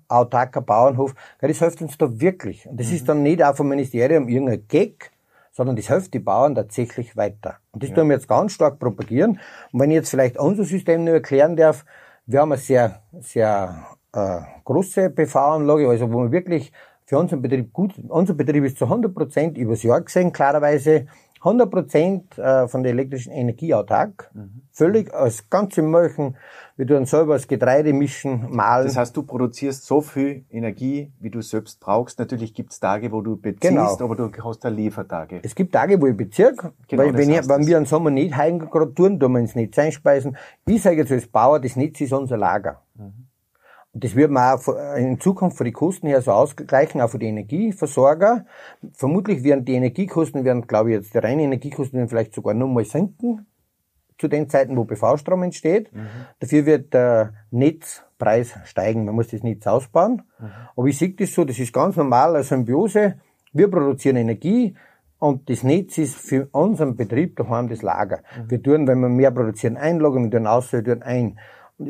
Bauernhof, 0.65 1.13
ja, 1.41 1.47
das 1.47 1.59
hilft 1.59 1.81
uns 1.81 1.97
da 1.97 2.19
wirklich. 2.19 2.67
Und 2.67 2.79
das 2.79 2.87
mhm. 2.87 2.95
ist 2.95 3.09
dann 3.09 3.23
nicht 3.23 3.43
auch 3.43 3.55
vom 3.55 3.67
Ministerium 3.67 4.29
irgendein 4.29 4.67
Gag, 4.67 5.11
sondern 5.51 5.75
das 5.75 5.87
hilft 5.87 6.13
die 6.13 6.19
Bauern 6.19 6.55
tatsächlich 6.55 7.17
weiter. 7.17 7.57
Und 7.71 7.83
das 7.83 7.89
ja. 7.89 7.95
tun 7.95 8.07
wir 8.07 8.15
jetzt 8.15 8.27
ganz 8.27 8.53
stark 8.53 8.79
propagieren. 8.79 9.39
Und 9.71 9.79
wenn 9.79 9.91
ich 9.91 9.95
jetzt 9.95 10.09
vielleicht 10.09 10.37
unser 10.37 10.63
System 10.63 11.03
nur 11.03 11.15
erklären 11.15 11.55
darf, 11.55 11.85
wir 12.25 12.39
haben 12.39 12.51
eine 12.51 12.61
sehr, 12.61 13.01
sehr 13.19 13.87
äh, 14.13 14.39
große 14.63 15.09
PV-Anlage, 15.09 15.89
also 15.89 16.11
wo 16.11 16.23
wir 16.23 16.31
wirklich 16.31 16.71
für 17.05 17.17
unseren 17.17 17.41
Betrieb 17.41 17.73
gut, 17.73 17.93
unser 18.07 18.33
Betrieb 18.33 18.63
ist 18.63 18.77
zu 18.77 18.85
100 18.85 19.13
Prozent 19.13 19.57
übers 19.57 19.83
Jahr 19.83 19.99
gesehen, 19.99 20.31
klarerweise 20.31 21.07
100 21.43 21.71
Prozent 21.71 22.37
äh, 22.37 22.67
von 22.67 22.83
der 22.83 22.91
elektrischen 22.91 23.31
Energie 23.31 23.73
autark. 23.73 24.29
Mhm. 24.33 24.61
Völlig 24.71 25.11
als 25.13 25.49
ganze 25.49 25.81
Milchen. 25.81 26.37
Wir 26.77 26.85
tun 26.85 27.05
selber 27.05 27.33
das 27.33 27.47
Getreide 27.47 27.93
mischen, 27.93 28.47
mahlen. 28.51 28.85
Das 28.85 28.95
heißt, 28.95 29.17
du 29.17 29.23
produzierst 29.23 29.85
so 29.85 30.01
viel 30.01 30.45
Energie, 30.51 31.11
wie 31.19 31.31
du 31.31 31.41
selbst 31.41 31.79
brauchst. 31.79 32.19
Natürlich 32.19 32.53
gibt 32.53 32.71
es 32.71 32.79
Tage, 32.79 33.11
wo 33.11 33.21
du 33.21 33.37
beziehst, 33.37 33.61
genau. 33.73 33.99
aber 33.99 34.15
du 34.15 34.31
hast 34.43 34.63
ja 34.63 34.69
Liefertage. 34.69 35.39
Es 35.41 35.55
gibt 35.55 35.73
Tage, 35.73 35.99
wo 35.99 36.07
ich 36.07 36.15
beziehe, 36.15 36.53
genau, 36.87 37.03
weil 37.03 37.17
wenn, 37.17 37.29
ich, 37.31 37.47
wenn 37.49 37.65
wir 37.65 37.77
im 37.77 37.85
Sommer 37.85 38.11
nicht 38.11 38.35
gerade 38.35 38.93
tun, 38.93 39.19
tun 39.19 39.31
wir 39.31 39.39
ins 39.39 39.55
Netz 39.55 39.77
einspeisen. 39.79 40.37
Ich 40.67 40.81
sage 40.81 40.97
jetzt 40.97 41.11
als 41.11 41.27
Bauer, 41.27 41.59
das 41.59 41.75
Netz 41.75 42.01
ist 42.01 42.13
unser 42.13 42.37
Lager. 42.37 42.81
Mhm. 42.95 43.30
Und 43.93 44.03
das 44.03 44.15
wird 44.15 44.31
man 44.31 44.57
auch 44.57 44.95
in 44.95 45.19
Zukunft 45.19 45.57
für 45.57 45.63
die 45.63 45.71
Kosten 45.71 46.07
her 46.07 46.21
so 46.21 46.31
ausgleichen, 46.31 47.01
auch 47.01 47.09
für 47.09 47.19
die 47.19 47.27
Energieversorger. 47.27 48.45
Vermutlich 48.93 49.43
werden 49.43 49.65
die 49.65 49.73
Energiekosten, 49.73 50.45
werden, 50.45 50.65
glaube 50.65 50.91
ich, 50.91 50.95
jetzt 50.97 51.13
die 51.13 51.17
reinen 51.17 51.41
Energiekosten 51.41 51.97
werden 51.97 52.09
vielleicht 52.09 52.33
sogar 52.33 52.53
noch 52.53 52.67
mal 52.67 52.85
sinken, 52.85 53.45
zu 54.17 54.27
den 54.27 54.49
Zeiten, 54.49 54.77
wo 54.77 54.85
PV-Strom 54.85 55.43
entsteht. 55.43 55.91
Mhm. 55.93 56.07
Dafür 56.39 56.65
wird 56.65 56.93
der 56.93 57.33
Netzpreis 57.49 58.53
steigen. 58.65 59.03
Man 59.05 59.15
muss 59.15 59.29
das 59.29 59.43
Netz 59.43 59.67
ausbauen. 59.67 60.21
Mhm. 60.39 60.51
Aber 60.75 60.87
ich 60.87 60.97
sehe 60.97 61.09
das 61.09 61.33
so, 61.33 61.43
das 61.43 61.59
ist 61.59 61.73
ganz 61.73 61.97
normal, 61.97 62.35
eine 62.35 62.43
Symbiose. 62.43 63.15
Wir 63.51 63.69
produzieren 63.69 64.17
Energie, 64.17 64.75
und 65.21 65.51
das 65.51 65.61
Netz 65.61 65.99
ist 65.99 66.15
für 66.15 66.47
unseren 66.51 66.95
Betrieb 66.95 67.35
daheim 67.35 67.69
das 67.69 67.83
Lager. 67.83 68.23
Mhm. 68.35 68.49
Wir 68.49 68.63
tun, 68.63 68.87
wenn 68.87 69.01
wir 69.01 69.09
mehr 69.09 69.29
produzieren, 69.29 69.77
einlagern, 69.77 70.23
wir 70.23 70.31
tun 70.31 70.47
aus, 70.47 70.73
wir 70.73 70.83
tun 70.83 71.03
ein. 71.03 71.37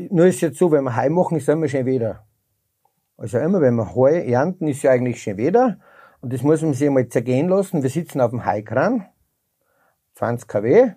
Nur 0.09 0.25
ist 0.25 0.41
jetzt 0.41 0.57
so, 0.57 0.71
wenn 0.71 0.83
wir 0.83 0.95
heim 0.95 1.13
machen, 1.13 1.37
ist 1.37 1.49
immer 1.49 1.67
schon 1.67 1.85
wieder. 1.85 2.25
Also 3.17 3.37
immer, 3.39 3.61
wenn 3.61 3.75
wir 3.75 3.93
Heu 3.93 4.11
ernten, 4.11 4.67
ist 4.67 4.83
ja 4.83 4.91
eigentlich 4.91 5.21
schon 5.21 5.37
wieder. 5.37 5.77
Und 6.21 6.33
das 6.33 6.43
muss 6.43 6.61
man 6.61 6.73
sich 6.73 6.87
einmal 6.87 7.07
zergehen 7.07 7.49
lassen. 7.49 7.83
Wir 7.83 7.89
sitzen 7.89 8.21
auf 8.21 8.31
dem 8.31 8.45
Heikran, 8.45 9.05
20 10.15 10.47
kW, 10.47 10.91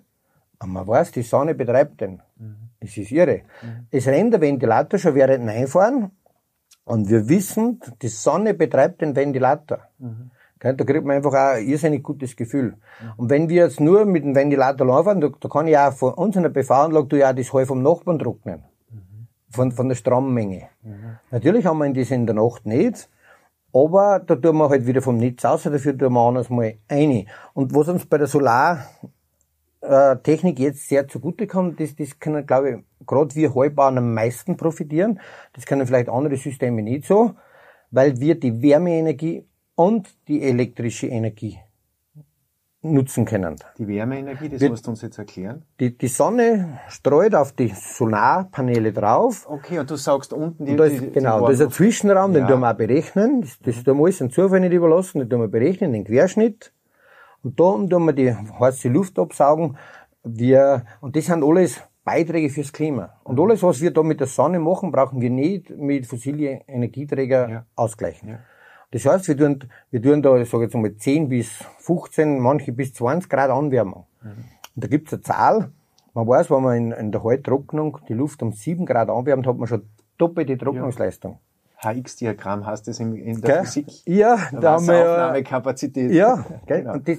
und 0.59 0.71
man 0.71 0.87
weiß, 0.87 1.11
die 1.11 1.23
Sonne 1.23 1.53
betreibt 1.53 2.01
den. 2.01 2.21
Mhm. 2.37 2.69
Es 2.79 2.95
ist 2.97 3.11
irre. 3.11 3.41
Mhm. 3.61 3.87
Es 3.91 4.07
rennt 4.07 4.33
der 4.33 4.41
Ventilator 4.41 4.97
schon 4.97 5.15
während 5.15 5.49
Einfahren, 5.49 6.11
und 6.85 7.09
wir 7.09 7.27
wissen, 7.27 7.79
die 8.01 8.07
Sonne 8.07 8.53
betreibt 8.53 9.01
den 9.01 9.15
Ventilator. 9.15 9.79
Mhm. 9.97 10.31
Da 10.59 10.73
kriegt 10.73 11.03
man 11.03 11.17
einfach 11.17 11.33
auch 11.33 11.55
ein 11.55 11.65
irrsinnig 11.65 12.01
gutes 12.01 12.35
Gefühl. 12.35 12.75
Mhm. 13.01 13.11
Und 13.17 13.29
wenn 13.29 13.49
wir 13.49 13.63
jetzt 13.63 13.79
nur 13.79 14.05
mit 14.05 14.23
dem 14.23 14.35
Ventilator 14.35 14.87
laufen, 14.87 15.19
da, 15.19 15.29
da 15.39 15.49
kann 15.49 15.67
ich 15.67 15.77
auch 15.77 15.93
von 15.93 16.13
unserer 16.13 16.49
PV-Anlage 16.49 17.17
ja 17.17 17.33
das 17.33 17.51
Heu 17.51 17.65
vom 17.65 17.81
Nachbarn 17.83 18.19
trocknen 18.19 18.63
von, 19.55 19.71
von 19.71 19.89
der 19.89 19.95
Strommenge. 19.95 20.69
Mhm. 20.83 21.17
Natürlich 21.31 21.65
haben 21.65 21.79
wir 21.79 21.91
das 21.93 22.11
in 22.11 22.27
der 22.27 22.35
Nacht 22.35 22.65
nicht, 22.65 23.09
aber 23.73 24.19
da 24.19 24.35
tun 24.35 24.57
wir 24.57 24.69
halt 24.69 24.85
wieder 24.85 25.01
vom 25.01 25.17
Netz 25.17 25.45
aus, 25.45 25.63
dafür 25.63 25.97
tun 25.97 26.13
wir 26.13 26.19
anders 26.19 26.49
mal 26.49 26.75
eine. 26.87 27.25
Und 27.53 27.73
was 27.73 27.87
uns 27.87 28.05
bei 28.05 28.17
der 28.17 28.27
Solartechnik 28.27 30.59
jetzt 30.59 30.87
sehr 30.87 31.07
zugute 31.07 31.47
kommt, 31.47 31.79
das, 31.79 31.95
das 31.95 32.19
können, 32.19 32.45
glaube 32.45 32.69
ich, 32.69 32.77
gerade 33.05 33.33
wir 33.35 33.55
Heubauern 33.55 33.97
am 33.97 34.13
meisten 34.13 34.57
profitieren. 34.57 35.19
Das 35.53 35.65
können 35.65 35.87
vielleicht 35.87 36.09
andere 36.09 36.35
Systeme 36.37 36.81
nicht 36.81 37.05
so, 37.05 37.35
weil 37.91 38.19
wir 38.19 38.39
die 38.39 38.61
Wärmeenergie 38.61 39.45
und 39.75 40.09
die 40.27 40.41
elektrische 40.41 41.07
Energie 41.07 41.59
nutzen 42.85 43.25
können. 43.25 43.55
Die 43.77 43.87
Wärmeenergie, 43.87 44.49
das 44.49 44.61
musst 44.61 44.85
du 44.85 44.91
uns 44.91 45.01
jetzt 45.01 45.17
erklären. 45.17 45.63
Die, 45.79 45.97
die 45.97 46.07
Sonne 46.07 46.79
streut 46.87 47.35
auf 47.35 47.51
die 47.53 47.73
Solarpaneele 47.75 48.93
drauf. 48.93 49.47
Okay, 49.49 49.79
und 49.79 49.89
du 49.89 49.95
sagst 49.95 50.33
unten 50.33 50.65
die, 50.65 50.75
da 50.75 50.85
ist, 50.85 51.01
die, 51.01 51.11
Genau, 51.11 51.39
die 51.41 51.51
das 51.51 51.59
ist 51.59 51.65
ein 51.65 51.71
Zwischenraum, 51.71 52.33
ja. 52.33 52.39
den 52.39 52.47
tun 52.47 52.59
wir 52.61 52.71
auch 52.71 52.77
berechnen. 52.77 53.41
Das, 53.41 53.59
das 53.59 53.83
tun 53.83 53.97
wir 53.97 54.03
alles 54.05 54.17
den 54.19 54.29
Zufall 54.29 54.59
nicht 54.59 54.73
überlassen, 54.73 55.19
den 55.19 55.29
tun 55.29 55.41
wir 55.41 55.47
berechnen, 55.47 55.93
den 55.93 56.05
Querschnitt. 56.05 56.71
Und 57.43 57.59
da 57.59 57.63
unten 57.65 57.89
tun 57.89 58.05
wir 58.05 58.13
die 58.13 58.33
heiße 58.33 58.89
Luft 58.89 59.19
absaugen. 59.19 59.77
Wir, 60.23 60.85
und 61.01 61.15
das 61.15 61.25
sind 61.25 61.43
alles 61.43 61.81
Beiträge 62.03 62.49
fürs 62.49 62.71
Klima. 62.71 63.19
Und 63.23 63.39
alles, 63.39 63.63
was 63.63 63.81
wir 63.81 63.91
da 63.91 64.03
mit 64.03 64.19
der 64.19 64.27
Sonne 64.27 64.59
machen, 64.59 64.91
brauchen 64.91 65.21
wir 65.21 65.29
nicht 65.29 65.71
mit 65.71 66.05
fossilen 66.05 66.61
Energieträgern 66.67 67.49
ja. 67.49 67.65
ausgleichen. 67.75 68.29
Ja. 68.29 68.39
Das 68.91 69.05
heißt, 69.05 69.27
wir 69.27 69.37
tun, 69.37 69.59
wir 69.91 70.01
tun 70.01 70.21
da, 70.21 70.37
ich 70.37 70.49
sage 70.49 70.63
jetzt 70.65 70.75
mal, 70.75 70.95
10 70.95 71.29
bis 71.29 71.49
15, 71.79 72.39
manche 72.39 72.71
bis 72.71 72.93
20 72.93 73.29
Grad 73.29 73.49
Anwärmung. 73.49 74.05
Mhm. 74.21 74.29
Und 74.75 74.83
da 74.83 74.87
gibt's 74.87 75.13
eine 75.13 75.21
Zahl, 75.21 75.71
man 76.15 76.27
weiß, 76.27 76.49
wenn 76.49 76.63
man 76.63 76.77
in, 76.77 76.91
in 76.93 77.11
der 77.11 77.23
Halttrocknung 77.23 77.99
die 78.07 78.13
Luft 78.13 78.41
um 78.41 78.53
7 78.53 78.85
Grad 78.85 79.09
anwärmt, 79.09 79.45
hat 79.45 79.57
man 79.57 79.67
schon 79.67 79.83
doppelte 80.17 80.57
Trocknungsleistung. 80.57 81.39
Ja. 81.83 81.91
HX-Diagramm 81.91 82.65
heißt 82.65 82.87
das 82.87 83.01
in, 83.01 83.15
in 83.17 83.41
der 83.41 83.55
gell? 83.55 83.65
Physik. 83.65 83.87
Ja, 84.05 84.37
da 84.53 84.73
haben 84.73 84.87
wir 84.87 85.11
Aufnahmekapazität. 85.11 86.11
Ja, 86.11 86.45
gell? 86.65 86.79
Genau. 86.81 86.93
Und, 86.93 87.07
das, 87.07 87.17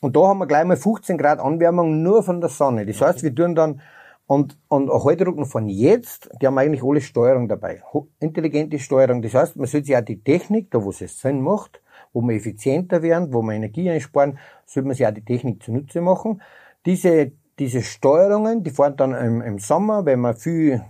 und 0.00 0.16
da 0.16 0.20
haben 0.20 0.38
wir 0.38 0.46
gleich 0.46 0.64
mal 0.64 0.76
15 0.76 1.18
Grad 1.18 1.40
Anwärmung 1.40 2.02
nur 2.02 2.22
von 2.22 2.40
der 2.40 2.48
Sonne. 2.48 2.86
Das 2.86 3.00
heißt, 3.00 3.24
wir 3.24 3.34
tun 3.34 3.56
dann 3.56 3.80
und, 4.28 4.58
und 4.68 4.90
Halterungen 4.90 5.46
von 5.46 5.70
jetzt, 5.70 6.28
die 6.40 6.46
haben 6.46 6.58
eigentlich 6.58 6.84
alle 6.84 7.00
Steuerung 7.00 7.48
dabei. 7.48 7.82
Intelligente 8.20 8.78
Steuerung. 8.78 9.22
Das 9.22 9.32
heißt, 9.32 9.56
man 9.56 9.66
sollte 9.66 9.86
sich 9.86 9.96
auch 9.96 10.02
die 10.02 10.22
Technik, 10.22 10.70
da 10.70 10.84
wo 10.84 10.90
es 10.90 10.98
Sinn 10.98 11.40
macht, 11.40 11.80
wo 12.12 12.20
man 12.20 12.36
effizienter 12.36 13.00
werden, 13.00 13.32
wo 13.32 13.40
man 13.40 13.56
Energie 13.56 13.88
einsparen, 13.88 14.38
sollte 14.66 14.86
man 14.86 14.96
sich 14.96 15.06
auch 15.06 15.14
die 15.14 15.24
Technik 15.24 15.62
zunutze 15.62 16.02
machen. 16.02 16.42
Diese, 16.84 17.32
diese 17.58 17.80
Steuerungen, 17.80 18.62
die 18.62 18.70
fahren 18.70 18.98
dann 18.98 19.14
im, 19.14 19.40
im 19.40 19.58
Sommer, 19.58 20.04
wenn 20.04 20.20
wir 20.20 20.34
viel 20.34 20.84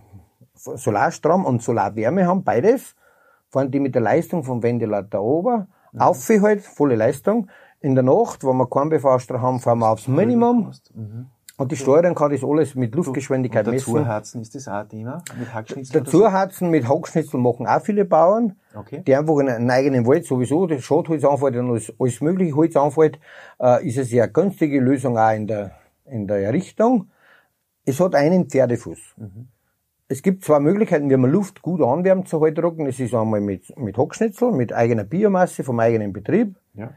Solarstrom 0.55 1.45
und 1.45 1.63
Solarwärme 1.63 2.27
haben, 2.27 2.43
beides, 2.43 2.97
fahren 3.51 3.71
die 3.71 3.79
mit 3.79 3.95
der 3.95 4.03
Leistung 4.03 4.43
vom 4.43 4.65
Ventilator 4.65 5.23
oben, 5.23 5.69
mhm. 5.93 6.01
auf 6.01 6.29
halt, 6.29 6.63
volle 6.63 6.97
Leistung. 6.97 7.49
In 7.81 7.95
der 7.95 8.03
Nacht, 8.03 8.43
wo 8.43 8.53
wir 8.53 8.69
keinen 8.69 8.89
BV-Strom 8.89 9.41
haben, 9.41 9.61
fahren 9.61 9.79
wir 9.79 9.91
aufs 9.91 10.09
Minimum. 10.09 10.73
Mhm. 10.93 11.27
Und 11.59 11.73
die 11.73 11.77
Steuerung 11.77 12.15
kann 12.15 12.31
das 12.31 12.45
alles 12.45 12.77
mit 12.77 12.95
Luftgeschwindigkeit 12.95 13.67
und 13.67 13.75
messen. 13.75 13.93
Dazuheizen 13.93 14.43
ist 14.43 14.55
das 14.55 14.69
auch 14.69 14.75
ein 14.75 14.89
Thema? 14.89 15.25
Mit 15.37 15.53
Hackschnitzel? 15.53 16.03
Dazuheizen 16.03 16.71
mit 16.71 16.89
Hackschnitzel 16.89 17.41
machen 17.41 17.67
auch 17.67 17.83
viele 17.83 18.05
Bauern. 18.05 18.55
Okay. 18.77 19.03
Die 19.05 19.17
einfach 19.17 19.37
in 19.39 19.49
einen 19.49 19.69
eigenen 19.69 20.07
Wald 20.07 20.25
sowieso, 20.25 20.69
das 20.69 20.83
Schotholz 20.83 21.25
anfällt 21.25 21.57
und 21.57 21.71
alles, 21.71 21.93
alles 21.99 22.21
mögliche 22.21 22.55
Holz 22.55 22.77
anfällt, 22.77 23.19
äh, 23.61 23.85
ist 23.85 23.99
eine 23.99 24.07
sehr 24.07 24.29
günstige 24.29 24.79
Lösung 24.79 25.19
auch 25.19 25.35
in 25.35 25.49
der, 25.49 25.73
in 26.05 26.29
der 26.29 26.37
Errichtung. 26.45 27.11
Es 27.85 27.99
hat 27.99 28.15
einen 28.15 28.49
Pferdefuß. 28.49 29.17
Mhm. 29.17 29.49
Es 30.07 30.23
gibt 30.23 30.45
zwei 30.45 30.61
Möglichkeiten, 30.61 31.11
wie 31.11 31.17
man 31.17 31.33
Luft 31.33 31.61
gut 31.61 31.83
anwärmt 31.83 32.29
zu 32.29 32.41
Halterrocken. 32.41 32.85
Das 32.87 33.01
ist 33.01 33.13
einmal 33.15 33.41
mit, 33.41 33.77
mit 33.77 33.99
Hackschnitzel, 33.99 34.53
mit 34.53 34.73
eigener 34.73 35.03
Biomasse 35.03 35.65
vom 35.65 35.81
eigenen 35.81 36.13
Betrieb. 36.13 36.55
Ja. 36.75 36.93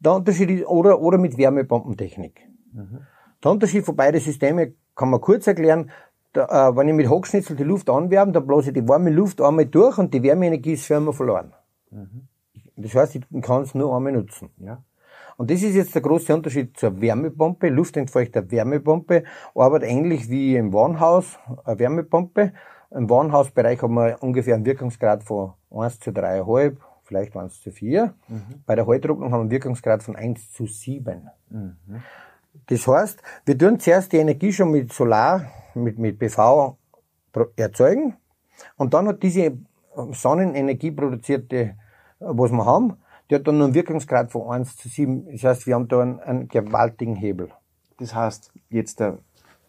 Der 0.00 0.14
Unterschied 0.14 0.50
ist, 0.50 0.66
oder, 0.66 1.00
oder 1.00 1.16
mit 1.16 1.38
Wärmepumpentechnik. 1.38 2.40
Mhm. 2.72 3.06
Der 3.42 3.50
Unterschied 3.50 3.84
von 3.84 3.96
beiden 3.96 4.20
Systemen 4.20 4.76
kann 4.94 5.10
man 5.10 5.20
kurz 5.20 5.46
erklären. 5.46 5.90
Da, 6.32 6.68
äh, 6.68 6.76
wenn 6.76 6.88
ich 6.88 6.94
mit 6.94 7.08
Hochschnitzel 7.08 7.56
die 7.56 7.64
Luft 7.64 7.90
anwärme, 7.90 8.32
dann 8.32 8.46
blase 8.46 8.68
ich 8.68 8.74
die 8.74 8.86
warme 8.86 9.10
Luft 9.10 9.40
einmal 9.40 9.66
durch 9.66 9.98
und 9.98 10.14
die 10.14 10.22
Wärmeenergie 10.22 10.74
ist 10.74 10.86
für 10.86 10.94
immer 10.94 11.12
verloren. 11.12 11.52
Mhm. 11.90 12.28
Das 12.76 12.94
heißt, 12.94 13.16
ich 13.16 13.42
kann 13.42 13.62
es 13.62 13.74
nur 13.74 13.94
einmal 13.94 14.12
nutzen. 14.12 14.50
Ja. 14.58 14.82
Und 15.36 15.50
das 15.50 15.62
ist 15.62 15.74
jetzt 15.74 15.94
der 15.94 16.02
große 16.02 16.34
Unterschied 16.34 16.76
zur 16.76 17.00
Wärmepumpe. 17.00 17.68
Luftentfeuchter 17.68 18.50
Wärmepumpe 18.50 19.24
arbeitet 19.54 19.88
ähnlich 19.88 20.28
wie 20.28 20.56
im 20.56 20.72
Wohnhaus 20.72 21.38
eine 21.64 21.78
Wärmepumpe. 21.78 22.52
Im 22.90 23.08
Wohnhausbereich 23.08 23.80
haben 23.82 23.94
wir 23.94 24.18
ungefähr 24.20 24.54
einen 24.54 24.66
Wirkungsgrad 24.66 25.24
von 25.24 25.54
1 25.70 26.00
zu 26.00 26.10
3,5, 26.10 26.76
vielleicht 27.04 27.36
1 27.36 27.62
zu 27.62 27.70
4. 27.70 28.14
Mhm. 28.28 28.42
Bei 28.66 28.74
der 28.74 28.86
Haltdruckung 28.86 29.26
haben 29.26 29.32
wir 29.32 29.40
einen 29.40 29.50
Wirkungsgrad 29.50 30.02
von 30.02 30.14
1 30.14 30.52
zu 30.52 30.66
7. 30.66 31.30
Mhm. 31.48 31.76
Das 32.70 32.86
heißt, 32.86 33.20
wir 33.44 33.58
tun 33.58 33.80
zuerst 33.80 34.12
die 34.12 34.18
Energie 34.18 34.52
schon 34.52 34.70
mit 34.70 34.92
Solar, 34.92 35.46
mit, 35.74 35.98
mit 35.98 36.18
PV 36.18 36.78
erzeugen 37.56 38.16
und 38.76 38.94
dann 38.94 39.08
hat 39.08 39.22
diese 39.22 39.58
Sonnenenergie 40.12 40.92
produzierte, 40.92 41.74
was 42.20 42.52
wir 42.52 42.64
haben, 42.64 42.96
die 43.28 43.34
hat 43.34 43.46
dann 43.46 43.58
nur 43.58 43.66
einen 43.66 43.74
Wirkungsgrad 43.74 44.30
von 44.30 44.50
1 44.52 44.76
zu 44.76 44.88
7. 44.88 45.32
Das 45.32 45.44
heißt, 45.44 45.66
wir 45.66 45.74
haben 45.74 45.88
da 45.88 46.00
einen, 46.00 46.20
einen 46.20 46.48
gewaltigen 46.48 47.16
Hebel. 47.16 47.50
Das 47.98 48.14
heißt, 48.14 48.52
jetzt 48.68 49.02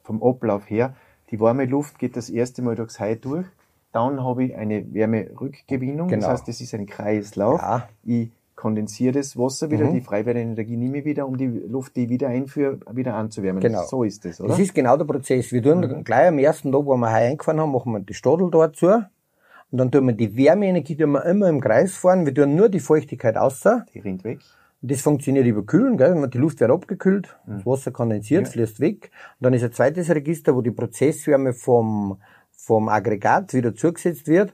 vom 0.03 0.23
Ablauf 0.23 0.69
her, 0.69 0.95
die 1.31 1.39
warme 1.39 1.65
Luft 1.65 1.97
geht 1.97 2.15
das 2.15 2.29
erste 2.29 2.61
Mal 2.61 2.75
durchs 2.75 2.99
Hai 2.99 3.15
durch, 3.15 3.47
dann 3.91 4.23
habe 4.23 4.45
ich 4.45 4.55
eine 4.55 4.93
Wärmerückgewinnung, 4.93 6.07
genau. 6.07 6.21
das 6.21 6.29
heißt, 6.29 6.47
das 6.47 6.61
ist 6.61 6.73
ein 6.73 6.85
Kreislauf. 6.85 7.59
Ja. 7.59 7.89
Ich 8.03 8.29
kondensiere 8.61 9.13
das 9.13 9.35
Wasser 9.35 9.71
wieder, 9.71 9.85
mhm. 9.85 9.93
die 9.93 10.01
Freiwärmeenergie 10.01 10.77
nehme 10.77 10.99
ich 10.99 11.05
wieder, 11.05 11.27
um 11.27 11.35
die 11.35 11.47
Luft, 11.47 11.95
die 11.95 12.03
ich 12.03 12.09
wieder 12.09 12.27
einführe, 12.27 12.77
wieder 12.91 13.15
anzuwärmen. 13.15 13.59
Genau. 13.59 13.83
So 13.85 14.03
ist 14.03 14.23
das, 14.23 14.39
oder? 14.39 14.49
Das 14.49 14.59
ist 14.59 14.75
genau 14.75 14.97
der 14.97 15.05
Prozess. 15.05 15.51
Wir 15.51 15.63
tun 15.63 15.79
mhm. 15.79 16.03
gleich 16.03 16.27
am 16.27 16.37
ersten 16.37 16.71
Tag, 16.71 16.85
wo 16.85 16.95
wir 16.95 17.11
Hai 17.11 17.29
eingefahren 17.29 17.59
haben, 17.59 17.71
machen 17.71 17.91
wir 17.91 18.01
die 18.01 18.13
Stadel 18.13 18.51
dazu. 18.51 18.85
Und 18.87 19.77
dann 19.79 19.89
tun 19.89 20.05
wir 20.05 20.13
die 20.13 20.37
Wärmeenergie 20.37 20.95
tun 20.95 21.11
wir 21.13 21.25
immer 21.25 21.49
im 21.49 21.59
Kreis 21.59 21.95
fahren. 21.95 22.27
Wir 22.27 22.35
tun 22.35 22.55
nur 22.55 22.69
die 22.69 22.79
Feuchtigkeit 22.79 23.35
außer. 23.35 23.87
Die 23.95 23.99
rinnt 23.99 24.23
weg. 24.23 24.41
Und 24.83 24.91
das 24.91 25.01
funktioniert 25.01 25.47
über 25.47 25.65
Kühlen, 25.65 25.97
gell? 25.97 26.27
Die 26.27 26.37
Luft 26.37 26.59
wird 26.59 26.69
abgekühlt, 26.69 27.35
mhm. 27.47 27.53
das 27.55 27.65
Wasser 27.65 27.91
kondensiert, 27.91 28.45
ja. 28.45 28.51
fließt 28.51 28.79
weg. 28.79 29.09
Und 29.39 29.45
dann 29.45 29.53
ist 29.53 29.63
ein 29.63 29.71
zweites 29.71 30.09
Register, 30.11 30.55
wo 30.55 30.61
die 30.61 30.71
Prozesswärme 30.71 31.53
vom, 31.53 32.19
vom 32.51 32.89
Aggregat 32.89 33.55
wieder 33.55 33.73
zugesetzt 33.73 34.27
wird. 34.27 34.53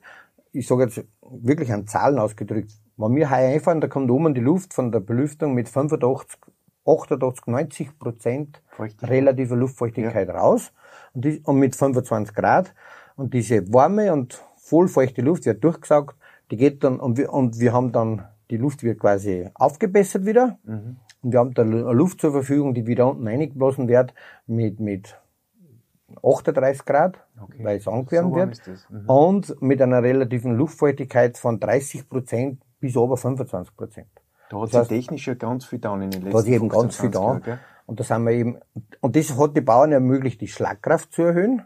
Ich 0.54 0.66
sage 0.66 0.84
jetzt 0.84 1.04
wirklich 1.30 1.74
an 1.74 1.88
Zahlen 1.88 2.20
ausgedrückt. 2.20 2.72
Wenn 2.98 3.16
wir 3.16 3.30
hier 3.30 3.38
einfahren, 3.38 3.80
da 3.80 3.88
kommt 3.88 4.10
oben 4.10 4.34
die 4.34 4.42
Luft 4.42 4.74
von 4.74 4.92
der 4.92 5.00
Belüftung 5.00 5.54
mit 5.54 5.70
85, 5.70 6.40
88, 6.86 7.46
90 7.46 8.00
Prozent 8.00 8.62
relativer 9.04 9.56
Luftfeuchtigkeit 9.56 10.28
ja. 10.28 10.36
raus 10.36 10.74
und, 11.14 11.26
die, 11.26 11.42
und 11.46 11.60
mit 11.60 11.76
25 11.76 12.34
Grad. 12.36 12.74
Und 13.16 13.34
diese 13.34 13.72
warme 13.72 14.12
und 14.14 14.44
vollfeuchte 14.58 15.22
Luft 15.22 15.46
wird 15.46 15.64
durchgesaugt, 15.64 16.16
die 16.50 16.58
geht 16.58 16.84
dann, 16.84 17.00
und 17.00 17.18
wir, 17.18 17.32
und 17.32 17.60
wir 17.60 17.74
haben 17.74 17.92
dann, 17.92 18.24
die 18.50 18.58
Luft 18.58 18.84
wird 18.84 19.00
quasi 19.00 19.50
aufgebessert 19.54 20.26
wieder. 20.26 20.58
Mhm. 20.64 20.98
Und 21.22 21.32
wir 21.34 21.40
haben 21.40 21.54
da 21.54 21.64
Luft 21.64 22.22
zur 22.22 22.32
Verfügung, 22.32 22.74
die 22.74 22.88
wieder 22.88 23.10
unten 23.10 23.28
eingeblasen 23.28 23.88
wird 23.88 24.14
mit, 24.46 24.80
mit 24.80 25.20
38 26.24 26.86
Grad, 26.86 27.20
okay. 27.40 27.64
weil 27.64 27.78
es 27.78 27.88
angewärmt 27.88 28.56
so 28.56 28.72
wird. 28.72 28.88
Mhm. 28.90 29.10
Und 29.10 29.62
mit 29.62 29.82
einer 29.82 30.02
relativen 30.02 30.56
Luftfeuchtigkeit 30.56 31.38
von 31.38 31.60
30 31.60 32.08
Prozent 32.08 32.62
bis 32.88 32.96
über 32.96 33.18
25 33.18 33.76
Prozent. 33.76 34.08
Da 34.50 34.62
hat 34.62 34.72
sich 34.72 34.88
technisch 34.88 35.28
ja 35.28 35.34
ganz 35.34 35.66
viel 35.66 35.80
da 35.80 35.94
in 35.96 36.10
den 36.10 36.12
letzten 36.12 36.32
Da 36.32 36.38
hat 36.38 36.46
sich 36.46 36.54
eben 36.54 36.70
ganz 36.70 36.98
viel 36.98 37.10
da. 37.10 37.42
Und 37.86 38.00
da 38.00 38.04
sind 38.04 38.24
wir 38.26 38.32
eben, 38.32 38.58
und 39.02 39.16
das 39.16 39.38
hat 39.38 39.56
die 39.56 39.62
Bauern 39.62 39.92
ermöglicht, 39.92 40.42
die 40.42 40.48
Schlagkraft 40.48 41.14
zu 41.14 41.24
erhöhen, 41.24 41.64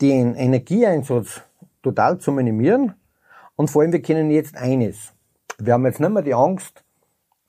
den 0.00 0.34
Energieeinsatz 0.34 1.42
total 1.82 2.18
zu 2.18 2.32
minimieren. 2.32 2.94
Und 3.54 3.70
vor 3.70 3.82
allem, 3.82 3.92
wir 3.92 4.02
kennen 4.02 4.30
jetzt 4.30 4.56
eines. 4.56 5.14
Wir 5.58 5.74
haben 5.74 5.86
jetzt 5.86 6.00
nicht 6.00 6.12
mehr 6.12 6.22
die 6.22 6.34
Angst, 6.34 6.84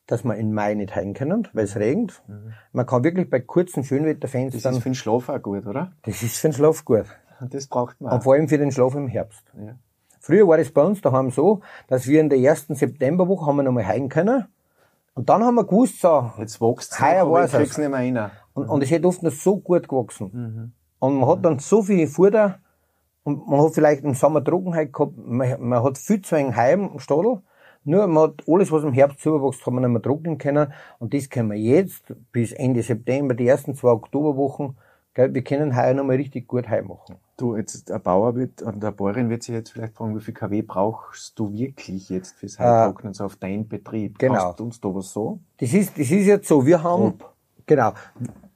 dass 0.05 0.23
wir 0.23 0.35
in 0.35 0.53
Mai 0.53 0.73
nicht 0.73 0.95
heim 0.95 1.13
können, 1.13 1.49
weil 1.51 1.65
es 1.65 1.75
regnet. 1.75 2.21
Mhm. 2.27 2.53
Man 2.71 2.85
kann 2.85 3.03
wirklich 3.03 3.29
bei 3.29 3.41
kurzen 3.41 3.83
Schönwetterfenstern... 3.83 4.61
Das 4.61 4.77
ist 4.77 4.83
für 4.83 4.89
den 4.89 4.95
Schlaf 4.95 5.27
auch 5.27 5.41
gut, 5.41 5.65
oder? 5.65 5.91
Das 6.03 6.23
ist 6.23 6.37
für 6.37 6.47
den 6.47 6.53
Schlaf 6.53 6.85
gut. 6.85 7.05
Das 7.41 7.67
braucht 7.67 7.99
man 7.99 8.11
auch. 8.11 8.15
Und 8.15 8.23
vor 8.23 8.33
allem 8.35 8.47
für 8.47 8.57
den 8.57 8.71
Schlaf 8.71 8.95
im 8.95 9.07
Herbst. 9.07 9.43
Ja. 9.53 9.75
Früher 10.19 10.47
war 10.47 10.57
das 10.57 10.71
bei 10.71 10.83
uns 10.83 11.01
daheim 11.01 11.31
so, 11.31 11.61
dass 11.87 12.07
wir 12.07 12.19
in 12.19 12.29
der 12.29 12.39
ersten 12.39 12.75
Septemberwoche 12.75 13.45
haben 13.45 13.57
wir 13.57 13.63
nochmal 13.63 13.87
heim 13.87 14.09
können. 14.09 14.45
Und 15.13 15.29
dann 15.29 15.43
haben 15.43 15.55
wir 15.55 15.65
gewusst, 15.65 15.99
so, 16.01 16.31
jetzt 16.37 16.61
wächst 16.61 17.01
heuer 17.01 17.29
war 17.29 17.43
es. 17.43 17.53
nicht 17.53 17.77
mehr 17.77 17.91
rein. 17.91 18.31
Und, 18.53 18.69
und 18.69 18.83
es 18.83 18.91
hätte 18.91 19.07
oft 19.07 19.23
noch 19.23 19.31
so 19.31 19.57
gut 19.57 19.87
gewachsen. 19.87 20.29
Mhm. 20.31 20.71
Und 20.99 21.19
man 21.19 21.29
hat 21.29 21.45
dann 21.45 21.59
so 21.59 21.81
viel 21.81 22.07
Futter 22.07 22.59
und 23.23 23.47
man 23.47 23.61
hat 23.61 23.73
vielleicht 23.73 24.03
im 24.03 24.13
Sommer 24.13 24.43
Trockenheit 24.43 24.93
gehabt, 24.93 25.13
man, 25.17 25.61
man 25.61 25.83
hat 25.83 25.97
viel 25.97 26.21
zu 26.21 26.35
einem 26.35 26.55
Heim 26.55 26.91
im 26.93 26.99
Stadel. 26.99 27.41
Nur 27.83 28.05
man 28.07 28.23
hat 28.23 28.43
alles, 28.47 28.71
was 28.71 28.83
im 28.83 28.93
Herbst 28.93 29.21
zuwächst, 29.21 29.63
kann 29.63 29.73
man 29.73 29.83
nicht 29.83 29.91
mehr 29.91 30.01
trocknen 30.01 30.37
können. 30.37 30.71
Und 30.99 31.13
das 31.13 31.29
können 31.29 31.51
wir 31.51 31.57
jetzt 31.57 32.13
bis 32.31 32.51
Ende 32.51 32.83
September, 32.83 33.33
die 33.33 33.47
ersten 33.47 33.75
zwei 33.75 33.89
Oktoberwochen, 33.89 34.77
gell, 35.17 35.33
wir 35.33 35.43
können 35.43 35.75
heuer 35.75 35.95
nochmal 35.95 36.15
richtig 36.15 36.47
gut 36.47 36.69
heim 36.69 36.87
machen. 36.87 37.15
Du, 37.37 37.55
jetzt, 37.55 37.91
ein 37.91 38.01
Bauer 38.01 38.35
wird, 38.35 38.61
und 38.61 38.83
eine 38.83 38.91
Bäuerin 38.91 39.29
wird 39.29 39.43
sich 39.43 39.53
jetzt 39.53 39.71
vielleicht 39.71 39.95
fragen, 39.95 40.15
wie 40.15 40.21
viel 40.21 40.33
kW 40.33 40.61
brauchst 40.61 41.37
du 41.37 41.51
wirklich 41.51 42.09
jetzt 42.09 42.35
fürs 42.35 42.57
Heiltrocknen, 42.59 43.11
äh, 43.11 43.15
so 43.15 43.25
auf 43.25 43.35
deinen 43.35 43.67
Betrieb? 43.67 44.19
Genau. 44.19 44.35
Kannst 44.35 44.59
du 44.59 44.63
uns 44.63 44.79
da 44.79 44.93
was 44.93 45.11
so? 45.11 45.39
Das 45.57 45.73
ist, 45.73 45.97
das 45.97 46.11
ist 46.11 46.25
jetzt 46.25 46.47
so, 46.47 46.65
wir 46.65 46.83
haben, 46.83 47.17
Grob. 47.17 47.33
genau, 47.65 47.93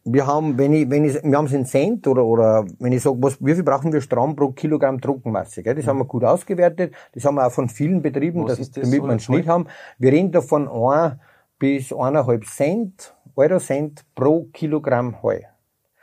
wir 0.04 0.28
haben, 0.28 0.58
wenn 0.58 0.74
ich, 0.74 0.90
wenn 0.90 1.04
ich, 1.06 1.16
wir 1.24 1.36
haben 1.36 1.46
es 1.46 1.54
in 1.54 1.66
Cent 1.66 2.08
oder, 2.08 2.24
oder, 2.24 2.66
wenn 2.80 2.92
ich 2.92 3.02
sage, 3.02 3.18
was, 3.20 3.44
wie 3.44 3.56
viel 3.56 3.64
brauchen 3.64 3.92
wir 3.92 4.02
Strom 4.02 4.36
pro 4.36 4.52
Kilogramm 4.52 5.02
Trockenmasse, 5.02 5.64
gell? 5.64 5.76
Das 5.76 5.86
mhm. 5.86 5.90
haben 5.90 5.98
wir 6.00 6.06
gut 6.06 6.24
ausgewertet, 6.24 6.94
das 7.14 7.26
haben 7.26 7.36
wir 7.36 7.48
auch 7.48 7.52
von 7.52 7.70
vielen 7.70 8.04
Betrieben, 8.04 8.46
dass, 8.46 8.60
das 8.60 8.72
damit 8.72 8.88
so 8.88 9.04
wir 9.04 9.10
einen 9.10 9.20
Schnitt 9.20 9.48
haben. 9.48 9.66
Wir 9.98 10.12
reden 10.12 10.32
davon, 10.32 10.68
ein, 10.68 11.20
bis 11.58 11.92
eineinhalb 11.92 12.46
Cent, 12.46 13.16
Euro 13.36 13.60
Cent 13.60 14.06
pro 14.14 14.46
Kilogramm 14.54 15.22
Heu. 15.24 15.40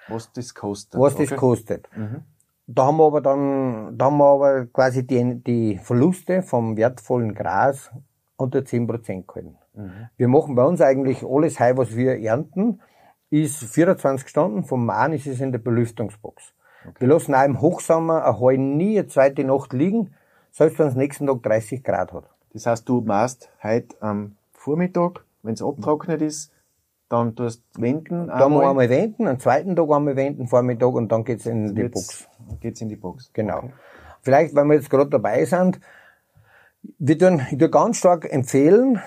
Was 0.09 0.33
das 0.33 0.55
kostet. 0.55 1.01
Was 1.01 1.17
das 1.17 1.35
kostet. 1.35 1.89
Da 2.67 2.87
haben 2.87 2.99
wir 2.99 3.07
aber 3.07 3.21
dann, 3.21 3.97
da 3.97 4.07
haben 4.07 4.19
wir 4.19 4.27
aber 4.27 4.67
quasi 4.67 5.07
die, 5.07 5.43
die 5.43 5.79
Verluste 5.79 6.43
vom 6.43 6.77
wertvollen 6.77 7.35
Gras 7.35 7.91
unter 8.37 8.59
10% 8.61 9.27
gehalten. 9.27 9.57
Wir 10.17 10.29
machen 10.29 10.55
bei 10.55 10.65
uns 10.65 10.81
eigentlich 10.81 11.25
alles 11.25 11.61
Heu, 11.61 11.77
was 11.77 11.95
wir 11.95 12.19
ernten, 12.19 12.81
ist 13.31 13.63
24 13.63 14.29
Stunden, 14.29 14.65
vom 14.65 14.85
Mahn 14.85 15.13
ist 15.13 15.27
es 15.27 15.41
in 15.41 15.53
der 15.53 15.59
Belüftungsbox. 15.59 16.53
Wir 16.99 17.09
lassen 17.09 17.35
auch 17.35 17.45
im 17.45 17.61
Hochsommer 17.61 18.25
ein 18.25 18.41
Heu 18.41 18.57
nie 18.57 18.99
eine 18.99 19.09
zweite 19.09 19.45
Nacht 19.45 19.73
liegen, 19.73 20.15
selbst 20.51 20.79
wenn 20.79 20.89
es 20.89 20.95
nächsten 20.95 21.27
Tag 21.27 21.43
30 21.43 21.85
Grad 21.85 22.13
hat. 22.13 22.25
Das 22.53 22.67
heißt, 22.67 22.89
du 22.89 23.01
machst 23.03 23.51
heute 23.63 23.97
am 24.01 24.37
Vormittag, 24.53 25.25
wenn 25.43 25.55
es 25.55 25.63
abtrocknet 25.63 26.23
ist, 26.23 26.51
dann 27.09 27.35
tust 27.35 27.63
du 27.75 27.83
wenden. 27.83 28.27
Da 28.27 28.39
haben 28.39 28.55
wir 28.55 28.69
einmal 28.69 28.89
wenden, 28.91 29.27
am 29.27 29.39
zweiten 29.39 29.75
Tag 29.75 29.91
einmal 29.91 30.17
wenden, 30.17 30.47
Vormittag 30.47 30.93
und 30.93 31.11
dann 31.11 31.25
geht's 31.25 31.47
in 31.47 31.75
die 31.75 31.85
Box. 31.85 32.29
Geht's 32.61 32.81
in 32.81 32.89
die 32.89 32.97
Box. 32.97 33.31
Genau. 33.33 33.59
Okay. 33.59 33.73
Vielleicht, 34.23 34.55
weil 34.55 34.65
wir 34.67 34.75
jetzt 34.75 34.91
gerade 34.91 35.09
dabei 35.09 35.45
sind, 35.45 35.81
wir 36.99 37.19
tun, 37.19 37.43
ich 37.51 37.59
tue 37.59 37.71
ganz 37.71 37.99
stark 37.99 38.31
empfehlen, 38.31 39.01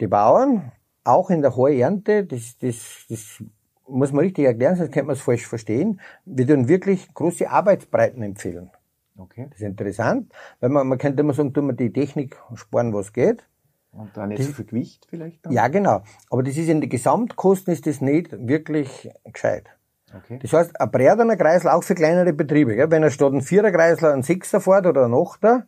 die 0.00 0.06
Bauern, 0.06 0.72
auch 1.04 1.30
in 1.30 1.42
der 1.42 1.56
Heuernte, 1.56 2.24
das, 2.24 2.56
das, 2.58 3.06
das 3.08 3.42
muss 3.86 4.12
man 4.12 4.24
richtig 4.24 4.46
erklären, 4.46 4.76
sonst 4.76 4.92
könnte 4.92 5.08
man 5.08 5.16
es 5.16 5.22
falsch 5.22 5.46
verstehen. 5.46 6.00
Wir 6.24 6.46
tun 6.46 6.68
wirklich 6.68 7.12
große 7.12 7.50
Arbeitsbreiten 7.50 8.22
empfehlen. 8.22 8.70
Okay. 9.16 9.46
Das 9.50 9.60
ist 9.60 9.66
interessant, 9.66 10.32
weil 10.60 10.70
man, 10.70 10.86
man 10.86 10.98
könnte 10.98 11.20
immer 11.20 11.34
sagen, 11.34 11.52
tun 11.52 11.66
wir 11.66 11.74
die 11.74 11.92
Technik 11.92 12.40
sparen, 12.54 12.94
was 12.94 13.12
geht. 13.12 13.46
Und 13.92 14.16
da 14.16 14.26
nicht 14.26 14.42
so 14.42 14.52
viel 14.52 14.64
Gewicht 14.64 15.06
vielleicht 15.08 15.44
dann? 15.44 15.52
Ja, 15.52 15.68
genau. 15.68 16.02
Aber 16.30 16.42
das 16.42 16.56
ist 16.56 16.68
in 16.68 16.80
den 16.80 16.88
Gesamtkosten 16.88 17.72
ist 17.72 17.86
das 17.86 18.00
nicht 18.00 18.30
wirklich 18.48 19.10
gescheit. 19.24 19.68
Okay. 20.14 20.38
Das 20.40 20.52
heißt, 20.52 20.80
ein 20.80 20.90
Breadener 20.90 21.36
Kreisel 21.36 21.70
auch 21.70 21.82
für 21.82 21.94
kleinere 21.94 22.32
Betriebe. 22.32 22.74
Gell? 22.74 22.90
Wenn 22.90 23.02
er 23.02 23.10
statt 23.10 23.32
ein 23.32 23.42
Vierer 23.42 23.70
Kreisler 23.70 24.12
einen 24.12 24.22
Sechser 24.22 24.60
fährt 24.60 24.86
oder 24.86 25.04
einen 25.04 25.14
Achter, 25.14 25.66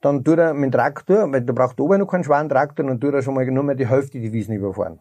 dann 0.00 0.22
tut 0.22 0.38
er 0.38 0.54
mit 0.54 0.64
dem 0.64 0.72
Traktor, 0.72 1.32
weil 1.32 1.40
der 1.40 1.52
braucht 1.52 1.80
oben 1.80 1.98
noch 1.98 2.06
keinen 2.06 2.24
schweren 2.24 2.48
Traktor, 2.48 2.86
dann 2.86 3.00
tut 3.00 3.14
er 3.14 3.22
schon 3.22 3.34
mal 3.34 3.46
nur 3.46 3.64
mehr 3.64 3.74
die 3.74 3.88
Hälfte 3.88 4.20
die 4.20 4.32
Wiesen 4.32 4.54
überfahren. 4.54 4.98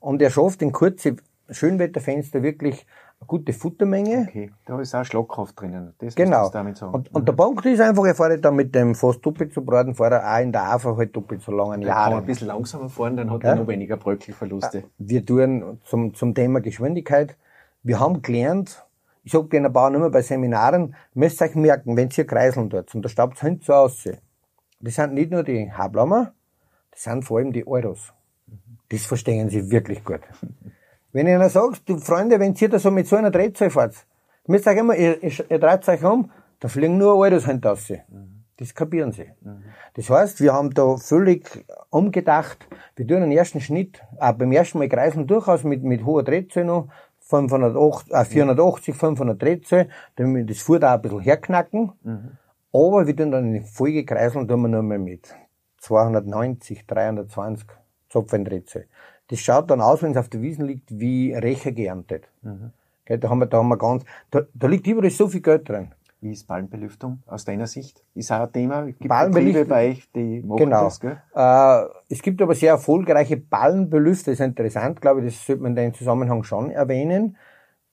Und 0.00 0.22
er 0.22 0.30
schafft 0.30 0.62
in 0.62 0.72
kurze 0.72 1.16
Schönwetterfenster 1.50 2.42
wirklich 2.42 2.86
eine 3.22 3.26
gute 3.26 3.52
Futtermenge. 3.52 4.26
Okay. 4.28 4.52
Da 4.64 4.80
ist 4.80 4.94
auch 4.94 5.04
Schlagkraft 5.04 5.60
drinnen. 5.60 5.94
Das 5.98 6.14
Genau. 6.14 6.48
damit 6.50 6.76
sagen. 6.76 6.94
Und, 6.94 7.14
und 7.14 7.26
der 7.28 7.32
Punkt 7.32 7.64
ist 7.66 7.80
einfach, 7.80 8.04
er 8.04 8.14
fährt 8.14 8.44
dann 8.44 8.56
mit 8.56 8.74
dem 8.74 8.94
fast 8.94 9.24
doppelt 9.24 9.54
so 9.54 9.62
breiten 9.62 9.94
Fahrer 9.94 10.22
auch 10.34 10.40
in 10.40 10.52
der 10.52 10.62
AFA 10.64 10.96
halt 10.96 11.14
doppelt 11.14 11.42
so 11.42 11.52
lange 11.52 11.84
kann 11.86 12.10
man 12.12 12.20
ein 12.20 12.26
bisschen 12.26 12.48
langsamer 12.48 12.88
fahren, 12.88 13.16
dann 13.16 13.30
hat 13.30 13.44
er 13.44 13.56
noch 13.56 13.66
weniger 13.66 13.96
Bröckelverluste. 13.96 14.84
Wir 14.98 15.24
tun 15.24 15.80
zum, 15.84 16.14
zum 16.14 16.34
Thema 16.34 16.60
Geschwindigkeit. 16.60 17.36
Wir 17.82 18.00
haben 18.00 18.22
gelernt, 18.22 18.84
ich 19.24 19.32
sag 19.32 19.50
den 19.50 19.72
Bauern 19.72 19.94
immer 19.94 20.10
bei 20.10 20.22
Seminaren, 20.22 20.94
müsst 21.14 21.40
ihr 21.40 21.46
euch 21.46 21.54
merken, 21.54 21.96
wenn 21.96 22.08
ihr 22.16 22.26
Kreiseln 22.26 22.70
dort 22.70 22.94
und 22.94 23.02
da 23.02 23.08
staubt 23.08 23.36
es 23.36 23.40
hinten 23.40 23.62
so 23.62 23.72
aus. 23.72 24.08
Das 24.80 24.94
sind 24.94 25.14
nicht 25.14 25.30
nur 25.30 25.44
die 25.44 25.72
Hablammer, 25.72 26.32
das 26.90 27.04
sind 27.04 27.24
vor 27.24 27.38
allem 27.38 27.52
die 27.52 27.66
Euros. 27.66 28.12
Das 28.90 29.06
verstehen 29.06 29.48
sie 29.48 29.70
wirklich 29.70 30.04
gut. 30.04 30.20
Wenn 31.12 31.26
ich 31.26 31.34
ihnen 31.34 31.48
sagst, 31.48 31.88
du 31.88 31.98
Freunde, 31.98 32.40
wenn 32.40 32.54
ihr 32.54 32.68
da 32.68 32.78
so 32.78 32.90
mit 32.90 33.06
so 33.06 33.16
einer 33.16 33.30
Drehzahl 33.30 33.70
fahrt, 33.70 33.94
müsst 34.46 34.66
ihr 34.66 34.72
immer, 34.72 34.96
ihr, 34.96 35.22
ihr, 35.22 35.58
dreht 35.58 35.88
euch 35.88 36.04
um, 36.04 36.30
da 36.58 36.68
fliegen 36.68 36.96
nur 36.96 37.16
Euros 37.16 37.46
hinten 37.46 37.66
raus. 37.66 37.92
Das 38.56 38.74
kapieren 38.74 39.12
sie. 39.12 39.30
Das 39.94 40.08
heißt, 40.08 40.40
wir 40.40 40.52
haben 40.52 40.72
da 40.72 40.96
völlig 40.96 41.66
umgedacht. 41.90 42.66
Wir 42.96 43.06
tun 43.06 43.20
den 43.20 43.32
ersten 43.32 43.60
Schnitt, 43.60 44.00
auch 44.18 44.32
beim 44.32 44.52
ersten 44.52 44.78
Mal 44.78 44.88
kreiseln 44.88 45.26
durchaus 45.26 45.64
mit, 45.64 45.82
mit 45.82 46.04
hoher 46.04 46.22
Drehzahl 46.22 46.64
noch, 46.64 46.88
580, 47.20 48.12
äh, 48.12 48.24
480, 48.24 48.94
500 48.94 49.42
Drehzahl, 49.42 49.88
damit 50.16 50.36
wir 50.36 50.54
das 50.54 50.62
Futter 50.62 50.90
auch 50.90 50.94
ein 50.94 51.02
bisschen 51.02 51.20
herknacken. 51.20 51.92
Aber 52.72 53.06
wir 53.06 53.16
tun 53.16 53.30
dann 53.30 53.46
in 53.46 53.54
die 53.54 53.68
Folge 53.68 54.04
kreiseln, 54.04 54.48
tun 54.48 54.62
wir 54.62 54.68
nur 54.68 54.82
mal 54.82 54.98
mit 54.98 55.34
290, 55.78 56.86
320 56.86 57.66
Zopfen 58.08 58.44
Drehzahl. 58.44 58.86
Das 59.32 59.40
schaut 59.40 59.70
dann 59.70 59.80
aus, 59.80 60.02
wenn 60.02 60.10
es 60.10 60.18
auf 60.18 60.28
der 60.28 60.42
Wiesen 60.42 60.66
liegt, 60.66 60.90
wie 61.00 61.32
Recher 61.32 61.72
geerntet. 61.72 62.28
Gell, 63.06 63.16
da 63.18 63.30
haben 63.30 63.38
wir, 63.38 63.46
da 63.46 63.56
haben 63.58 63.68
wir 63.68 63.78
ganz, 63.78 64.04
da, 64.30 64.42
da 64.52 64.66
liegt 64.66 64.86
überall 64.86 65.08
so 65.08 65.26
viel 65.26 65.40
Geld 65.40 65.66
drin. 65.70 65.92
Wie 66.20 66.32
ist 66.32 66.46
Ballenbelüftung 66.46 67.20
aus 67.26 67.46
deiner 67.46 67.66
Sicht? 67.66 68.04
Ist 68.14 68.30
auch 68.30 68.40
ein 68.42 68.52
Thema? 68.52 68.84
Gibt 68.84 69.08
Ballenbelüftung- 69.08 69.68
bei 69.68 69.88
euch, 69.92 70.06
die 70.14 70.42
machen 70.42 70.58
Genau. 70.58 70.84
das, 70.84 71.00
gell? 71.00 71.16
Äh, 71.34 71.82
es 72.10 72.20
gibt 72.20 72.42
aber 72.42 72.54
sehr 72.54 72.72
erfolgreiche 72.72 73.38
Ballenbelüfter, 73.38 74.32
das 74.32 74.40
ist 74.40 74.44
interessant, 74.44 75.00
glaube 75.00 75.20
ich, 75.24 75.34
das 75.34 75.46
sollte 75.46 75.62
man 75.62 75.72
in 75.72 75.76
dem 75.76 75.94
Zusammenhang 75.94 76.44
schon 76.44 76.70
erwähnen, 76.70 77.38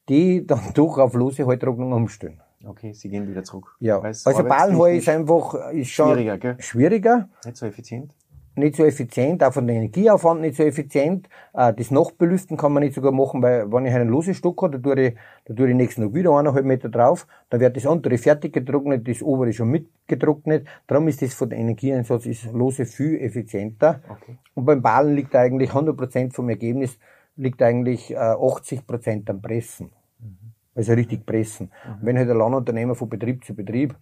die 0.10 0.46
dann 0.46 0.60
doch 0.74 0.98
auf 0.98 1.14
lose 1.14 1.46
Heutrocknung 1.46 1.94
umstellen. 1.94 2.42
Okay, 2.66 2.92
sie 2.92 3.08
gehen 3.10 3.30
wieder 3.30 3.46
zurück. 3.46 3.78
Ja, 3.80 4.02
also 4.02 4.44
Ballenheu 4.44 4.98
ist 4.98 5.08
einfach, 5.08 5.72
ist 5.72 5.92
schon 5.92 6.10
schwieriger, 6.10 6.38
gell? 6.38 6.56
schwieriger, 6.60 7.30
Nicht 7.46 7.56
so 7.56 7.66
effizient. 7.66 8.12
Nicht 8.60 8.76
so 8.76 8.86
effizient, 8.86 9.44
auch 9.44 9.54
von 9.54 9.66
der 9.66 9.76
Energieaufwand 9.76 10.42
nicht 10.42 10.56
so 10.56 10.64
effizient. 10.64 11.28
Äh, 11.54 11.74
das 11.74 11.92
Nachtbelüften 11.92 12.58
kann 12.58 12.74
man 12.74 12.84
nicht 12.84 12.96
sogar 12.96 13.12
machen, 13.12 13.42
weil 13.42 13.72
wenn 13.72 13.86
ich 13.86 13.94
einen 13.94 14.10
lose 14.10 14.34
Stock 14.34 14.62
habe, 14.62 14.80
da 14.80 14.94
tue 14.94 15.02
ich, 15.02 15.16
da 15.46 15.54
tue 15.54 15.70
ich 15.70 15.76
nächsten 15.76 16.04
Tag 16.04 16.14
wieder 16.14 16.32
eineinhalb 16.32 16.66
Meter 16.66 16.90
drauf, 16.90 17.26
dann 17.50 17.60
wird 17.60 17.76
das 17.76 17.86
untere 17.86 18.18
fertig 18.18 18.54
getrocknet, 18.54 19.08
das 19.08 19.22
obere 19.22 19.54
schon 19.54 19.70
mitgetrocknet. 19.70 20.68
Darum 20.88 21.08
ist 21.08 21.22
das 21.22 21.34
von 21.34 21.50
der 21.50 21.60
Energieeinsatz 21.60 22.26
ist 22.26 22.52
lose 22.52 22.86
viel 22.86 23.20
effizienter. 23.20 24.02
Okay. 24.08 24.38
Und 24.54 24.66
beim 24.66 24.82
Ballen 24.82 25.16
liegt 25.16 25.36
eigentlich 25.36 25.72
100% 25.72 26.34
vom 26.34 26.50
Ergebnis, 26.50 27.00
liegt 27.36 27.62
eigentlich 27.62 28.12
äh, 28.12 28.18
80% 28.18 29.30
am 29.30 29.42
Pressen. 29.42 29.92
Also 30.76 30.94
richtig 30.94 31.26
pressen. 31.26 31.72
Und 31.86 32.06
wenn 32.06 32.18
halt 32.18 32.30
ein 32.30 32.38
Landunternehmer 32.38 32.96
von 32.96 33.10
Betrieb 33.10 33.44
zu 33.44 33.54
Betrieb, 33.54 33.96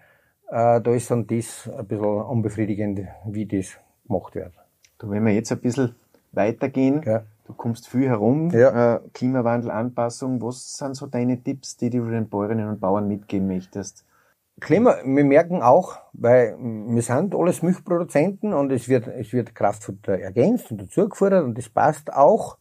äh, 0.50 0.82
da 0.82 0.94
ist 0.94 1.10
dann 1.10 1.26
das 1.28 1.70
ein 1.76 1.88
bisschen 1.88 2.06
unbefriedigend, 2.06 3.02
wie 3.26 3.46
das 3.46 3.80
gemacht 4.08 4.36
wird. 4.36 4.54
Du, 4.98 5.10
wenn 5.10 5.26
wir 5.26 5.34
jetzt 5.34 5.52
ein 5.52 5.60
bisschen 5.60 5.96
weitergehen, 6.32 7.02
Ja. 7.06 7.24
du 7.46 7.54
kommst 7.54 7.88
viel 7.88 8.08
herum, 8.08 8.50
Ja. 8.52 8.96
äh, 8.96 9.00
Klimawandel, 9.14 9.72
Anpassung, 9.72 10.42
was 10.42 10.74
sind 10.78 10.96
so 10.96 11.08
deine 11.08 11.42
Tipps, 11.42 11.78
die 11.78 11.90
du 11.90 12.10
den 12.10 12.30
Bäuerinnen 12.30 12.68
und 12.68 12.80
Bauern 12.80 13.08
mitgeben 13.08 13.48
möchtest? 13.48 14.04
Klima, 14.60 14.96
wir 15.06 15.24
merken 15.24 15.62
auch, 15.62 16.00
weil 16.14 16.58
wir 16.58 17.02
sind 17.04 17.36
alles 17.36 17.62
Milchproduzenten 17.62 18.54
und 18.54 18.72
es 18.72 18.90
wird, 18.90 19.08
es 19.08 19.32
wird 19.32 19.54
Kraftfutter 19.54 20.18
ergänzt 20.18 20.72
und 20.72 20.82
dazugefordert 20.82 21.44
und 21.44 21.58
das 21.58 21.70
passt 21.70 22.12
auch. 22.12 22.58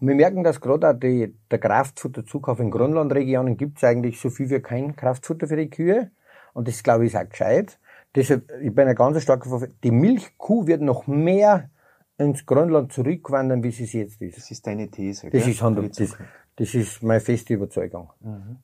Und 0.00 0.08
wir 0.08 0.14
merken, 0.14 0.44
dass 0.44 0.60
gerade 0.62 0.88
auch 0.90 0.94
die, 0.98 1.34
der 1.50 1.58
Kraftfutterzukauf 1.58 2.58
in 2.60 2.70
Grundlandregionen 2.70 3.58
gibt 3.58 3.78
es 3.78 3.84
eigentlich 3.84 4.18
so 4.18 4.30
viel 4.30 4.48
wie 4.48 4.60
kein 4.60 4.96
Kraftfutter 4.96 5.46
für 5.46 5.56
die 5.56 5.68
Kühe. 5.70 6.10
Und 6.54 6.68
das, 6.68 6.82
glaube 6.82 7.04
ich, 7.04 7.12
ist 7.12 7.20
auch 7.20 7.28
gescheit. 7.28 7.78
Deshalb, 8.16 8.50
ich 8.60 8.74
bin 8.74 8.88
ein 8.88 8.94
ganz 8.94 9.22
starker 9.22 9.48
Verfe- 9.48 9.70
Die 9.84 9.90
Milchkuh 9.90 10.66
wird 10.66 10.80
noch 10.82 11.06
mehr 11.06 11.70
ins 12.18 12.46
Grönland 12.46 12.92
zurückwandern, 12.92 13.62
wie 13.62 13.70
sie 13.70 13.84
es 13.84 13.92
jetzt 13.92 14.22
ist. 14.22 14.38
Das 14.38 14.50
ist 14.50 14.66
deine 14.66 14.88
These, 14.90 15.28
Das 15.30 15.42
gell? 15.42 15.52
ist, 15.52 15.62
100, 15.62 15.84
Für 15.84 15.90
die 16.04 16.08
das, 16.10 16.18
das 16.56 16.74
ist 16.74 17.02
meine 17.02 17.20
feste 17.20 17.52
Überzeugung. 17.54 18.10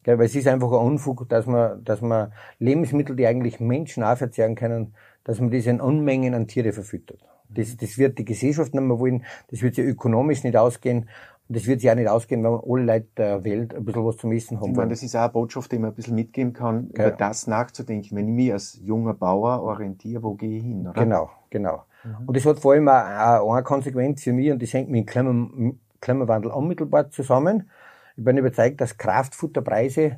Gell, 0.02 0.18
weil 0.18 0.24
es 0.26 0.34
ist 0.34 0.48
einfach 0.48 0.68
ein 0.72 0.78
Unfug, 0.86 1.28
dass 1.28 1.46
man, 1.46 1.84
dass 1.84 2.00
man 2.00 2.32
Lebensmittel, 2.58 3.14
die 3.14 3.26
eigentlich 3.26 3.60
Menschen 3.60 4.02
auch 4.02 4.16
verzehren 4.16 4.54
können, 4.54 4.94
dass 5.24 5.38
man 5.38 5.50
diese 5.50 5.70
in 5.70 5.80
Unmengen 5.80 6.32
an 6.34 6.48
Tiere 6.48 6.72
verfüttert. 6.72 7.20
Das, 7.50 7.76
das 7.76 7.98
wird 7.98 8.18
die 8.18 8.24
Gesellschaft 8.24 8.72
nicht 8.72 8.82
mehr 8.82 8.98
wollen, 8.98 9.24
das 9.50 9.60
wird 9.60 9.74
sie 9.74 9.82
ökonomisch 9.82 10.42
nicht 10.42 10.56
ausgehen 10.56 11.10
und 11.52 11.56
das 11.56 11.66
wird 11.66 11.82
sie 11.82 11.90
auch 11.90 11.94
nicht 11.94 12.08
ausgehen, 12.08 12.42
wenn 12.42 12.58
alle 12.66 12.82
Leute 12.82 13.08
der 13.14 13.44
Welt 13.44 13.74
ein 13.74 13.84
bisschen 13.84 14.06
was 14.06 14.16
zum 14.16 14.32
Essen 14.32 14.58
haben 14.58 14.70
Ich 14.70 14.74
meine, 14.74 14.88
das 14.88 15.02
ist 15.02 15.14
auch 15.14 15.20
eine 15.20 15.32
Botschaft, 15.32 15.70
die 15.70 15.78
man 15.78 15.90
ein 15.90 15.94
bisschen 15.94 16.14
mitgeben 16.14 16.54
kann, 16.54 16.86
über 16.86 17.10
das 17.10 17.46
nachzudenken. 17.46 18.16
Wenn 18.16 18.28
ich 18.28 18.34
mich 18.34 18.52
als 18.54 18.80
junger 18.82 19.12
Bauer 19.12 19.60
orientiere, 19.60 20.22
wo 20.22 20.32
gehe 20.32 20.56
ich 20.56 20.62
hin, 20.62 20.88
oder? 20.88 20.98
Genau, 20.98 21.28
genau. 21.50 21.84
Und 22.24 22.34
das 22.38 22.46
hat 22.46 22.58
vor 22.58 22.72
allem 22.72 22.88
auch, 22.88 23.52
eine 23.52 23.62
Konsequenz 23.64 24.22
für 24.22 24.32
mich 24.32 24.50
und 24.50 24.62
das 24.62 24.72
hängt 24.72 24.88
mit 24.88 25.00
dem 25.00 25.06
Klima- 25.06 25.74
Klimawandel 26.00 26.52
unmittelbar 26.52 27.10
zusammen. 27.10 27.68
Ich 28.16 28.24
bin 28.24 28.38
überzeugt, 28.38 28.80
dass 28.80 28.96
Kraftfutterpreise, 28.96 30.16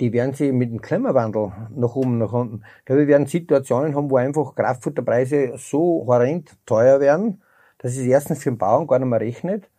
die 0.00 0.12
werden 0.12 0.34
sich 0.34 0.52
mit 0.52 0.70
dem 0.70 0.82
Klimawandel 0.82 1.50
nach 1.74 1.96
oben, 1.96 2.18
nach 2.18 2.34
unten. 2.34 2.62
Ich 2.80 2.84
glaube, 2.84 3.00
wir 3.00 3.08
werden 3.08 3.26
Situationen 3.26 3.96
haben, 3.96 4.10
wo 4.10 4.18
einfach 4.18 4.54
Kraftfutterpreise 4.54 5.54
so 5.56 6.04
horrend 6.06 6.54
teuer 6.66 7.00
werden, 7.00 7.40
dass 7.78 7.92
es 7.92 8.04
erstens 8.04 8.42
für 8.42 8.50
den 8.50 8.58
Bauern 8.58 8.86
gar 8.86 8.98
nicht 8.98 9.08
mehr 9.08 9.20
rechnet. 9.20 9.70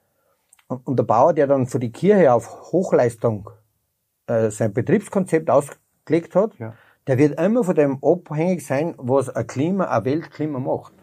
Und, 0.68 0.88
und 0.88 0.98
der 0.98 1.04
Bauer, 1.04 1.34
der 1.34 1.48
dann 1.48 1.68
für 1.68 1.80
die 1.80 1.92
Kirche 1.92 2.34
auf 2.34 2.72
Hochleistung 2.72 3.50
äh, 4.28 4.50
sein 4.50 4.74
Betriebskonzept 4.74 5.50
ausgelegt 5.50 6.36
hat, 6.36 6.58
Ja. 6.58 6.74
der 7.08 7.18
wird 7.18 7.40
immer 7.40 7.64
von 7.64 7.76
dem 7.76 8.00
abhängig 8.04 8.66
sein, 8.66 8.96
was 8.98 9.30
ein 9.30 9.46
Klima, 9.48 9.86
ein 9.86 10.06
Weltklima 10.06 10.60
macht. 10.60 10.94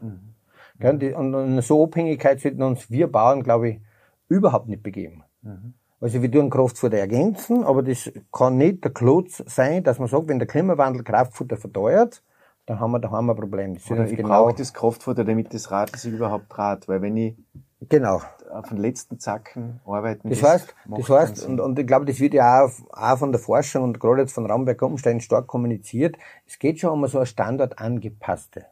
Gell, 0.79 0.91
Und, 0.93 1.03
die, 1.03 1.13
und 1.13 1.35
in 1.35 1.61
so 1.63 1.85
Abhängigkeit 1.85 2.41
sollten 2.41 2.63
uns 2.63 2.91
wir 2.91 3.11
Bauern, 3.11 3.43
glaube 3.43 3.69
ich, 3.69 3.81
überhaupt 4.29 4.69
nicht 4.69 4.83
begeben. 4.83 5.23
Also 6.01 6.21
wir 6.21 6.31
tun 6.33 6.51
Kraftfutter 6.51 6.99
ergänzen, 6.99 7.63
aber 7.63 7.83
das 7.85 8.11
kann 8.33 8.57
nicht 8.57 8.83
der 8.83 8.93
Klotz 8.93 9.43
sein, 9.47 9.85
dass 9.85 10.01
man 10.01 10.09
sagt, 10.09 10.27
wenn 10.27 10.41
der 10.41 10.49
Klimawandel 10.49 11.05
Kraftfutter 11.05 11.57
verteuert, 11.57 12.25
dann 12.67 12.81
haben 12.81 12.91
wir, 12.93 12.99
da 12.99 13.11
haben 13.11 13.27
wir 13.27 13.35
ein 13.35 13.39
Problem. 13.39 13.75
Das 13.75 13.89
Oder 13.91 14.07
ich 14.07 14.17
genau 14.17 14.29
brauche 14.47 14.55
das 14.55 14.73
Kraftfutter, 14.75 15.25
damit 15.25 15.55
das 15.55 15.71
Rad 15.71 15.95
sich 15.97 16.13
überhaupt 16.13 16.47
draht, 16.49 16.89
weil 16.89 17.03
wenn 17.03 17.17
ich 17.17 17.37
genau. 17.89 18.23
auf 18.51 18.69
den 18.69 18.79
letzten 18.79 19.19
Zacken 19.19 19.81
arbeiten 19.87 20.31
Das 20.31 20.43
heißt, 20.43 20.75
das 20.87 21.09
heißt 21.09 21.47
und, 21.47 21.61
und 21.61 21.79
ich 21.79 21.87
glaube, 21.87 22.05
das 22.05 22.21
wird 22.21 22.35
ja 22.35 22.65
auch, 22.65 22.71
auch 22.91 23.19
von 23.19 23.33
der 23.33 23.41
Forschung 23.41 23.85
und 23.85 24.01
gerade 24.01 24.23
jetzt 24.23 24.33
von 24.33 24.47
Ramberg 24.47 24.81
Umstein 24.83 25.21
stark 25.21 25.47
kommuniziert, 25.47 26.17
es 26.47 26.59
geht 26.59 26.81
schon 26.81 26.91
um 26.91 27.07
so 27.07 27.19
eine 27.19 27.27
standardangepasste. 27.27 28.67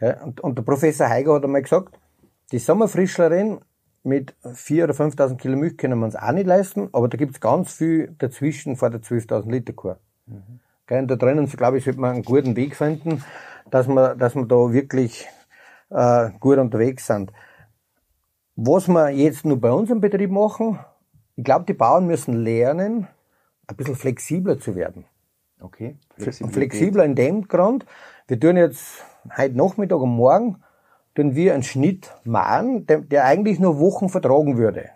Ja. 0.00 0.22
Und, 0.22 0.40
und 0.40 0.56
der 0.56 0.62
Professor 0.62 1.08
Heiger 1.08 1.34
hat 1.34 1.44
einmal 1.44 1.62
gesagt, 1.62 1.98
die 2.52 2.58
Sommerfrischlerin 2.58 3.58
mit 4.04 4.34
4.000 4.44 4.84
oder 4.84 4.94
5.000 4.94 5.36
Kilo 5.36 5.56
Milch 5.56 5.76
können 5.76 5.98
wir 5.98 6.06
uns 6.06 6.14
auch 6.14 6.32
nicht 6.32 6.46
leisten, 6.46 6.88
aber 6.92 7.08
da 7.08 7.16
gibt's 7.16 7.40
ganz 7.40 7.72
viel 7.72 8.14
dazwischen 8.18 8.76
vor 8.76 8.90
der 8.90 9.00
12.000 9.00 9.50
Liter 9.50 9.72
Kur. 9.72 9.98
Mhm. 10.26 10.60
Und 10.88 11.08
da 11.08 11.16
drinnen, 11.16 11.46
glaube 11.48 11.78
ich, 11.78 11.84
sollte 11.84 12.00
man 12.00 12.14
einen 12.14 12.22
guten 12.22 12.54
Weg 12.54 12.76
finden, 12.76 13.24
dass 13.70 13.88
wir, 13.88 14.14
dass 14.14 14.36
wir 14.36 14.46
da 14.46 14.72
wirklich 14.72 15.26
äh, 15.90 16.30
gut 16.38 16.58
unterwegs 16.58 17.08
sind. 17.08 17.32
Was 18.58 18.88
wir 18.88 19.10
jetzt 19.10 19.44
nur 19.44 19.60
bei 19.60 19.70
uns 19.70 19.90
im 19.90 20.00
Betrieb 20.00 20.30
machen, 20.30 20.78
ich 21.36 21.44
glaube, 21.44 21.66
die 21.66 21.74
Bauern 21.74 22.06
müssen 22.06 22.42
lernen, 22.42 23.06
ein 23.66 23.76
bisschen 23.76 23.96
flexibler 23.96 24.58
zu 24.58 24.74
werden. 24.74 25.04
Okay. 25.60 25.96
Flexibler 26.16 27.04
in 27.04 27.14
dem 27.14 27.48
Grund. 27.48 27.84
Wir 28.26 28.40
tun 28.40 28.56
jetzt 28.56 29.04
heute 29.36 29.58
Nachmittag 29.58 30.00
und 30.00 30.08
morgen 30.08 30.62
tun 31.14 31.34
wir 31.34 31.52
einen 31.52 31.64
Schnitt 31.64 32.14
machen, 32.24 32.86
der, 32.86 33.00
der 33.00 33.24
eigentlich 33.26 33.58
nur 33.58 33.78
Wochen 33.78 34.08
vertragen 34.08 34.56
würde. 34.56 34.88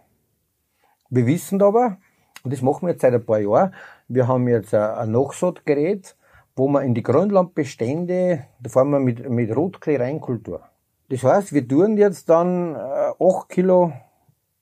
Wir 1.10 1.26
wissen 1.26 1.60
aber, 1.60 1.98
und 2.42 2.54
das 2.54 2.62
machen 2.62 2.86
wir 2.86 2.92
jetzt 2.92 3.02
seit 3.02 3.12
ein 3.12 3.26
paar 3.26 3.40
Jahren, 3.40 3.74
wir 4.08 4.26
haben 4.26 4.48
jetzt 4.48 4.72
ein 4.72 5.10
Nachsaatgerät, 5.10 6.16
wo 6.56 6.66
wir 6.68 6.82
in 6.82 6.94
die 6.94 7.02
Grünlandbestände, 7.02 8.46
da 8.58 8.70
fahren 8.70 8.90
wir 8.90 9.00
mit, 9.00 9.28
mit 9.28 9.54
Rotklee-Reinkultur. 9.54 10.69
Das 11.10 11.24
heißt, 11.24 11.52
wir 11.52 11.66
tun 11.66 11.96
jetzt 11.96 12.28
dann 12.28 12.76
8 12.76 13.18
äh, 13.18 13.32
Kilo, 13.48 13.92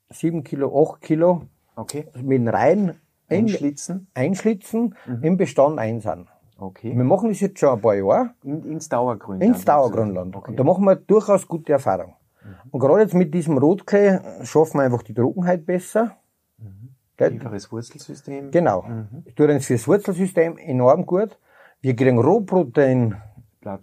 7 0.08 0.42
Kilo, 0.42 0.92
8 0.92 1.00
Kilo 1.02 1.42
okay. 1.76 2.06
mit 2.22 2.50
Reihen 2.50 2.94
einschlitzen, 3.28 4.08
einschlitzen 4.14 4.94
mhm. 5.06 5.22
im 5.22 5.36
Bestand 5.36 5.78
einsand. 5.78 6.28
Okay. 6.56 6.96
Wir 6.96 7.04
machen 7.04 7.28
das 7.28 7.40
jetzt 7.40 7.58
schon 7.60 7.68
ein 7.68 7.80
paar 7.80 7.94
Jahre. 7.94 8.30
In, 8.42 8.64
ins 8.64 8.88
Dauergrünland. 8.88 9.44
Ins 9.44 9.64
Dauergrünland. 9.64 10.34
Okay. 10.34 10.50
Und 10.50 10.56
da 10.56 10.64
machen 10.64 10.84
wir 10.84 10.96
durchaus 10.96 11.46
gute 11.46 11.72
Erfahrung. 11.72 12.14
Mhm. 12.42 12.70
Und 12.70 12.80
gerade 12.80 13.02
jetzt 13.02 13.14
mit 13.14 13.32
diesem 13.32 13.58
Rotklee 13.58 14.18
schaffen 14.42 14.78
wir 14.78 14.84
einfach 14.84 15.02
die 15.02 15.14
Trockenheit 15.14 15.66
besser. 15.66 16.16
Mhm. 16.56 16.94
Tieferes 17.18 17.70
Wurzelsystem. 17.70 18.50
Genau. 18.50 18.82
Mhm. 18.82 19.22
Ich 19.26 19.34
tue 19.34 19.52
uns 19.52 19.66
fürs 19.66 19.86
Wurzelsystem 19.86 20.56
enorm 20.56 21.04
gut. 21.04 21.38
Wir 21.82 21.94
kriegen 21.94 22.18
Rohprotein 22.18 23.20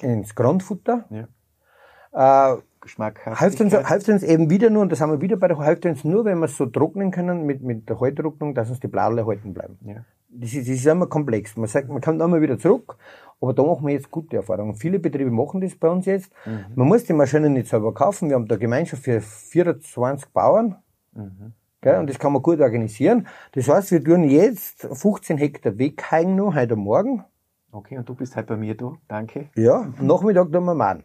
ins 0.02 0.34
Grundfutter. 0.34 1.06
Ja. 1.12 1.28
Äh, 2.16 2.56
Hilft 2.88 4.10
uns, 4.10 4.22
eben 4.22 4.52
wieder 4.52 4.70
nur, 4.70 4.84
und 4.84 4.92
das 4.92 5.02
haben 5.02 5.12
wir 5.12 5.20
wieder 5.20 5.38
bei 5.38 5.48
der, 5.48 5.60
hilft 5.60 5.88
uns 5.88 6.04
nur, 6.04 6.24
wenn 6.24 6.38
wir 6.38 6.46
es 6.46 6.56
so 6.56 6.68
trocknen 6.68 7.10
können 7.10 7.44
mit, 7.44 7.64
mit 7.64 7.90
der 7.90 8.00
Halttrocknung, 8.00 8.54
dass 8.54 8.70
uns 8.70 8.80
die 8.80 8.88
Bladel 8.88 9.26
halten 9.26 9.56
bleiben. 9.56 9.80
Ja 9.84 10.06
das 10.36 10.54
ist, 10.54 10.68
das 10.68 10.76
ist 10.76 10.86
immer 10.86 11.08
komplex. 11.08 11.56
Man 11.56 11.68
sagt, 11.68 11.90
man 11.90 12.02
kommt 12.02 12.22
immer 12.22 12.42
wieder 12.42 12.58
zurück, 12.58 12.98
aber 13.42 13.54
da 13.54 13.64
machen 13.64 13.86
wir 13.86 13.94
jetzt 13.94 14.12
gute 14.12 14.38
Erfahrungen. 14.38 14.76
Viele 14.76 15.00
Betriebe 15.00 15.32
machen 15.32 15.62
das 15.62 15.76
bei 15.76 15.90
uns 15.90 16.06
jetzt. 16.06 16.32
Mhm. 16.46 16.66
Man 16.76 16.88
muss 16.88 17.06
die 17.06 17.14
Maschinen 17.14 17.54
nicht 17.54 17.68
selber 17.68 17.94
kaufen. 17.94 18.30
Wir 18.30 18.36
haben 18.36 18.48
da 18.48 18.58
Gemeinschaft 18.58 19.04
für 19.04 19.22
24 19.22 20.30
Bauern. 20.30 20.78
Mhm. 21.14 21.54
Gell, 21.82 22.00
und 22.00 22.10
das 22.10 22.18
kann 22.18 22.34
man 22.34 22.42
gut 22.42 22.60
organisieren. 22.60 23.28
Das 23.52 23.70
heißt, 23.70 23.92
wir 23.92 24.04
tun 24.04 24.24
jetzt 24.24 24.88
15 24.92 25.38
Hektar 25.38 25.78
wegheigen 25.78 26.36
noch, 26.36 26.56
heute 26.56 26.76
Morgen. 26.76 27.24
Okay, 27.72 27.98
und 27.98 28.10
du 28.10 28.16
bist 28.16 28.36
halt 28.36 28.48
bei 28.48 28.58
mir 28.58 28.76
da. 28.76 28.94
Danke. 29.08 29.50
Ja, 29.56 29.82
am 29.98 30.08
Nachmittag 30.08 30.52
tun 30.52 30.64
wir 30.64 30.74
machen. 30.74 31.04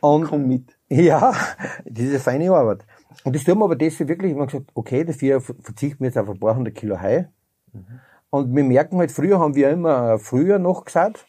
Und, 0.00 0.24
Komm 0.24 0.48
mit. 0.48 0.76
Ja, 0.88 1.32
das 1.84 2.04
ist 2.04 2.10
eine 2.10 2.18
feine 2.20 2.52
Arbeit. 2.52 2.84
Und 3.24 3.34
das 3.34 3.44
tun 3.44 3.58
wir 3.58 3.64
aber 3.64 3.76
deswegen 3.76 4.08
wirklich, 4.08 4.34
wir 4.34 4.40
haben 4.40 4.48
gesagt, 4.48 4.70
okay, 4.74 5.04
dafür 5.04 5.40
verzichten 5.40 6.00
wir 6.00 6.06
jetzt 6.06 6.18
auf 6.18 6.28
ein 6.28 6.38
paar 6.38 6.56
hundert 6.56 6.74
Kilo 6.74 7.00
Hai. 7.00 7.28
Mhm. 7.72 8.00
Und 8.30 8.54
wir 8.54 8.64
merken 8.64 8.98
halt, 8.98 9.10
früher 9.10 9.38
haben 9.38 9.54
wir 9.54 9.70
immer 9.70 10.18
früher 10.18 10.58
noch 10.58 10.84
gesagt. 10.84 11.26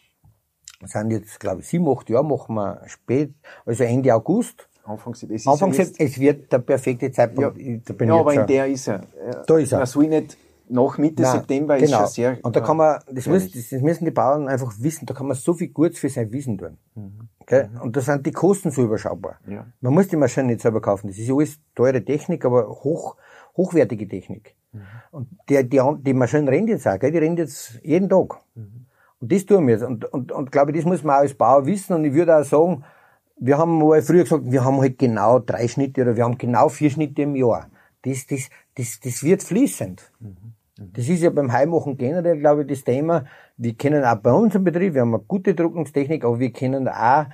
Sind 0.82 1.10
jetzt, 1.10 1.38
glaube 1.40 1.60
ich, 1.60 1.68
sieben, 1.68 1.88
acht 1.88 2.08
Jahre 2.08 2.24
machen 2.24 2.54
wir 2.54 2.82
spät, 2.86 3.34
also 3.66 3.84
Ende 3.84 4.14
August. 4.14 4.68
Anfang, 4.84 5.12
es, 5.12 5.46
Anfang 5.46 5.72
es 5.72 6.18
wird 6.18 6.50
der 6.50 6.58
perfekte 6.58 7.12
Zeitpunkt. 7.12 7.58
Ja, 7.60 8.06
ja 8.06 8.14
aber 8.14 8.34
in 8.34 8.46
der 8.46 8.66
ist 8.66 8.88
er. 8.88 9.02
Da 9.46 9.58
ist 9.58 9.72
er. 9.72 9.78
Man 9.78 9.86
soll 9.86 10.08
nicht 10.08 10.36
nach 10.70 10.98
Mitte 10.98 11.22
Nein, 11.22 11.32
September 11.32 11.76
genau. 11.76 11.86
ist 11.86 11.96
schon 11.98 12.06
sehr. 12.06 12.38
Und 12.42 12.54
da 12.54 12.60
kann 12.60 12.76
man, 12.76 13.00
das, 13.10 13.26
muss, 13.26 13.50
das, 13.50 13.72
müssen 13.82 14.04
die 14.04 14.10
Bauern 14.10 14.48
einfach 14.48 14.72
wissen, 14.78 15.06
da 15.06 15.14
kann 15.14 15.26
man 15.26 15.36
so 15.36 15.52
viel 15.52 15.68
Gutes 15.68 15.98
für 15.98 16.08
sein 16.08 16.30
Wissen 16.32 16.58
tun. 16.58 16.78
Mhm. 16.94 17.28
Okay? 17.40 17.68
Mhm. 17.68 17.80
Und 17.80 17.96
da 17.96 18.00
sind 18.00 18.24
die 18.24 18.32
Kosten 18.32 18.70
so 18.70 18.82
überschaubar. 18.82 19.38
Ja. 19.46 19.66
Man 19.80 19.94
muss 19.94 20.08
die 20.08 20.16
Maschine 20.16 20.46
nicht 20.46 20.60
selber 20.60 20.80
kaufen. 20.80 21.08
Das 21.08 21.18
ist 21.18 21.30
alles 21.30 21.58
teure 21.74 22.04
Technik, 22.04 22.44
aber 22.44 22.68
hoch, 22.68 23.16
hochwertige 23.56 24.06
Technik. 24.06 24.54
Mhm. 24.72 24.80
Und 25.10 25.28
die, 25.48 25.68
die, 25.68 25.80
die 25.98 26.14
Maschine 26.14 26.50
rennt 26.50 26.68
jetzt 26.68 26.86
auch, 26.86 26.98
gell? 26.98 27.10
die 27.10 27.18
rennt 27.18 27.38
jetzt 27.38 27.80
jeden 27.82 28.08
Tag. 28.08 28.38
Mhm. 28.54 28.86
Und 29.20 29.32
das 29.32 29.44
tun 29.44 29.66
wir 29.66 29.74
jetzt. 29.74 29.84
Und, 29.84 30.04
und, 30.12 30.32
und 30.32 30.52
glaube 30.52 30.70
ich, 30.70 30.78
das 30.78 30.86
muss 30.86 31.02
man 31.02 31.16
auch 31.16 31.20
als 31.20 31.34
Bauer 31.34 31.66
wissen. 31.66 31.94
Und 31.94 32.04
ich 32.04 32.14
würde 32.14 32.36
auch 32.36 32.44
sagen, 32.44 32.84
wir 33.36 33.58
haben 33.58 33.78
mal 33.78 34.02
früher 34.02 34.22
gesagt, 34.22 34.44
wir 34.50 34.64
haben 34.64 34.80
halt 34.80 34.98
genau 34.98 35.40
drei 35.40 35.66
Schnitte 35.66 36.02
oder 36.02 36.16
wir 36.16 36.24
haben 36.24 36.38
genau 36.38 36.68
vier 36.68 36.90
Schnitte 36.90 37.22
im 37.22 37.34
Jahr. 37.34 37.68
Das, 38.02 38.26
das, 38.26 38.48
das, 38.76 39.00
das 39.00 39.22
wird 39.22 39.42
fließend. 39.42 40.10
Mhm. 40.20 40.54
Das 40.92 41.08
ist 41.08 41.22
ja 41.22 41.28
beim 41.28 41.52
Heimachen 41.52 41.98
generell, 41.98 42.38
glaube 42.38 42.62
ich, 42.62 42.68
das 42.68 42.84
Thema. 42.84 43.26
Wir 43.58 43.74
kennen 43.74 44.02
auch 44.02 44.16
bei 44.16 44.32
uns 44.32 44.54
im 44.54 44.64
Betrieb, 44.64 44.94
wir 44.94 45.02
haben 45.02 45.14
eine 45.14 45.22
gute 45.22 45.54
Druckungstechnik, 45.54 46.24
aber 46.24 46.40
wir 46.40 46.52
kennen 46.52 46.88
auch 46.88 47.26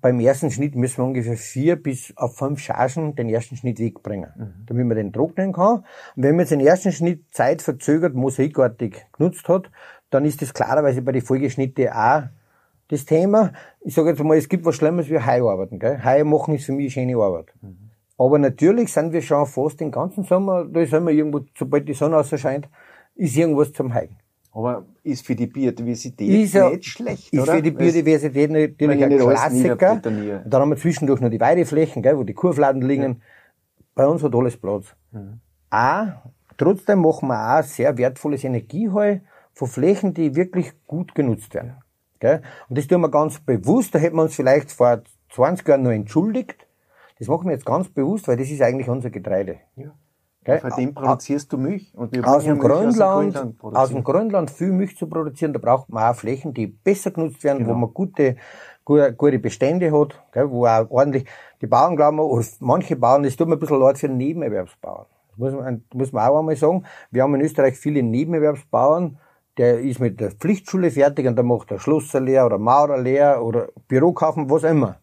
beim 0.00 0.18
ersten 0.20 0.50
Schnitt 0.50 0.74
müssen 0.74 0.98
wir 0.98 1.04
ungefähr 1.04 1.36
vier 1.36 1.76
bis 1.76 2.12
auf 2.16 2.36
fünf 2.36 2.60
Chargen 2.60 3.14
den 3.14 3.28
ersten 3.28 3.56
Schnitt 3.56 3.78
wegbringen, 3.78 4.30
mhm. 4.36 4.66
damit 4.66 4.86
man 4.86 4.96
den 4.96 5.12
trocknen 5.12 5.52
kann. 5.52 5.84
Und 6.16 6.22
wenn 6.22 6.32
man 6.32 6.40
jetzt 6.40 6.50
den 6.50 6.60
ersten 6.60 6.92
Schnitt 6.92 7.24
zeitverzögert, 7.30 8.14
mosaikartig 8.14 9.06
genutzt 9.12 9.48
hat, 9.48 9.70
dann 10.10 10.24
ist 10.24 10.42
das 10.42 10.54
klarerweise 10.54 11.02
bei 11.02 11.12
den 11.12 11.22
Folgeschnitte 11.22 11.94
auch 11.94 12.24
das 12.88 13.04
Thema. 13.04 13.52
Ich 13.80 13.94
sage 13.94 14.10
jetzt 14.10 14.22
mal, 14.22 14.36
es 14.36 14.48
gibt 14.48 14.64
was 14.64 14.74
Schlimmes 14.74 15.08
wie 15.08 15.18
Haiarbeiten. 15.18 15.78
Gell? 15.78 16.00
Hai 16.02 16.24
machen 16.24 16.54
ist 16.54 16.66
für 16.66 16.72
mich 16.72 16.96
eine 16.96 17.06
schöne 17.06 17.22
Arbeit. 17.22 17.46
Mhm. 17.60 17.90
Aber 18.18 18.38
natürlich 18.38 18.92
sind 18.92 19.12
wir 19.12 19.22
schon 19.22 19.46
fast 19.46 19.80
den 19.80 19.90
ganzen 19.90 20.24
Sommer, 20.24 20.64
da 20.64 20.80
ist 20.80 20.92
immer 20.92 21.10
irgendwo, 21.10 21.40
sobald 21.56 21.86
die 21.86 21.92
Sonne 21.92 22.16
ausscheint, 22.16 22.68
ist 23.16 23.36
irgendwas 23.36 23.72
zum 23.72 23.92
Heigen. 23.92 24.16
Aber 24.52 24.86
ist 25.02 25.26
für 25.26 25.34
die 25.34 25.46
Biodiversität 25.46 26.44
ist 26.44 26.54
ja, 26.54 26.70
nicht 26.70 26.86
schlecht, 26.86 27.30
Ist 27.30 27.42
oder? 27.42 27.56
für 27.56 27.62
die 27.62 27.72
Biodiversität 27.72 28.50
natürlich 28.50 29.04
ein 29.04 29.18
Klassiker. 29.18 30.00
Da 30.46 30.60
haben 30.60 30.70
wir 30.70 30.76
zwischendurch 30.76 31.20
noch 31.20 31.28
die 31.28 31.40
Weideflächen, 31.40 32.02
gell, 32.02 32.16
wo 32.16 32.22
die 32.22 32.32
Kurfladen 32.32 32.80
liegen. 32.80 33.02
Ja. 33.02 33.16
Bei 33.94 34.06
uns 34.06 34.22
hat 34.22 34.34
alles 34.34 34.56
Platz. 34.56 34.96
Mhm. 35.12 35.40
Auch, 35.68 36.06
trotzdem 36.56 37.02
machen 37.02 37.28
wir 37.28 37.58
auch 37.58 37.64
sehr 37.64 37.98
wertvolles 37.98 38.44
Energieheu 38.44 39.18
von 39.52 39.68
Flächen, 39.68 40.14
die 40.14 40.34
wirklich 40.34 40.72
gut 40.86 41.14
genutzt 41.14 41.52
werden. 41.52 41.74
Gell? 42.18 42.40
Und 42.68 42.78
das 42.78 42.86
tun 42.86 43.02
wir 43.02 43.10
ganz 43.10 43.38
bewusst. 43.40 43.94
Da 43.94 43.98
hätten 43.98 44.16
wir 44.16 44.22
uns 44.22 44.34
vielleicht 44.34 44.72
vor 44.72 45.02
20 45.34 45.68
Jahren 45.68 45.82
noch 45.82 45.90
entschuldigt. 45.90 46.66
Das 47.18 47.28
machen 47.28 47.46
wir 47.46 47.52
jetzt 47.52 47.66
ganz 47.66 47.90
bewusst, 47.90 48.26
weil 48.26 48.38
das 48.38 48.50
ist 48.50 48.62
eigentlich 48.62 48.88
unser 48.88 49.10
Getreide. 49.10 49.58
Ja. 49.76 49.94
Gell? 50.46 50.60
Von 50.60 50.70
dem 50.78 50.94
produzierst 50.94 51.52
du 51.52 51.58
Milch. 51.58 51.92
Aus, 51.96 52.44
dem 52.44 52.60
Grönland, 52.60 53.02
aus, 53.02 53.32
dem 53.32 53.56
Grönland 53.58 53.76
aus 53.76 53.88
dem 53.88 54.04
Grönland 54.04 54.48
viel 54.48 54.70
Milch 54.70 54.96
zu 54.96 55.08
produzieren, 55.08 55.52
da 55.52 55.58
braucht 55.58 55.88
man 55.88 56.04
auch 56.04 56.14
Flächen, 56.14 56.54
die 56.54 56.68
besser 56.68 57.10
genutzt 57.10 57.42
werden, 57.42 57.64
genau. 57.64 57.70
wo 57.70 57.74
man 57.74 57.92
gute, 57.92 58.36
gute 58.84 59.40
Bestände 59.40 59.90
hat, 59.90 60.22
gell? 60.30 60.48
wo 60.48 60.66
auch 60.66 60.88
ordentlich, 60.88 61.26
die 61.60 61.66
Bauern 61.66 61.96
glauben, 61.96 62.20
oder 62.20 62.46
manche 62.60 62.94
Bauern, 62.94 63.24
das 63.24 63.34
tut 63.34 63.48
mir 63.48 63.54
ein 63.54 63.58
bisschen 63.58 63.80
leid 63.80 63.98
für 63.98 64.08
Nebenerwerbsbauern. 64.08 65.06
Das 65.30 65.36
muss 65.36 65.52
man, 65.52 65.84
muss 65.92 66.12
man 66.12 66.28
auch 66.28 66.38
einmal 66.38 66.54
sagen. 66.54 66.84
Wir 67.10 67.24
haben 67.24 67.34
in 67.34 67.40
Österreich 67.40 67.76
viele 67.76 68.04
Nebenerwerbsbauern, 68.04 69.18
der 69.58 69.80
ist 69.80 69.98
mit 69.98 70.20
der 70.20 70.30
Pflichtschule 70.30 70.92
fertig 70.92 71.26
und 71.26 71.34
der 71.34 71.44
macht 71.44 71.72
der 71.72 71.80
Schlosser 71.80 72.20
leer 72.20 72.46
oder 72.46 72.58
Maurer 72.58 72.98
leer 72.98 73.42
oder 73.42 73.66
Bürokaufen, 73.88 74.48
was 74.48 74.62
immer. 74.62 75.00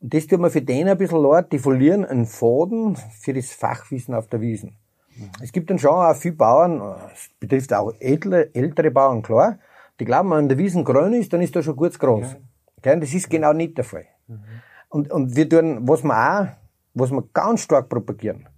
Und 0.00 0.14
das 0.14 0.26
tut 0.26 0.40
mir 0.40 0.50
für 0.50 0.62
den 0.62 0.88
ein 0.88 0.98
bisschen 0.98 1.22
leid, 1.22 1.52
die 1.52 1.58
verlieren 1.58 2.04
einen 2.04 2.26
Faden 2.26 2.96
für 2.96 3.34
das 3.34 3.52
Fachwissen 3.52 4.14
auf 4.14 4.28
der 4.28 4.40
Wiesen. 4.40 4.76
Mhm. 5.16 5.30
Es 5.42 5.52
gibt 5.52 5.70
dann 5.70 5.78
schon 5.78 5.90
auch 5.90 6.14
viele 6.14 6.36
Bauern, 6.36 6.80
es 7.12 7.30
betrifft 7.40 7.72
auch 7.72 7.92
ältere, 7.98 8.54
ältere 8.54 8.90
Bauern, 8.90 9.22
klar, 9.22 9.58
die 9.98 10.04
glauben, 10.04 10.30
wenn 10.30 10.48
der 10.48 10.58
Wiesen 10.58 10.84
grün 10.84 11.12
ist, 11.14 11.32
dann 11.32 11.42
ist 11.42 11.56
da 11.56 11.62
schon 11.62 11.76
gut 11.76 11.98
groß. 11.98 12.36
Ja. 12.82 12.96
Das 12.96 13.12
ist 13.12 13.28
genau 13.28 13.52
nicht 13.52 13.76
der 13.76 13.84
Fall. 13.84 14.06
Mhm. 14.28 14.40
Und, 14.88 15.10
und 15.10 15.36
wir 15.36 15.48
tun, 15.48 15.86
was 15.88 16.04
wir 16.04 16.14
auch, 16.14 16.46
was 16.94 17.10
wir 17.10 17.24
ganz 17.32 17.62
stark 17.62 17.88
propagieren, 17.88 18.48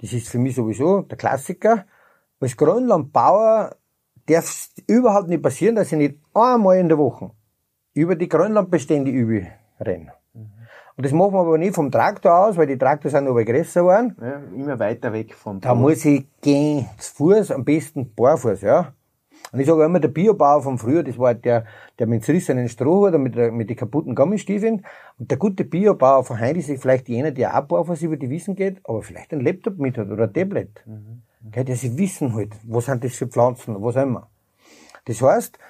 das 0.00 0.12
ist 0.12 0.28
für 0.28 0.38
mich 0.38 0.54
sowieso 0.54 1.02
der 1.02 1.18
Klassiker, 1.18 1.84
als 2.40 2.56
Grönlandbauer 2.56 3.76
darf 4.26 4.44
es 4.44 4.72
überhaupt 4.86 5.28
nicht 5.28 5.42
passieren, 5.42 5.74
dass 5.74 5.92
ich 5.92 5.98
nicht 5.98 6.18
einmal 6.34 6.78
in 6.78 6.88
der 6.88 6.98
Woche 6.98 7.30
über 7.94 8.14
die 8.14 8.28
Grönlandbestände 8.28 9.10
renne. 9.80 10.12
Und 10.98 11.04
das 11.04 11.12
machen 11.12 11.32
wir 11.32 11.38
aber 11.38 11.58
nicht 11.58 11.76
vom 11.76 11.92
Traktor 11.92 12.36
aus, 12.36 12.56
weil 12.56 12.66
die 12.66 12.76
Traktor 12.76 13.08
sind 13.08 13.28
aber 13.28 13.44
größer 13.44 13.82
geworden. 13.82 14.16
Ja, 14.20 14.42
immer 14.52 14.80
weiter 14.80 15.12
weg 15.12 15.32
vom 15.32 15.60
Da 15.60 15.72
muss 15.72 16.04
ich 16.04 16.26
gehen, 16.40 16.88
zu 16.98 17.14
Fuß, 17.14 17.52
am 17.52 17.64
besten 17.64 18.12
barfuß, 18.16 18.62
ja. 18.62 18.92
Und 19.52 19.60
ich 19.60 19.66
sage 19.68 19.84
immer, 19.84 20.00
der 20.00 20.08
Biobauer 20.08 20.60
von 20.60 20.76
früher, 20.76 21.04
das 21.04 21.16
war 21.16 21.34
der, 21.34 21.66
der 22.00 22.08
mit 22.08 22.24
zerrissenen 22.24 22.68
Strohhut 22.68 23.10
oder 23.10 23.18
mit, 23.18 23.36
der, 23.36 23.52
mit 23.52 23.70
den 23.70 23.76
kaputten 23.76 24.16
Gummistiefeln. 24.16 24.84
Und 25.20 25.30
der 25.30 25.38
gute 25.38 25.64
Biobauer 25.64 26.24
von 26.24 26.40
heute 26.40 26.58
ist 26.58 26.82
vielleicht 26.82 27.08
jener, 27.08 27.30
der 27.30 27.56
auch 27.56 27.86
was 27.86 28.02
über 28.02 28.16
die 28.16 28.28
Wissen 28.28 28.56
geht, 28.56 28.80
aber 28.82 29.00
vielleicht 29.04 29.32
ein 29.32 29.40
Laptop 29.40 29.78
mit 29.78 29.96
hat 29.96 30.10
oder 30.10 30.24
ein 30.24 30.32
Tablet. 30.32 30.82
Mhm. 30.84 31.22
Okay, 31.46 31.62
der 31.62 31.76
sie 31.76 31.96
wissen 31.96 32.34
halt, 32.34 32.56
was 32.64 32.86
sind 32.86 33.04
das 33.04 33.14
für 33.14 33.28
Pflanzen, 33.28 33.80
was 33.80 33.96
auch 33.96 34.02
immer. 34.02 34.28
Das 35.04 35.22
heißt, 35.22 35.60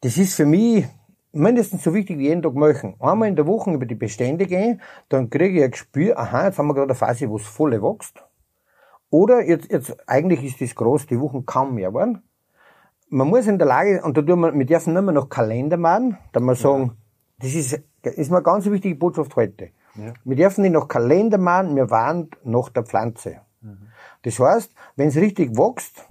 das 0.00 0.16
ist 0.16 0.34
für 0.34 0.46
mich 0.46 0.86
mindestens 1.32 1.82
so 1.82 1.94
wichtig 1.94 2.18
wie 2.18 2.28
jeden 2.28 2.42
Tag 2.42 2.54
machen. 2.54 2.94
Einmal 3.00 3.28
in 3.28 3.36
der 3.36 3.46
Woche 3.46 3.72
über 3.72 3.86
die 3.86 3.94
Bestände 3.94 4.46
gehen, 4.46 4.80
dann 5.08 5.30
kriege 5.30 5.58
ich 5.58 5.64
ein 5.64 5.70
Gespür, 5.70 6.18
aha, 6.18 6.46
jetzt 6.46 6.58
haben 6.58 6.68
wir 6.68 6.74
gerade 6.74 6.90
eine 6.90 6.94
Phase, 6.94 7.28
wo 7.28 7.36
es 7.36 7.46
voll 7.46 7.72
wächst. 7.82 8.22
Oder 9.10 9.42
jetzt, 9.42 9.70
jetzt, 9.70 9.96
eigentlich 10.08 10.44
ist 10.44 10.60
das 10.60 10.74
groß, 10.74 11.06
die 11.06 11.20
Wochen 11.20 11.44
kaum 11.44 11.74
mehr 11.74 11.92
waren. 11.92 12.22
Man 13.08 13.28
muss 13.28 13.46
in 13.46 13.58
der 13.58 13.66
Lage, 13.66 14.02
und 14.02 14.16
da 14.16 14.22
tun 14.22 14.40
wir, 14.40 14.54
wir 14.54 14.64
dürfen 14.64 14.94
nicht 14.94 15.02
mehr 15.02 15.12
noch 15.12 15.28
Kalender 15.28 15.76
machen, 15.76 16.16
da 16.32 16.40
wir 16.40 16.54
sagen, 16.54 16.82
ja. 16.82 16.94
das 17.40 17.54
ist, 17.54 17.80
ist 18.02 18.30
mir 18.30 18.38
eine 18.38 18.42
ganz 18.42 18.64
wichtige 18.66 18.94
Botschaft 18.94 19.36
heute. 19.36 19.70
Ja. 19.96 20.14
Wir 20.24 20.36
dürfen 20.36 20.62
nicht 20.62 20.72
noch 20.72 20.88
Kalender 20.88 21.36
machen, 21.36 21.76
wir 21.76 21.90
warnen 21.90 22.30
nach 22.44 22.70
der 22.70 22.84
Pflanze. 22.84 23.42
Mhm. 23.60 23.88
Das 24.22 24.38
heißt, 24.38 24.72
wenn 24.96 25.08
es 25.08 25.16
richtig 25.16 25.58
wächst, 25.58 26.08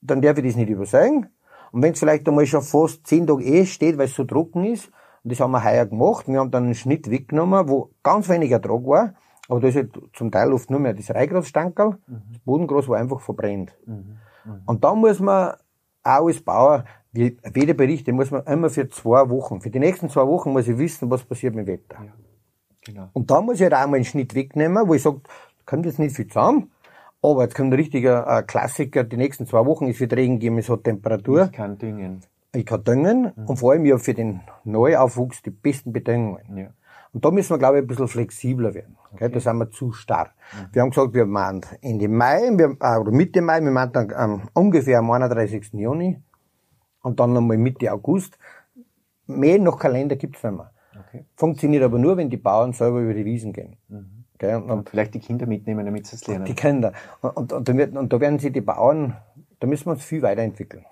dann 0.00 0.20
darf 0.20 0.38
ich 0.38 0.44
das 0.44 0.56
nicht 0.56 0.68
übersagen. 0.68 1.28
Und 1.76 1.82
wenn 1.82 1.92
es 1.92 1.98
vielleicht 1.98 2.26
einmal 2.26 2.46
schon 2.46 2.62
fast 2.62 3.06
zehn 3.06 3.26
Tage 3.26 3.44
eh 3.44 3.66
steht, 3.66 3.98
weil 3.98 4.06
es 4.06 4.14
so 4.14 4.24
trocken 4.24 4.64
ist, 4.64 4.86
und 5.22 5.30
das 5.30 5.40
haben 5.40 5.50
wir 5.50 5.62
heuer 5.62 5.84
gemacht, 5.84 6.26
wir 6.26 6.40
haben 6.40 6.50
dann 6.50 6.64
einen 6.64 6.74
Schnitt 6.74 7.10
weggenommen, 7.10 7.68
wo 7.68 7.90
ganz 8.02 8.30
wenig 8.30 8.50
Ertrag 8.50 8.86
war, 8.86 9.12
aber 9.46 9.60
da 9.60 9.68
ist 9.68 9.76
halt 9.76 9.90
zum 10.14 10.30
Teil 10.30 10.54
oft 10.54 10.70
nur 10.70 10.80
mehr 10.80 10.94
das 10.94 11.10
Reigratstankerl, 11.10 11.98
mhm. 12.06 12.22
das 12.30 12.38
Bodengras 12.46 12.88
war 12.88 12.96
einfach 12.96 13.20
verbrennt. 13.20 13.76
Mhm. 13.84 14.16
Mhm. 14.46 14.60
Und 14.64 14.84
da 14.84 14.94
muss 14.94 15.20
man 15.20 15.50
auch 16.02 16.26
als 16.26 16.40
Bauer, 16.40 16.86
wie 17.12 17.36
jeder 17.54 17.74
Bericht, 17.74 18.06
den 18.06 18.16
muss 18.16 18.30
man 18.30 18.42
immer 18.44 18.70
für 18.70 18.88
zwei 18.88 19.28
Wochen, 19.28 19.60
für 19.60 19.68
die 19.68 19.78
nächsten 19.78 20.08
zwei 20.08 20.26
Wochen 20.26 20.52
muss 20.52 20.68
ich 20.68 20.78
wissen, 20.78 21.10
was 21.10 21.24
passiert 21.24 21.54
mit 21.54 21.68
dem 21.68 21.74
Wetter. 21.74 22.02
Ja. 22.02 22.12
Genau. 22.86 23.10
Und 23.12 23.30
da 23.30 23.42
muss 23.42 23.56
ich 23.56 23.64
halt 23.64 23.74
auch 23.74 23.86
mal 23.86 23.96
einen 23.96 24.06
Schnitt 24.06 24.34
wegnehmen, 24.34 24.88
wo 24.88 24.94
ich 24.94 25.02
sage, 25.02 25.20
kommt 25.66 25.84
jetzt 25.84 25.98
nicht 25.98 26.16
viel 26.16 26.26
zusammen, 26.26 26.70
aber 27.22 27.42
jetzt 27.42 27.54
kommt 27.54 27.70
ein 27.70 27.78
richtiger 27.78 28.26
äh, 28.26 28.42
Klassiker, 28.42 29.04
die 29.04 29.16
nächsten 29.16 29.46
zwei 29.46 29.64
Wochen, 29.66 29.88
es 29.88 30.00
wird 30.00 30.12
Regen 30.14 30.38
geben, 30.38 30.58
es 30.58 30.68
hat 30.68 30.84
Temperatur. 30.84 31.44
Ich 31.46 31.52
kann 31.52 31.78
düngen. 31.78 32.22
Ich 32.54 32.64
kann 32.64 32.84
düngen 32.84 33.32
mhm. 33.34 33.46
und 33.46 33.56
vor 33.58 33.72
allem 33.72 33.84
ja 33.84 33.98
für 33.98 34.14
den 34.14 34.40
Neuaufwuchs 34.64 35.42
die 35.42 35.50
besten 35.50 35.92
Bedingungen. 35.92 36.56
Ja. 36.56 36.68
Und 37.12 37.24
da 37.24 37.30
müssen 37.30 37.50
wir, 37.50 37.58
glaube 37.58 37.78
ich, 37.78 37.84
ein 37.84 37.86
bisschen 37.86 38.08
flexibler 38.08 38.74
werden. 38.74 38.96
Okay. 39.12 39.30
Da 39.30 39.40
sind 39.40 39.56
wir 39.56 39.70
zu 39.70 39.92
starr. 39.92 40.30
Mhm. 40.52 40.66
Wir 40.72 40.82
haben 40.82 40.90
gesagt, 40.90 41.14
wir 41.14 41.26
machen 41.26 41.62
Ende 41.80 42.08
Mai, 42.08 42.50
wir, 42.52 42.76
äh, 42.80 42.98
oder 42.98 43.10
Mitte 43.10 43.40
Mai, 43.40 43.60
wir 43.62 43.70
machen 43.70 43.92
dann 43.92 44.12
ähm, 44.18 44.42
ungefähr 44.52 44.98
am 44.98 45.10
31. 45.10 45.72
Juni 45.72 46.22
und 47.02 47.18
dann 47.18 47.32
nochmal 47.32 47.56
Mitte 47.56 47.92
August. 47.92 48.38
Mehr 49.26 49.58
noch 49.58 49.78
Kalender 49.78 50.16
gibt's 50.16 50.42
nicht 50.42 50.52
mehr. 50.52 50.72
Okay. 51.08 51.24
Funktioniert 51.36 51.82
aber 51.82 51.98
nur, 51.98 52.16
wenn 52.16 52.30
die 52.30 52.36
Bauern 52.36 52.72
selber 52.72 53.00
über 53.00 53.14
die 53.14 53.24
Wiesen 53.24 53.52
gehen. 53.52 53.76
Mhm. 53.88 54.15
Okay, 54.36 54.54
und, 54.54 54.70
und, 54.70 54.90
vielleicht 54.90 55.14
die 55.14 55.18
Kinder 55.18 55.46
mitnehmen, 55.46 55.86
damit 55.86 56.06
sie 56.06 56.16
es 56.16 56.26
lernen. 56.26 56.44
Die 56.44 56.54
Kinder. 56.54 56.92
Und, 57.22 57.52
und, 57.52 57.68
und, 57.70 57.96
und 57.96 58.12
da 58.12 58.20
werden 58.20 58.38
sie 58.38 58.50
die 58.50 58.60
Bauern, 58.60 59.16
da 59.60 59.66
müssen 59.66 59.86
wir 59.86 59.92
uns 59.92 60.04
viel 60.04 60.20
weiterentwickeln. 60.20 60.84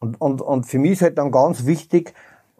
Und, 0.00 0.20
und, 0.20 0.42
und 0.42 0.66
für 0.66 0.80
mich 0.80 0.92
ist 0.92 1.02
halt 1.02 1.16
dann 1.16 1.30
ganz 1.30 1.64
wichtig, 1.64 2.12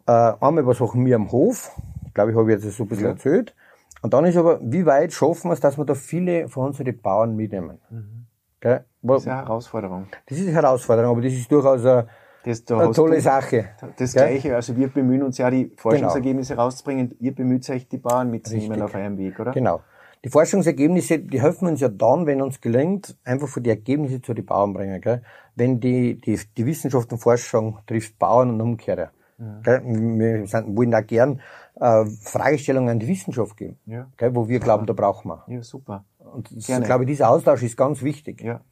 äh, 0.06 0.12
einmal 0.12 0.64
was 0.66 0.78
machen 0.78 1.04
wir 1.04 1.16
am 1.16 1.32
Hof, 1.32 1.72
glaube 2.14 2.30
ich, 2.30 2.36
habe 2.36 2.54
ich 2.54 2.62
jetzt 2.62 2.76
so 2.76 2.84
ein 2.84 2.88
bisschen 2.88 3.06
ja. 3.06 3.10
erzählt. 3.10 3.54
Und 4.00 4.14
dann 4.14 4.24
ist 4.26 4.36
aber, 4.36 4.60
wie 4.62 4.86
weit 4.86 5.12
schaffen 5.12 5.50
wir 5.50 5.54
es, 5.54 5.60
dass 5.60 5.76
wir 5.76 5.84
da 5.84 5.94
viele 5.94 6.48
von 6.48 6.66
unseren 6.66 6.96
Bauern 7.00 7.34
mitnehmen? 7.34 7.80
Mhm. 7.90 8.26
Okay? 8.58 8.80
Das 9.02 9.22
ist 9.22 9.28
eine 9.28 9.38
Herausforderung. 9.38 10.06
Das 10.26 10.38
ist 10.38 10.44
eine 10.44 10.54
Herausforderung, 10.54 11.10
aber 11.10 11.22
das 11.22 11.32
ist 11.32 11.50
durchaus 11.50 11.84
eine, 11.84 12.06
das, 12.44 12.64
eine 12.70 12.90
tolle 12.92 13.20
Sache. 13.20 13.70
Das 13.96 14.12
Gell? 14.12 14.28
Gleiche, 14.28 14.54
also 14.54 14.76
wir 14.76 14.88
bemühen 14.88 15.22
uns 15.22 15.38
ja, 15.38 15.50
die 15.50 15.72
Forschungsergebnisse 15.76 16.52
genau. 16.52 16.64
rauszubringen. 16.64 17.14
Ihr 17.20 17.34
bemüht 17.34 17.68
euch, 17.70 17.88
die 17.88 17.98
Bauern 17.98 18.30
mitzunehmen 18.30 18.82
auf 18.82 18.94
eurem 18.94 19.16
Weg, 19.16 19.40
oder? 19.40 19.52
Genau. 19.52 19.80
Die 20.24 20.30
Forschungsergebnisse, 20.30 21.18
die 21.18 21.40
helfen 21.40 21.68
uns 21.68 21.80
ja 21.80 21.88
dann, 21.88 22.26
wenn 22.26 22.40
uns 22.40 22.60
gelingt, 22.60 23.16
einfach 23.24 23.48
für 23.48 23.60
die 23.60 23.70
Ergebnisse 23.70 24.22
zu 24.22 24.32
den 24.32 24.46
Bauern 24.46 24.72
bringen. 24.72 25.00
Gell? 25.00 25.22
Wenn 25.54 25.80
die, 25.80 26.18
die, 26.18 26.38
die 26.56 26.66
Wissenschaft 26.66 27.12
und 27.12 27.18
Forschung 27.18 27.78
trifft 27.86 28.18
Bauern 28.18 28.50
und 28.50 28.60
Umkehrer. 28.60 29.10
Ja. 29.38 29.60
Gell? 29.62 29.82
Wir 29.84 30.46
sind, 30.46 30.76
wollen 30.76 30.94
auch 30.94 31.06
gern 31.06 31.40
äh, 31.78 32.06
Fragestellungen 32.22 32.88
an 32.88 32.98
die 32.98 33.08
Wissenschaft 33.08 33.56
geben, 33.56 33.78
ja. 33.86 34.06
gell? 34.16 34.34
wo 34.34 34.48
wir 34.48 34.60
glauben, 34.60 34.86
da 34.86 34.94
brauchen 34.94 35.28
wir. 35.28 35.44
Ja, 35.48 35.62
super. 35.62 36.04
Und 36.18 36.54
das, 36.56 36.68
ich 36.68 36.84
glaube, 36.84 37.04
dieser 37.04 37.28
Austausch 37.28 37.62
ist 37.62 37.76
ganz 37.76 38.02
wichtig. 38.02 38.42
Ja. 38.42 38.62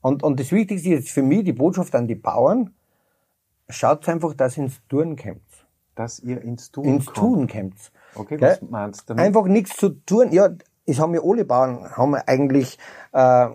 Und, 0.00 0.22
und 0.22 0.40
das 0.40 0.50
Wichtigste 0.50 0.94
ist 0.94 1.10
für 1.10 1.22
mich 1.22 1.44
die 1.44 1.52
Botschaft 1.52 1.94
an 1.94 2.08
die 2.08 2.14
Bauern, 2.14 2.70
schaut 3.72 4.08
einfach, 4.08 4.34
dass 4.34 4.56
ihr 4.56 4.64
ins 4.64 4.80
Tun 4.88 5.16
kommt. 5.16 5.42
Dass 5.94 6.20
ihr 6.20 6.40
ins 6.42 6.70
Tun 6.70 6.84
Ins 6.84 7.06
kommt. 7.06 7.16
Tun 7.16 7.46
kommt. 7.48 7.92
Okay, 8.14 8.36
Gell? 8.36 8.58
was 8.60 8.70
meinst 8.70 9.02
du 9.02 9.14
damit? 9.14 9.26
Einfach 9.26 9.46
nichts 9.46 9.76
zu 9.76 9.90
tun. 9.90 10.32
Ja, 10.32 10.48
es 10.86 10.98
haben 10.98 11.14
ja 11.14 11.20
alle 11.24 11.44
Bauern, 11.44 11.90
haben 11.96 12.12
wir 12.12 12.28
eigentlich 12.28 12.78
äh, 13.12 13.48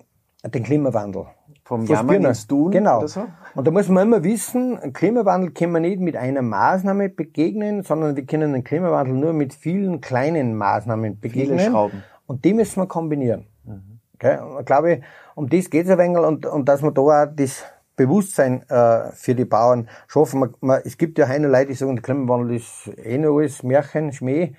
den 0.45 0.63
Klimawandel. 0.63 1.25
Vom 1.63 1.85
Jammern 1.85 2.23
ins 2.23 2.47
Tun 2.47 2.71
genau. 2.71 2.99
oder 2.99 3.07
so? 3.09 3.27
Und 3.53 3.67
da 3.67 3.71
muss 3.71 3.89
man 3.89 4.07
immer 4.07 4.23
wissen, 4.23 4.93
Klimawandel 4.93 5.51
können 5.51 5.73
wir 5.73 5.81
nicht 5.81 5.99
mit 5.99 6.15
einer 6.15 6.41
Maßnahme 6.41 7.09
begegnen, 7.09 7.83
sondern 7.83 8.15
wir 8.15 8.25
können 8.25 8.53
den 8.53 8.63
Klimawandel 8.63 9.15
nur 9.15 9.33
mit 9.33 9.53
vielen 9.53 9.99
kleinen 9.99 10.55
Maßnahmen 10.55 11.19
begegnen. 11.19 11.59
Viele 11.59 11.71
Schrauben. 11.71 12.03
Und 12.25 12.45
die 12.45 12.53
müssen 12.53 12.81
wir 12.81 12.87
kombinieren. 12.87 13.47
Mhm. 13.65 13.99
Okay? 14.13 14.39
Und 14.39 14.59
ich 14.59 14.65
glaube, 14.65 15.01
um 15.35 15.49
das 15.49 15.69
geht 15.69 15.85
es 15.85 15.91
ein 15.91 15.97
wenig 15.97 16.17
und, 16.17 16.45
und 16.45 16.69
dass 16.69 16.81
man 16.81 16.93
da 16.93 17.01
auch 17.01 17.25
das 17.35 17.63
Bewusstsein 17.97 18.61
äh, 18.69 19.11
für 19.11 19.35
die 19.35 19.43
Bauern 19.43 19.89
schaffen. 20.07 20.39
Man, 20.39 20.55
man, 20.61 20.81
es 20.85 20.97
gibt 20.97 21.17
ja 21.17 21.25
eine 21.25 21.47
Leute, 21.47 21.67
die 21.67 21.73
sagen, 21.73 21.95
der 21.95 22.03
Klimawandel 22.03 22.55
ist 22.55 22.89
eh 22.95 23.17
nur 23.17 23.39
alles 23.39 23.63
Märchen, 23.63 24.13
Schmäh. 24.13 24.53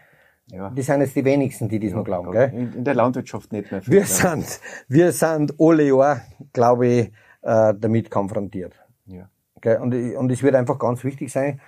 Ja. 0.50 0.70
Die 0.70 0.82
sind 0.82 1.00
jetzt 1.00 1.16
die 1.16 1.24
wenigsten, 1.24 1.68
die 1.68 1.78
das 1.78 1.90
ja, 1.90 1.96
noch 1.96 2.04
glauben. 2.04 2.32
Gell? 2.32 2.52
In, 2.52 2.84
der 2.84 2.94
Landwirtschaft 2.94 3.52
nicht 3.52 3.70
mehr. 3.70 3.80
Viel, 3.80 3.94
wir, 3.94 4.04
sind, 4.04 4.60
wir 4.88 5.12
sind 5.12 5.54
alle 5.58 5.84
Jahr, 5.84 6.20
glaube 6.52 6.86
ich, 6.86 7.12
äh, 7.42 7.74
damit 7.78 8.10
konfrontiert. 8.10 8.74
Ja. 9.06 9.30
Gell? 9.60 9.78
Und, 9.78 9.94
und 9.94 10.32
es 10.32 10.42
wird 10.42 10.54
einfach 10.54 10.78
ganz 10.78 11.04
wichtig 11.04 11.32
sein, 11.32 11.60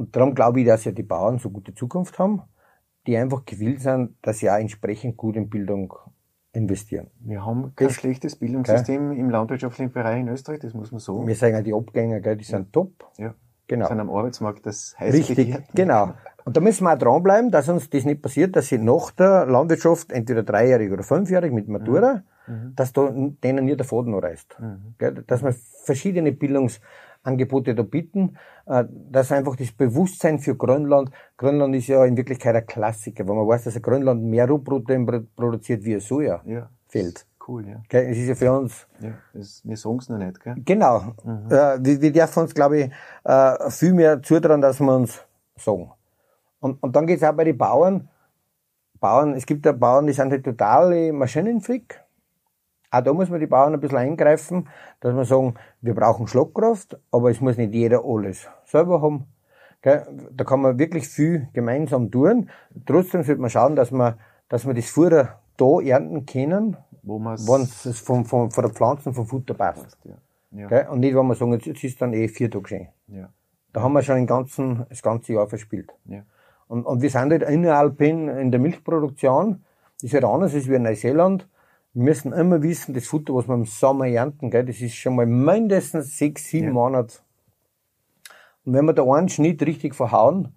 und 0.00 0.16
darum 0.16 0.34
glaube 0.34 0.60
ich, 0.60 0.66
dass 0.66 0.86
ja 0.86 0.92
die 0.92 1.02
Bauern 1.02 1.38
so 1.38 1.50
gute 1.50 1.74
Zukunft 1.74 2.18
haben, 2.18 2.40
die 3.06 3.18
einfach 3.18 3.44
gewillt 3.44 3.82
sind, 3.82 4.16
dass 4.22 4.38
sie 4.38 4.50
auch 4.50 4.56
entsprechend 4.56 5.18
gut 5.18 5.36
in 5.36 5.50
Bildung 5.50 5.92
investieren. 6.52 7.08
Wir 7.20 7.44
haben 7.44 7.72
kein 7.76 7.88
das, 7.88 7.96
schlechtes 7.96 8.36
Bildungssystem 8.36 9.10
okay. 9.10 9.20
im 9.20 9.30
landwirtschaftlichen 9.30 9.92
Bereich 9.92 10.20
in 10.20 10.28
Österreich, 10.28 10.60
das 10.60 10.74
muss 10.74 10.90
man 10.90 11.00
so. 11.00 11.26
Wir 11.26 11.36
sagen 11.36 11.54
ja, 11.54 11.62
die 11.62 11.74
Abgänger, 11.74 12.20
gell, 12.20 12.36
die 12.36 12.44
sind 12.44 12.72
top. 12.72 12.92
Ja. 13.18 13.34
Genau. 13.68 13.86
Sind 13.86 14.00
am 14.00 14.10
Arbeitsmarkt 14.10 14.66
das 14.66 14.96
heißt 14.98 15.16
Richtig, 15.16 15.56
genau. 15.74 16.14
Und 16.44 16.56
da 16.56 16.60
müssen 16.60 16.82
wir 16.82 16.94
auch 16.94 16.98
dranbleiben, 16.98 17.52
dass 17.52 17.68
uns 17.68 17.88
das 17.88 18.04
nicht 18.04 18.20
passiert, 18.20 18.56
dass 18.56 18.66
sie 18.66 18.78
nach 18.78 19.12
der 19.12 19.46
Landwirtschaft, 19.46 20.10
entweder 20.10 20.42
dreijährig 20.42 20.90
oder 20.90 21.04
fünfjährig 21.04 21.52
mit 21.52 21.68
Matura, 21.68 22.24
mhm. 22.48 22.52
mhm. 22.52 22.72
dass 22.74 22.92
da 22.92 23.08
denen 23.14 23.66
nie 23.66 23.76
der 23.76 23.86
Faden 23.86 24.12
reißt. 24.12 24.56
Mhm. 24.58 25.24
Dass 25.28 25.44
wir 25.44 25.54
verschiedene 25.84 26.32
Bildungsangebote 27.22 27.74
da 27.74 27.82
bieten, 27.82 28.36
äh, 28.66 28.84
dass 29.10 29.32
einfach 29.32 29.56
das 29.56 29.72
Bewusstsein 29.72 30.38
für 30.38 30.56
Grönland, 30.56 31.10
Grönland 31.36 31.74
ist 31.74 31.88
ja 31.88 32.04
in 32.04 32.16
Wirklichkeit 32.16 32.54
ein 32.54 32.66
Klassiker, 32.66 33.26
weil 33.28 33.36
man 33.36 33.48
weiß, 33.48 33.64
dass 33.64 33.80
Grönland 33.80 34.22
mehr 34.22 34.48
Rohprotein 34.48 35.06
produziert 35.36 35.84
wie 35.84 35.94
ein 35.94 36.00
Soja. 36.00 36.42
Ja. 36.44 36.70
Cool, 37.46 37.66
ja. 37.66 37.82
Es 37.88 38.18
ist 38.18 38.28
ja 38.28 38.34
für 38.34 38.52
uns. 38.52 38.86
Ja, 39.00 39.14
das, 39.32 39.62
wir 39.64 39.76
sagen 39.76 39.98
es 39.98 40.08
noch 40.08 40.18
nicht, 40.18 40.40
gell? 40.40 40.54
Genau. 40.64 41.14
Mhm. 41.24 41.46
Äh, 41.50 41.84
wir, 41.84 42.00
wir 42.02 42.12
dürfen 42.12 42.42
uns, 42.42 42.54
glaube 42.54 42.78
ich, 42.78 42.90
äh, 43.24 43.70
viel 43.70 43.92
mehr 43.92 44.22
zutrauen, 44.22 44.60
dass 44.60 44.78
wir 44.78 44.94
uns 44.94 45.24
sagen. 45.56 45.90
Und, 46.60 46.82
und 46.82 46.94
dann 46.94 47.06
geht's 47.06 47.22
auch 47.22 47.32
bei 47.32 47.44
den 47.44 47.56
Bauern. 47.56 48.08
Bauern, 49.00 49.32
es 49.32 49.46
gibt 49.46 49.64
ja 49.64 49.72
Bauern, 49.72 50.06
die 50.06 50.12
sind 50.12 50.30
halt 50.30 50.44
total 50.44 51.12
Maschinenfreak. 51.12 51.99
Auch 52.90 53.02
da 53.02 53.12
muss 53.12 53.30
man 53.30 53.40
die 53.40 53.46
Bauern 53.46 53.74
ein 53.74 53.80
bisschen 53.80 53.98
eingreifen, 53.98 54.68
dass 55.00 55.14
man 55.14 55.24
sagen, 55.24 55.54
wir 55.80 55.94
brauchen 55.94 56.26
Schlagkraft, 56.26 56.98
aber 57.12 57.30
es 57.30 57.40
muss 57.40 57.56
nicht 57.56 57.72
jeder 57.72 58.02
alles 58.04 58.48
selber 58.64 59.00
haben. 59.00 59.26
Da 59.82 60.44
kann 60.44 60.60
man 60.60 60.78
wirklich 60.78 61.08
viel 61.08 61.48
gemeinsam 61.52 62.10
tun. 62.10 62.50
Trotzdem 62.84 63.22
sollte 63.22 63.40
man 63.40 63.50
schauen, 63.50 63.76
dass 63.76 63.90
man, 63.90 64.14
dass 64.48 64.64
man 64.64 64.76
das 64.76 64.90
Futter 64.90 65.40
da 65.56 65.80
ernten 65.80 66.26
können, 66.26 66.76
wo 67.02 67.18
man 67.18 67.34
es 67.34 68.00
von, 68.00 68.24
von, 68.24 68.50
von 68.50 68.64
der 68.64 68.72
Pflanzen, 68.72 69.14
vom 69.14 69.26
Futter 69.26 69.54
passt. 69.54 69.96
Ja. 70.04 70.16
Ja. 70.52 70.90
Und 70.90 71.00
nicht, 71.00 71.14
wenn 71.14 71.26
man 71.26 71.36
sagen, 71.36 71.52
jetzt 71.52 71.84
ist 71.84 72.02
dann 72.02 72.12
eh 72.12 72.28
vier 72.28 72.50
Tage 72.50 72.68
schön. 72.68 72.88
Ja. 73.06 73.28
Da 73.72 73.82
haben 73.82 73.92
wir 73.92 74.02
schon 74.02 74.16
den 74.16 74.26
ganzen, 74.26 74.84
das 74.88 75.00
ganze 75.00 75.32
Jahr 75.32 75.48
verspielt. 75.48 75.92
Und, 76.66 76.84
und 76.84 77.02
wir 77.02 77.10
sind 77.10 77.30
halt 77.30 77.42
inneralpin 77.42 78.28
in 78.28 78.50
der 78.50 78.60
Milchproduktion. 78.60 79.64
Das 79.94 80.04
ist 80.04 80.14
halt 80.14 80.24
anders 80.24 80.54
als 80.54 80.68
wie 80.68 80.74
in 80.74 80.82
Neuseeland. 80.82 81.48
Wir 81.92 82.04
müssen 82.04 82.32
immer 82.32 82.62
wissen, 82.62 82.94
das 82.94 83.06
Futter, 83.06 83.34
was 83.34 83.48
wir 83.48 83.54
im 83.54 83.64
Sommer 83.64 84.06
ernten, 84.06 84.50
gell, 84.50 84.64
das 84.64 84.80
ist 84.80 84.94
schon 84.94 85.16
mal 85.16 85.26
mindestens 85.26 86.16
sechs, 86.16 86.44
sieben 86.44 86.68
ja. 86.68 86.72
Monate. 86.72 87.18
Und 88.64 88.74
wenn 88.74 88.84
wir 88.84 88.92
da 88.92 89.02
einen 89.02 89.28
Schnitt 89.28 89.62
richtig 89.62 89.94
verhauen, 89.94 90.54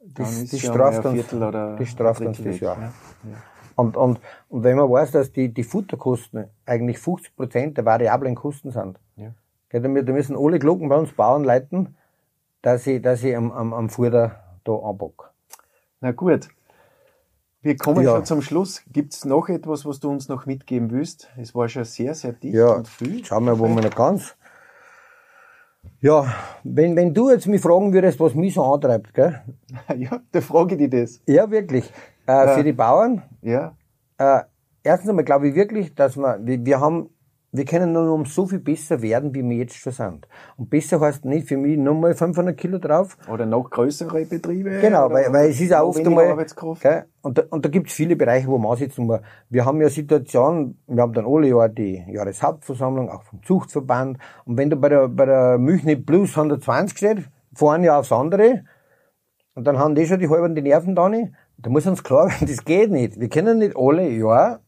das, 0.00 0.50
das 0.50 0.60
straft, 0.60 1.04
uns, 1.06 1.26
das 1.28 1.88
straft 1.88 2.20
uns 2.20 2.42
das 2.42 2.60
Jahr. 2.60 2.76
Ja. 2.78 2.84
Ja. 2.84 3.42
Und, 3.76 3.96
und, 3.96 4.20
und 4.50 4.62
wenn 4.62 4.76
man 4.76 4.90
weiß, 4.90 5.12
dass 5.12 5.32
die, 5.32 5.52
die 5.52 5.64
Futterkosten 5.64 6.44
eigentlich 6.66 6.98
50 6.98 7.34
Prozent 7.34 7.76
der 7.78 7.84
variablen 7.84 8.34
Kosten 8.34 8.70
sind, 8.70 9.00
ja. 9.16 9.32
Da 9.80 9.88
müssen 9.88 10.36
alle 10.36 10.60
Glocken 10.60 10.88
bei 10.88 10.96
uns 10.96 11.12
Bauern 11.12 11.42
leiten, 11.42 11.96
dass 12.62 12.86
ich, 12.86 13.02
dass 13.02 13.24
ich 13.24 13.36
am, 13.36 13.50
am, 13.50 13.74
am 13.74 13.88
Fuder 13.90 14.36
da 14.62 14.72
anpack. 14.72 15.32
Na 16.00 16.12
gut. 16.12 16.48
Wir 17.64 17.78
kommen 17.78 18.04
ja. 18.04 18.16
schon 18.16 18.26
zum 18.26 18.42
Schluss. 18.42 18.82
Gibt 18.92 19.14
es 19.14 19.24
noch 19.24 19.48
etwas, 19.48 19.86
was 19.86 19.98
du 19.98 20.10
uns 20.10 20.28
noch 20.28 20.44
mitgeben 20.44 20.90
willst? 20.90 21.30
Es 21.38 21.54
war 21.54 21.66
schon 21.70 21.84
sehr, 21.84 22.14
sehr 22.14 22.34
dicht 22.34 22.54
ja. 22.54 22.68
und 22.68 22.86
viel. 22.86 23.24
Schauen 23.24 23.46
wir, 23.46 23.58
wo 23.58 23.66
wir 23.66 23.80
noch 23.80 23.94
ganz. 23.94 24.36
Ja, 26.02 26.26
wenn, 26.62 26.94
wenn 26.94 27.14
du 27.14 27.30
jetzt 27.30 27.46
mich 27.46 27.62
fragen 27.62 27.94
würdest, 27.94 28.20
was 28.20 28.34
mich 28.34 28.52
so 28.52 28.62
antreibt, 28.64 29.14
gell? 29.14 29.40
Ja, 29.96 30.20
da 30.30 30.42
frage 30.42 30.74
ich 30.74 30.90
dich 30.90 30.90
das. 30.90 31.22
Ja, 31.26 31.50
wirklich. 31.50 31.90
Äh, 32.26 32.32
ja. 32.32 32.48
Für 32.48 32.64
die 32.64 32.74
Bauern. 32.74 33.22
Ja. 33.40 33.74
Äh, 34.18 34.42
erstens 34.82 35.08
einmal 35.08 35.24
glaube 35.24 35.48
ich 35.48 35.54
wirklich, 35.54 35.94
dass 35.94 36.18
wir, 36.18 36.38
wir, 36.42 36.62
wir 36.66 36.80
haben 36.80 37.08
wir 37.54 37.64
können 37.64 37.92
nur 37.92 38.12
um 38.12 38.24
so 38.24 38.46
viel 38.46 38.58
besser 38.58 39.00
werden, 39.00 39.32
wie 39.32 39.44
wir 39.44 39.56
jetzt 39.56 39.76
schon 39.76 39.92
sind. 39.92 40.26
Und 40.56 40.70
besser 40.70 41.00
heißt 41.00 41.24
nicht 41.24 41.46
für 41.46 41.56
mich 41.56 41.78
nochmal 41.78 42.14
500 42.14 42.56
Kilo 42.56 42.78
drauf. 42.78 43.16
Oder 43.32 43.46
noch 43.46 43.70
größere 43.70 44.24
Betriebe. 44.24 44.80
Genau, 44.80 45.08
weil, 45.12 45.32
weil 45.32 45.50
es 45.50 45.60
ist 45.60 45.72
auch 45.72 45.86
oft 45.86 46.04
einmal, 46.04 46.36
gell, 46.80 47.04
und 47.22 47.38
da, 47.38 47.44
und 47.50 47.64
da 47.64 47.68
gibt 47.68 47.90
es 47.90 47.94
viele 47.94 48.16
Bereiche, 48.16 48.48
wo 48.48 48.58
man 48.58 48.72
ansetzen 48.72 49.06
muss. 49.06 49.20
Wir 49.50 49.64
haben 49.64 49.80
ja 49.80 49.88
Situationen, 49.88 50.82
wir 50.88 51.00
haben 51.00 51.12
dann 51.12 51.26
alle 51.26 51.46
Jahr 51.46 51.68
die 51.68 52.04
Jahreshauptversammlung, 52.08 53.08
auch 53.08 53.22
vom 53.22 53.40
Zuchtverband. 53.44 54.18
Und 54.44 54.58
wenn 54.58 54.70
du 54.70 54.76
bei 54.76 54.88
der, 54.88 55.06
bei 55.06 55.24
der 55.24 55.56
nicht 55.58 56.06
plus 56.06 56.36
120 56.36 56.98
steht, 56.98 57.18
fahren 57.54 57.84
ja 57.84 58.00
aufs 58.00 58.10
andere, 58.10 58.64
und 59.54 59.64
dann 59.64 59.78
haben 59.78 59.94
die 59.94 60.06
schon 60.06 60.18
die 60.18 60.28
halben 60.28 60.56
die 60.56 60.62
Nerven 60.62 60.96
da 60.96 61.08
nicht. 61.08 61.32
Da 61.56 61.70
muss 61.70 61.86
uns 61.86 62.02
klar 62.02 62.28
werden, 62.30 62.48
das 62.48 62.64
geht 62.64 62.90
nicht. 62.90 63.20
Wir 63.20 63.28
können 63.28 63.58
nicht 63.58 63.76
alle 63.76 64.08
Jahr 64.08 64.63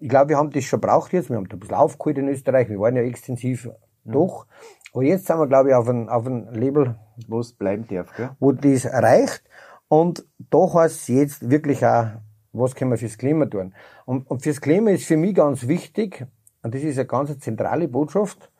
ich 0.00 0.08
glaube, 0.08 0.30
wir 0.30 0.36
haben 0.38 0.50
das 0.50 0.64
schon 0.64 0.80
braucht 0.80 1.12
jetzt. 1.12 1.30
Wir 1.30 1.36
haben 1.36 1.48
da 1.48 1.56
ein 1.56 1.60
bisschen 1.60 1.76
aufgeholt 1.76 2.18
in 2.18 2.28
Österreich. 2.28 2.68
Wir 2.68 2.78
waren 2.78 2.96
ja 2.96 3.02
extensiv 3.02 3.68
mhm. 4.04 4.12
durch. 4.12 4.44
Aber 4.92 5.04
jetzt 5.04 5.26
sind 5.26 5.38
wir, 5.38 5.46
glaube 5.46 5.70
ich, 5.70 5.74
auf 5.74 5.88
einem, 5.88 6.08
auf 6.08 6.26
einem 6.26 6.48
Label, 6.52 6.96
wo 7.28 7.40
es 7.40 7.52
bleiben 7.52 7.86
darf, 7.88 8.14
gell? 8.16 8.30
wo 8.40 8.52
das 8.52 8.84
erreicht. 8.84 9.42
Und 9.88 10.24
da 10.38 10.72
heißt 10.72 11.02
es 11.02 11.08
jetzt 11.08 11.50
wirklich 11.50 11.84
auch, 11.84 12.06
was 12.52 12.74
können 12.74 12.90
wir 12.90 12.98
fürs 12.98 13.18
Klima 13.18 13.46
tun? 13.46 13.74
Und, 14.06 14.28
und 14.30 14.42
fürs 14.42 14.60
Klima 14.60 14.90
ist 14.90 15.04
für 15.04 15.16
mich 15.16 15.34
ganz 15.34 15.68
wichtig, 15.68 16.26
und 16.62 16.74
das 16.74 16.82
ist 16.82 16.98
eine 16.98 17.06
ganz 17.06 17.38
zentrale 17.38 17.88
Botschaft, 17.88 18.50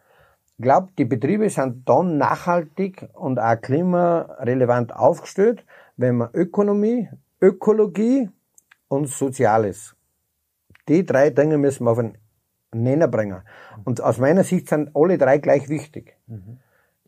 ich 0.59 0.63
glaube, 0.63 0.89
die 0.97 1.05
Betriebe 1.05 1.49
sind 1.51 1.89
dann 1.89 2.17
nachhaltig 2.17 3.09
und 3.13 3.39
auch 3.39 3.61
klimarelevant 3.61 4.95
aufgestellt, 4.95 5.65
wenn 5.97 6.17
man 6.17 6.31
Ökonomie, 6.33 7.09
Ökologie 7.41 8.31
und 8.89 9.09
Soziales 9.09 9.96
die 10.89 11.05
drei 11.05 11.31
Dinge 11.31 11.59
müssen 11.59 11.85
wir 11.85 11.91
auf 11.93 11.99
einen 11.99 12.19
Nenner 12.73 13.09
bringen. 13.09 13.43
Und 13.85 14.01
aus 14.01 14.19
meiner 14.19 14.45
Sicht 14.45 14.69
sind 14.69 14.91
alle 14.95 15.19
drei 15.19 15.39
gleich 15.39 15.69
wichtig. 15.69 16.17
Mhm. 16.27 16.59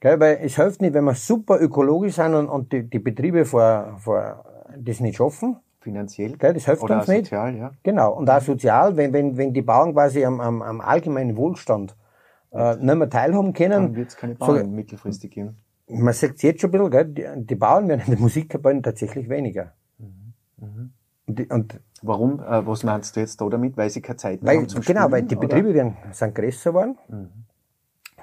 Gell, 0.01 0.21
weil 0.21 0.39
es 0.43 0.57
hilft 0.57 0.81
nicht, 0.81 0.95
wenn 0.95 1.05
wir 1.05 1.15
super 1.15 1.61
ökologisch 1.61 2.15
sind 2.15 2.35
und, 2.35 2.49
und 2.49 2.73
die, 2.73 2.85
die 2.89 3.01
Betriebe 3.01 3.45
vor, 3.45 3.97
vor 3.99 4.45
das 4.77 5.01
nicht 5.01 5.17
schaffen. 5.17 5.57
Finanziell. 5.81 6.37
Gell, 6.37 6.55
das 6.55 6.67
hilft 6.67 6.83
Oder 6.83 6.99
uns 6.99 7.09
nicht. 7.09 7.27
sozial, 7.27 7.57
ja. 7.57 7.73
Genau. 7.83 8.13
Und 8.15 8.31
auch 8.31 8.41
sozial, 8.41 8.97
wenn, 8.97 9.13
wenn, 9.13 9.37
wenn 9.37 9.53
die 9.53 9.63
Bauern 9.63 9.93
quasi 9.93 10.25
am, 10.25 10.41
am, 10.41 10.63
am 10.63 10.81
allgemeinen 10.81 11.37
Wohlstand 11.37 11.97
äh, 12.53 12.77
nicht 12.77 12.95
mehr 12.95 13.11
teilhaben 13.11 13.53
können. 13.53 13.71
Dann 13.71 13.97
wird 13.97 14.09
es 14.09 14.17
keine 14.17 14.35
Bauern 14.35 14.65
so, 14.65 14.71
mittelfristig 14.71 15.31
geben. 15.33 15.57
Man 15.89 16.13
sagt 16.15 16.37
es 16.37 16.43
jetzt 16.43 16.61
schon 16.61 16.71
ein 16.71 16.73
bisschen, 16.73 16.91
gell, 16.91 17.05
die, 17.07 17.47
die 17.47 17.55
Bauern 17.55 17.89
werden 17.89 18.03
in 18.07 18.13
den 18.13 18.21
Musikkapellen 18.21 18.83
tatsächlich 18.83 19.29
weniger. 19.29 19.73
Mhm. 19.99 20.33
Mhm. 20.59 20.93
Und, 21.27 21.39
die, 21.39 21.47
und 21.47 21.81
Warum? 22.03 22.41
Äh, 22.41 22.67
was 22.67 22.85
meinst 22.85 23.17
du 23.17 23.21
jetzt 23.21 23.41
da 23.41 23.49
damit? 23.49 23.77
Weil 23.77 23.91
sie 23.91 24.01
keine 24.01 24.17
Zeit 24.17 24.43
mehr 24.43 24.53
weil, 24.53 24.59
haben 24.59 24.69
zum 24.69 24.81
Genau, 24.83 25.01
Spielen, 25.01 25.13
weil 25.13 25.23
die 25.23 25.37
Betriebe 25.37 25.75
werden, 25.75 25.97
sind 26.13 26.35
größer 26.35 26.71
geworden, 26.71 26.99
mhm. 27.09 27.29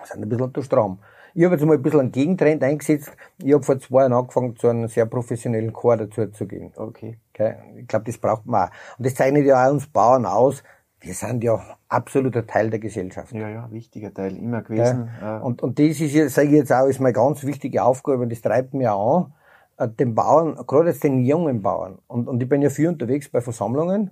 sind 0.04 0.24
ein 0.24 0.30
bisschen 0.30 0.46
unter 0.46 0.64
Strom. 0.64 1.00
Ich 1.38 1.44
habe 1.44 1.56
jetzt 1.56 1.66
mal 1.66 1.74
ein 1.74 1.82
bisschen 1.82 2.00
einen 2.00 2.12
Gegentrend 2.14 2.64
eingesetzt. 2.64 3.12
Ich 3.44 3.54
habe 3.54 3.62
vor 3.62 3.78
zwei 3.78 4.02
Jahren 4.02 4.14
angefangen, 4.14 4.56
zu 4.56 4.70
einem 4.70 4.88
sehr 4.88 5.06
professionellen 5.06 5.74
Chor 5.74 5.98
dazu 5.98 6.28
zu 6.28 6.48
gehen. 6.48 6.72
Okay. 6.78 7.20
okay? 7.34 7.56
Ich 7.76 7.88
glaube, 7.88 8.06
das 8.06 8.18
braucht 8.18 8.46
man 8.46 8.70
auch. 8.70 8.72
Und 8.98 9.06
das 9.06 9.16
zeichnet 9.16 9.46
ja 9.46 9.68
auch 9.68 9.74
uns 9.74 9.86
Bauern 9.88 10.26
aus. 10.26 10.64
Wir 11.02 11.14
sind 11.14 11.44
ja 11.44 11.62
absoluter 11.90 12.48
Teil 12.48 12.70
der 12.70 12.80
Gesellschaft. 12.80 13.34
Ja, 13.34 13.50
ja, 13.50 13.70
wichtiger 13.70 14.14
Teil, 14.14 14.38
immer 14.38 14.62
gewesen. 14.62 15.10
Ja. 15.20 15.40
Und, 15.40 15.62
und 15.62 15.78
das 15.78 16.00
ist, 16.00 16.34
sage 16.34 16.48
ich 16.48 16.54
jetzt 16.54 16.72
auch, 16.72 16.88
ist 16.88 17.02
meine 17.02 17.12
ganz 17.12 17.44
wichtige 17.44 17.84
Aufgabe 17.84 18.24
und 18.24 18.32
das 18.32 18.42
treibt 18.42 18.74
mir 18.74 18.94
auch 18.94 19.26
an 19.26 19.32
äh, 19.32 19.45
den 19.80 20.16
Bauern, 20.16 20.56
gerade 20.68 20.90
jetzt 20.90 21.04
den 21.04 21.26
jungen 21.26 21.62
Bauern, 21.62 22.00
und, 22.08 22.28
und 22.28 22.42
ich 22.42 22.50
bin 22.50 22.62
ja 22.62 22.70
viel 22.70 22.88
unterwegs 22.88 23.30
bei 23.30 23.42
Versammlungen, 23.42 24.12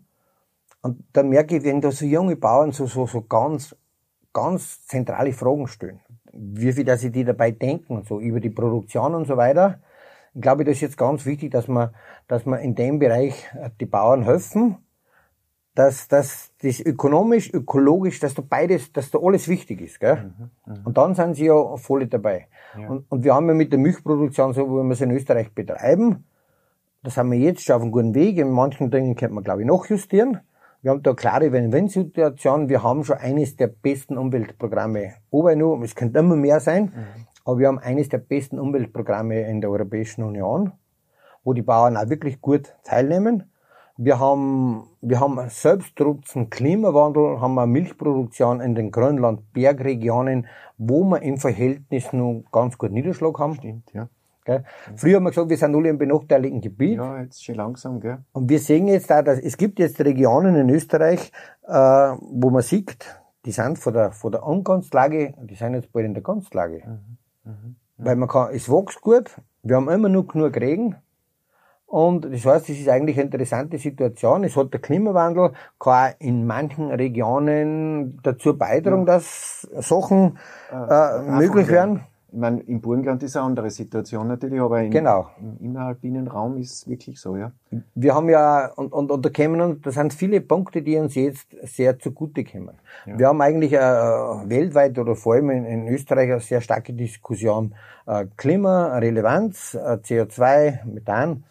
und 0.81 1.03
dann 1.13 1.29
merke 1.29 1.57
ich, 1.57 1.63
wenn 1.63 1.79
da 1.79 1.91
so 1.91 2.05
junge 2.05 2.35
Bauern 2.35 2.71
so, 2.71 2.85
so, 2.87 3.07
so 3.07 3.21
ganz, 3.21 3.75
ganz 4.33 4.85
zentrale 4.85 5.31
Fragen 5.31 5.67
stellen, 5.67 6.01
wie 6.33 6.73
viel, 6.73 6.83
dass 6.83 7.01
sie 7.01 7.11
die 7.11 7.23
dabei 7.23 7.51
denken, 7.51 8.03
so 8.03 8.19
über 8.19 8.41
die 8.41 8.49
Produktion 8.49 9.15
und 9.15 9.25
so 9.25 9.37
weiter, 9.37 9.79
ich 10.35 10.41
glaube, 10.41 10.63
das 10.63 10.75
ist 10.75 10.81
jetzt 10.81 10.97
ganz 10.97 11.25
wichtig, 11.25 11.51
dass 11.51 11.67
man, 11.67 11.91
dass 12.27 12.45
man 12.45 12.59
in 12.59 12.75
dem 12.75 12.99
Bereich 12.99 13.49
äh, 13.53 13.69
die 13.79 13.85
Bauern 13.85 14.23
helfen, 14.23 14.77
dass, 15.75 16.07
dass 16.07 16.51
das 16.61 16.79
ökonomisch, 16.79 17.51
ökologisch, 17.53 18.19
dass 18.19 18.35
da 18.35 18.43
beides, 18.47 18.93
dass 18.93 19.09
da 19.09 19.19
alles 19.19 19.47
wichtig 19.47 19.81
ist, 19.81 19.99
gell? 19.99 20.31
Mhm, 20.65 20.85
und 20.85 20.97
dann 20.97 21.15
sind 21.15 21.35
sie 21.35 21.45
ja 21.45 21.77
voll 21.77 22.05
dabei. 22.07 22.47
Ja. 22.79 22.89
Und, 22.89 23.05
und 23.09 23.23
wir 23.23 23.33
haben 23.33 23.47
ja 23.47 23.53
mit 23.53 23.71
der 23.71 23.79
Milchproduktion, 23.79 24.53
so 24.53 24.67
wie 24.67 24.83
wir 24.83 24.91
es 24.91 25.01
in 25.01 25.11
Österreich 25.11 25.53
betreiben, 25.53 26.25
das 27.03 27.17
haben 27.17 27.31
wir 27.31 27.39
jetzt 27.39 27.63
schon 27.63 27.75
auf 27.75 27.81
einem 27.81 27.91
guten 27.91 28.15
Weg. 28.15 28.37
In 28.37 28.51
manchen 28.51 28.89
Dingen 28.89 29.15
könnte 29.15 29.35
man, 29.35 29.43
glaube 29.43 29.61
ich, 29.61 29.67
noch 29.67 29.87
justieren. 29.87 30.39
Wir 30.81 30.91
haben 30.91 31.01
da 31.01 31.11
eine 31.11 31.15
klare 31.15 31.51
Wenn-Wenn-Situation. 31.51 32.69
Wir 32.69 32.83
haben 32.83 33.03
schon 33.03 33.17
eines 33.17 33.55
der 33.57 33.67
besten 33.67 34.17
Umweltprogramme. 34.17 35.13
Aber 35.31 35.55
nur, 35.55 35.81
es 35.81 35.95
könnte 35.95 36.19
immer 36.19 36.35
mehr 36.35 36.59
sein, 36.59 36.85
mhm. 36.85 37.27
aber 37.45 37.59
wir 37.59 37.67
haben 37.67 37.79
eines 37.79 38.09
der 38.09 38.19
besten 38.19 38.59
Umweltprogramme 38.59 39.47
in 39.47 39.59
der 39.59 39.69
Europäischen 39.69 40.23
Union, 40.23 40.71
wo 41.43 41.53
die 41.53 41.61
Bauern 41.61 41.97
auch 41.97 42.09
wirklich 42.09 42.41
gut 42.41 42.75
teilnehmen. 42.83 43.51
Wir 43.97 44.19
haben, 44.19 44.87
wir 45.01 45.19
haben 45.19 45.39
selbstdruckten 45.49 46.49
Klimawandel, 46.49 47.39
haben 47.39 47.59
eine 47.59 47.71
Milchproduktion 47.71 48.59
in 48.59 48.73
den 48.73 48.91
Grönland-Bergregionen, 48.91 50.47
wo 50.79 51.03
wir 51.03 51.21
im 51.21 51.37
Verhältnis 51.37 52.11
nur 52.11 52.43
ganz 52.51 52.77
gut 52.77 52.91
Niederschlag 52.91 53.37
haben. 53.37 53.55
Stimmt, 53.55 53.93
ja. 53.93 54.09
Gell? 54.45 54.65
Früher 54.95 55.17
haben 55.17 55.23
wir 55.23 55.29
gesagt, 55.29 55.49
wir 55.49 55.57
sind 55.57 55.75
alle 55.75 55.89
im 55.89 55.97
benachteiligten 55.97 56.59
Gebiet. 56.59 56.97
Ja, 56.97 57.21
jetzt 57.21 57.43
schon 57.43 57.55
langsam, 57.55 57.99
gell? 58.01 58.17
Und 58.33 58.49
wir 58.49 58.59
sehen 58.59 58.87
jetzt 58.87 59.09
da, 59.09 59.21
dass 59.21 59.39
es 59.39 59.57
gibt 59.57 59.79
jetzt 59.79 60.01
Regionen 60.01 60.55
in 60.55 60.69
Österreich, 60.69 61.31
äh, 61.65 61.71
wo 61.71 62.49
man 62.49 62.61
sieht, 62.61 63.21
die 63.45 63.51
sind 63.51 63.77
von 63.77 63.93
der, 63.93 64.11
von 64.11 64.31
der 64.31 64.45
Unganstlage, 64.45 65.33
die 65.43 65.55
sind 65.55 65.75
jetzt 65.75 65.93
bald 65.93 66.05
in 66.05 66.13
der 66.13 66.23
Ganstlage. 66.23 66.83
Mhm. 66.85 67.51
Mhm. 67.51 67.75
Weil 67.97 68.15
man 68.15 68.27
kann, 68.27 68.53
es 68.53 68.69
wächst 68.69 69.01
gut, 69.01 69.31
wir 69.61 69.75
haben 69.77 69.89
immer 69.89 70.09
noch 70.09 70.27
genug 70.27 70.57
Regen, 70.57 70.95
und 71.93 72.25
das 72.25 72.43
heißt, 72.43 72.69
es 72.69 72.79
ist 72.79 72.89
eigentlich 72.89 73.17
eine 73.17 73.25
interessante 73.25 73.77
Situation. 73.77 74.43
Es 74.43 74.57
hat 74.57 74.73
der 74.73 74.81
Klimawandel 74.81 75.51
kann 75.77 76.13
in 76.17 76.47
manchen 76.47 76.89
Regionen 76.89 78.17
dazu 78.23 78.57
beitragen, 78.57 79.01
ja. 79.01 79.13
dass 79.13 79.67
Sachen 79.77 80.39
äh, 80.71 81.21
möglich 81.37 81.67
werden. 81.67 81.99
Ich 82.31 82.39
meine, 82.39 82.61
im 82.61 82.81
Burgenland 82.81 83.21
ist 83.21 83.37
eine 83.37 83.45
andere 83.45 83.69
Situation 83.69 84.27
natürlich, 84.27 84.59
aber 84.59 84.81
im, 84.81 84.89
genau. 84.89 85.27
im 85.39 85.63
inneralpinen 85.63 86.27
Raum 86.27 86.57
ist 86.57 86.73
es 86.73 86.87
wirklich 86.87 87.21
so, 87.21 87.37
ja. 87.37 87.51
Wir 87.93 88.15
haben 88.15 88.27
ja, 88.27 88.71
und, 88.75 88.91
und, 88.91 89.11
und 89.11 89.23
da 89.23 89.29
kommen, 89.29 89.79
da 89.83 89.91
sind 89.91 90.15
viele 90.15 90.41
Punkte, 90.41 90.81
die 90.81 90.97
uns 90.97 91.13
jetzt 91.13 91.45
sehr 91.61 91.99
zugute 91.99 92.43
kommen. 92.43 92.73
Ja. 93.05 93.19
Wir 93.19 93.27
haben 93.27 93.39
eigentlich 93.39 93.73
äh, 93.73 93.77
weltweit 93.77 94.97
oder 94.97 95.15
vor 95.15 95.35
allem 95.35 95.51
in, 95.51 95.65
in, 95.65 95.87
Österreich 95.89 96.31
eine 96.31 96.39
sehr 96.39 96.61
starke 96.61 96.93
Diskussion 96.93 97.75
äh, 98.07 98.25
Klima, 98.35 98.97
Relevanz, 98.97 99.75
äh, 99.75 99.99
CO2, 100.03 100.85
Methan. 100.85 101.43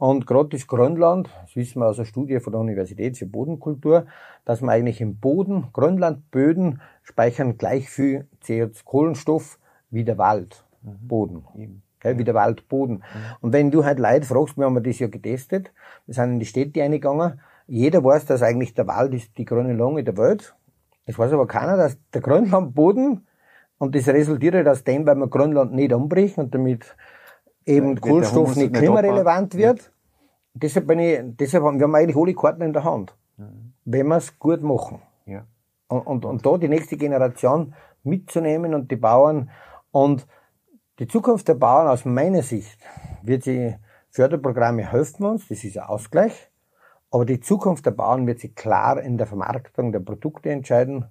Und 0.00 0.26
gerade 0.26 0.48
das 0.48 0.66
Grönland, 0.66 1.28
das 1.42 1.54
wissen 1.56 1.82
wir 1.82 1.86
aus 1.86 1.98
einer 1.98 2.06
Studie 2.06 2.40
von 2.40 2.54
der 2.54 2.60
Universität 2.62 3.18
für 3.18 3.26
Bodenkultur, 3.26 4.06
dass 4.46 4.62
man 4.62 4.70
eigentlich 4.70 5.02
im 5.02 5.18
Boden, 5.18 5.66
Grönlandböden 5.74 6.80
speichern 7.02 7.58
gleich 7.58 7.90
viel 7.90 8.26
CO2 8.42 8.82
Kohlenstoff 8.82 9.58
wie 9.90 10.02
der 10.02 10.16
Waldboden. 10.16 11.44
Mhm. 11.54 11.82
Gell, 12.00 12.16
wie 12.16 12.24
der 12.24 12.32
Waldboden. 12.32 12.94
Mhm. 12.94 13.02
Und 13.42 13.52
wenn 13.52 13.70
du 13.70 13.84
halt 13.84 13.98
Leute 13.98 14.26
fragst, 14.26 14.56
wir 14.56 14.64
haben 14.64 14.82
das 14.82 14.98
ja 15.00 15.08
getestet, 15.08 15.70
wir 16.06 16.14
sind 16.14 16.30
in 16.30 16.38
die 16.38 16.46
Städte 16.46 16.82
eingegangen, 16.82 17.38
jeder 17.66 18.02
weiß, 18.02 18.24
dass 18.24 18.40
eigentlich 18.40 18.72
der 18.72 18.86
Wald 18.86 19.12
ist 19.12 19.36
die 19.36 19.44
grüne 19.44 19.74
Lunge 19.74 20.02
der 20.02 20.16
Welt. 20.16 20.56
Es 21.04 21.18
weiß 21.18 21.34
aber 21.34 21.46
keiner, 21.46 21.76
dass 21.76 21.98
der 22.14 22.22
Grönlandboden, 22.22 23.26
und 23.76 23.94
das 23.94 24.08
resultiert 24.08 24.54
halt 24.54 24.66
aus 24.66 24.82
dem, 24.82 25.04
weil 25.04 25.16
wir 25.16 25.28
Grönland 25.28 25.74
nicht 25.74 25.92
umbrechen 25.92 26.44
und 26.44 26.54
damit 26.54 26.96
eben 27.66 27.94
ja, 27.94 28.00
Kohlenstoff 28.00 28.56
nicht 28.56 28.74
klimarelevant 28.74 29.54
wird. 29.54 29.80
Ja. 29.80 29.88
Deshalb 30.54 30.86
bin 30.86 30.98
ich, 30.98 31.20
deshalb 31.22 31.64
haben 31.64 31.78
wir 31.78 31.84
haben 31.84 31.94
eigentlich 31.94 32.16
alle 32.16 32.34
Karten 32.34 32.62
in 32.62 32.72
der 32.72 32.84
Hand. 32.84 33.16
Mhm. 33.36 33.72
Wenn 33.84 34.08
wir 34.08 34.16
es 34.16 34.38
gut 34.38 34.62
machen. 34.62 35.00
Ja. 35.26 35.46
Und, 35.88 36.06
und, 36.06 36.24
und 36.24 36.46
da 36.46 36.56
die 36.58 36.68
nächste 36.68 36.96
Generation 36.96 37.74
mitzunehmen 38.02 38.74
und 38.74 38.90
die 38.90 38.96
Bauern 38.96 39.50
und 39.90 40.26
die 40.98 41.08
Zukunft 41.08 41.48
der 41.48 41.54
Bauern 41.54 41.88
aus 41.88 42.04
meiner 42.04 42.42
Sicht 42.42 42.78
wird 43.22 43.44
sie 43.44 43.74
Förderprogramme 44.10 44.90
helfen 44.90 45.24
uns, 45.24 45.48
das 45.48 45.64
ist 45.64 45.78
ein 45.78 45.84
Ausgleich. 45.84 46.50
Aber 47.10 47.24
die 47.24 47.40
Zukunft 47.40 47.86
der 47.86 47.92
Bauern 47.92 48.26
wird 48.26 48.40
sich 48.40 48.54
klar 48.54 49.00
in 49.00 49.18
der 49.18 49.26
Vermarktung 49.26 49.92
der 49.92 50.00
Produkte 50.00 50.50
entscheiden. 50.50 51.06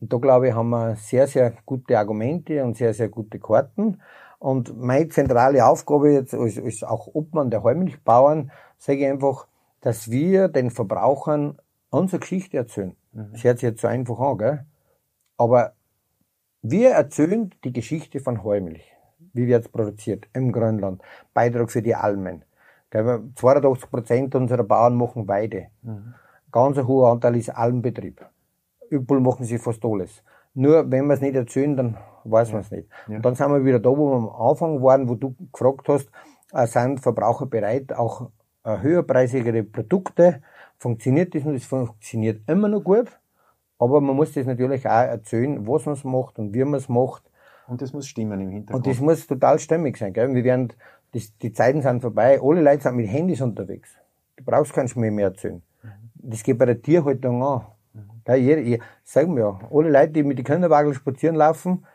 Und 0.00 0.12
da 0.12 0.18
glaube 0.18 0.48
ich, 0.48 0.54
haben 0.54 0.70
wir 0.70 0.96
sehr, 0.96 1.26
sehr 1.26 1.52
gute 1.64 1.98
Argumente 1.98 2.62
und 2.64 2.76
sehr, 2.76 2.94
sehr 2.94 3.08
gute 3.08 3.38
Karten. 3.38 4.00
Und 4.38 4.76
meine 4.80 5.08
zentrale 5.08 5.66
Aufgabe 5.66 6.12
jetzt 6.12 6.34
als, 6.34 6.58
als 6.58 6.82
auch 6.84 7.08
Obmann 7.12 7.50
der 7.50 7.62
Heumilchbauern, 7.62 8.50
sage 8.78 9.00
ich 9.00 9.06
einfach, 9.06 9.48
dass 9.80 10.10
wir 10.10 10.48
den 10.48 10.70
Verbrauchern 10.70 11.58
unsere 11.90 12.20
Geschichte 12.20 12.56
erzählen. 12.56 12.96
Mhm. 13.12 13.32
Das 13.32 13.44
hört 13.44 13.58
sich 13.58 13.68
jetzt 13.68 13.80
so 13.80 13.88
einfach 13.88 14.18
an, 14.18 14.38
gell? 14.38 14.66
Aber 15.36 15.72
wir 16.62 16.90
erzählen 16.90 17.54
die 17.64 17.72
Geschichte 17.72 18.20
von 18.20 18.42
Heumilch. 18.42 18.84
Wie 19.32 19.46
wird 19.46 19.64
es 19.64 19.70
produziert 19.70 20.28
im 20.32 20.52
Grönland? 20.52 21.02
Beitrag 21.34 21.70
für 21.70 21.82
die 21.82 21.94
Almen. 21.94 22.44
82 22.90 23.90
Prozent 23.90 24.34
unserer 24.34 24.64
Bauern 24.64 24.96
machen 24.96 25.28
Weide. 25.28 25.68
Mhm. 25.82 26.14
Ganz 26.50 26.78
ein 26.78 26.86
hoher 26.86 27.12
Anteil 27.12 27.36
ist 27.36 27.50
Almbetrieb. 27.50 28.24
Überall 28.88 29.20
machen 29.20 29.44
sie 29.44 29.58
fast 29.58 29.84
alles. 29.84 30.22
Nur 30.54 30.90
wenn 30.90 31.06
wir 31.06 31.14
es 31.14 31.20
nicht 31.20 31.34
erzählen, 31.34 31.76
dann 31.76 31.96
weiß 32.24 32.48
ja. 32.48 32.54
man 32.54 32.62
es 32.62 32.70
nicht. 32.70 32.88
Ja. 33.08 33.16
Und 33.16 33.24
dann 33.24 33.34
sind 33.34 33.50
wir 33.50 33.64
wieder 33.64 33.78
da, 33.78 33.90
wo 33.90 34.10
wir 34.10 34.16
am 34.16 34.28
Anfang 34.28 34.82
waren, 34.82 35.08
wo 35.08 35.14
du 35.14 35.34
gefragt 35.52 35.88
hast, 35.88 36.10
äh, 36.52 36.66
sind 36.66 37.00
Verbraucher 37.00 37.46
bereit, 37.46 37.92
auch 37.92 38.30
äh, 38.64 38.78
höherpreisigere 38.80 39.62
Produkte, 39.62 40.42
funktioniert 40.78 41.34
das 41.34 41.44
und 41.44 41.54
das 41.54 41.64
funktioniert 41.64 42.48
immer 42.48 42.68
noch 42.68 42.82
gut, 42.82 43.08
aber 43.78 44.00
man 44.00 44.16
muss 44.16 44.32
das 44.32 44.46
natürlich 44.46 44.86
auch 44.86 44.90
erzählen, 44.90 45.66
was 45.66 45.86
man 45.86 45.94
es 45.94 46.04
macht 46.04 46.38
und 46.38 46.54
wie 46.54 46.64
man 46.64 46.74
es 46.74 46.88
macht. 46.88 47.22
Und 47.66 47.82
das 47.82 47.92
muss 47.92 48.06
stimmen 48.06 48.40
im 48.40 48.50
Hintergrund. 48.50 48.86
Und 48.86 48.92
das 48.92 49.00
muss 49.00 49.26
total 49.26 49.58
stimmig 49.58 49.98
sein. 49.98 50.12
Gell? 50.12 50.34
Wir 50.34 50.42
werden, 50.42 50.72
das, 51.12 51.36
die 51.38 51.52
Zeiten 51.52 51.82
sind 51.82 52.00
vorbei, 52.00 52.40
alle 52.42 52.62
Leute 52.62 52.82
sind 52.82 52.96
mit 52.96 53.08
Handys 53.08 53.40
unterwegs. 53.40 53.94
Du 54.36 54.44
brauchst 54.44 54.72
keinen 54.72 54.88
Schmäh 54.88 55.10
mehr 55.10 55.26
erzählen. 55.26 55.62
Mhm. 55.82 55.90
Das 56.14 56.42
geht 56.42 56.58
bei 56.58 56.64
der 56.64 56.80
Tierhaltung 56.80 57.42
an. 57.42 57.66
Gell? 58.28 58.36
Jeder, 58.36 58.60
ich, 58.60 58.80
sagen 59.04 59.34
wir 59.36 59.44
ja, 59.44 59.58
alle 59.72 59.90
Leute, 59.90 60.10
die 60.10 60.22
mit 60.22 60.38
den 60.38 60.44
Kinderwagen 60.44 60.92
spazieren 60.92 61.34
laufen, 61.34 61.86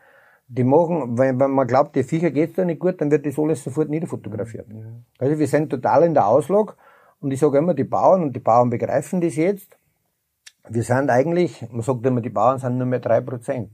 die 0.48 0.64
machen, 0.64 1.16
wenn, 1.16 1.38
wenn 1.38 1.52
man 1.52 1.66
glaubt, 1.66 1.94
die 1.94 2.02
Viecher 2.02 2.30
geht's 2.30 2.56
da 2.56 2.64
nicht 2.64 2.80
gut, 2.80 3.00
dann 3.00 3.10
wird 3.10 3.24
das 3.24 3.38
alles 3.38 3.62
sofort 3.62 3.88
niederfotografiert. 3.88 4.66
Ja. 4.68 4.84
Also 5.18 5.38
wir 5.38 5.46
sind 5.46 5.70
total 5.70 6.02
in 6.02 6.12
der 6.12 6.26
Auslage 6.26 6.74
und 7.20 7.30
ich 7.30 7.38
sage 7.38 7.58
immer, 7.58 7.72
die 7.72 7.84
Bauern 7.84 8.22
und 8.24 8.34
die 8.34 8.40
Bauern 8.40 8.68
begreifen 8.68 9.20
das 9.20 9.36
jetzt. 9.36 9.78
Wir 10.68 10.82
sind 10.82 11.08
eigentlich, 11.08 11.64
man 11.70 11.82
sagt 11.82 12.04
immer, 12.04 12.20
die 12.20 12.30
Bauern 12.30 12.58
sind 12.58 12.78
nur 12.78 12.86
mehr 12.86 13.00
drei 13.00 13.20
Prozent. 13.20 13.70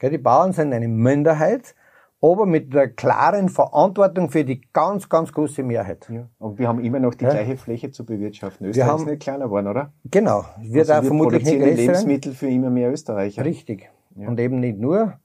Die 0.00 0.18
Bauern 0.18 0.52
sind 0.52 0.72
eine 0.72 0.88
Minderheit, 0.88 1.74
aber 2.22 2.46
mit 2.46 2.72
der 2.72 2.88
klaren 2.88 3.48
Verantwortung 3.48 4.30
für 4.30 4.44
die 4.44 4.60
ganz, 4.72 5.08
ganz 5.08 5.32
große 5.32 5.62
Mehrheit. 5.62 6.08
Ja. 6.10 6.28
Und 6.38 6.58
wir 6.58 6.68
haben 6.68 6.80
immer 6.80 6.98
noch 6.98 7.14
die 7.14 7.24
ja. 7.24 7.30
gleiche 7.30 7.56
Fläche 7.56 7.90
zu 7.90 8.04
bewirtschaften. 8.04 8.66
Österreich 8.66 8.86
wir 8.86 8.92
haben, 8.92 9.02
ist 9.02 9.08
nicht 9.08 9.22
kleiner 9.22 9.44
geworden, 9.44 9.68
oder? 9.68 9.92
Genau. 10.10 10.44
Wir, 10.60 10.80
also 10.80 10.94
wir 10.94 11.02
vermutlich 11.02 11.44
nicht 11.44 11.60
größer. 11.60 11.74
Lebensmittel 11.74 12.32
für 12.32 12.48
immer 12.48 12.70
mehr 12.70 12.90
Österreicher. 12.90 13.44
Richtig. 13.44 13.90
Ja. 14.16 14.28
Und 14.28 14.40
eben 14.40 14.60
nicht 14.60 14.78
nur, 14.78 15.18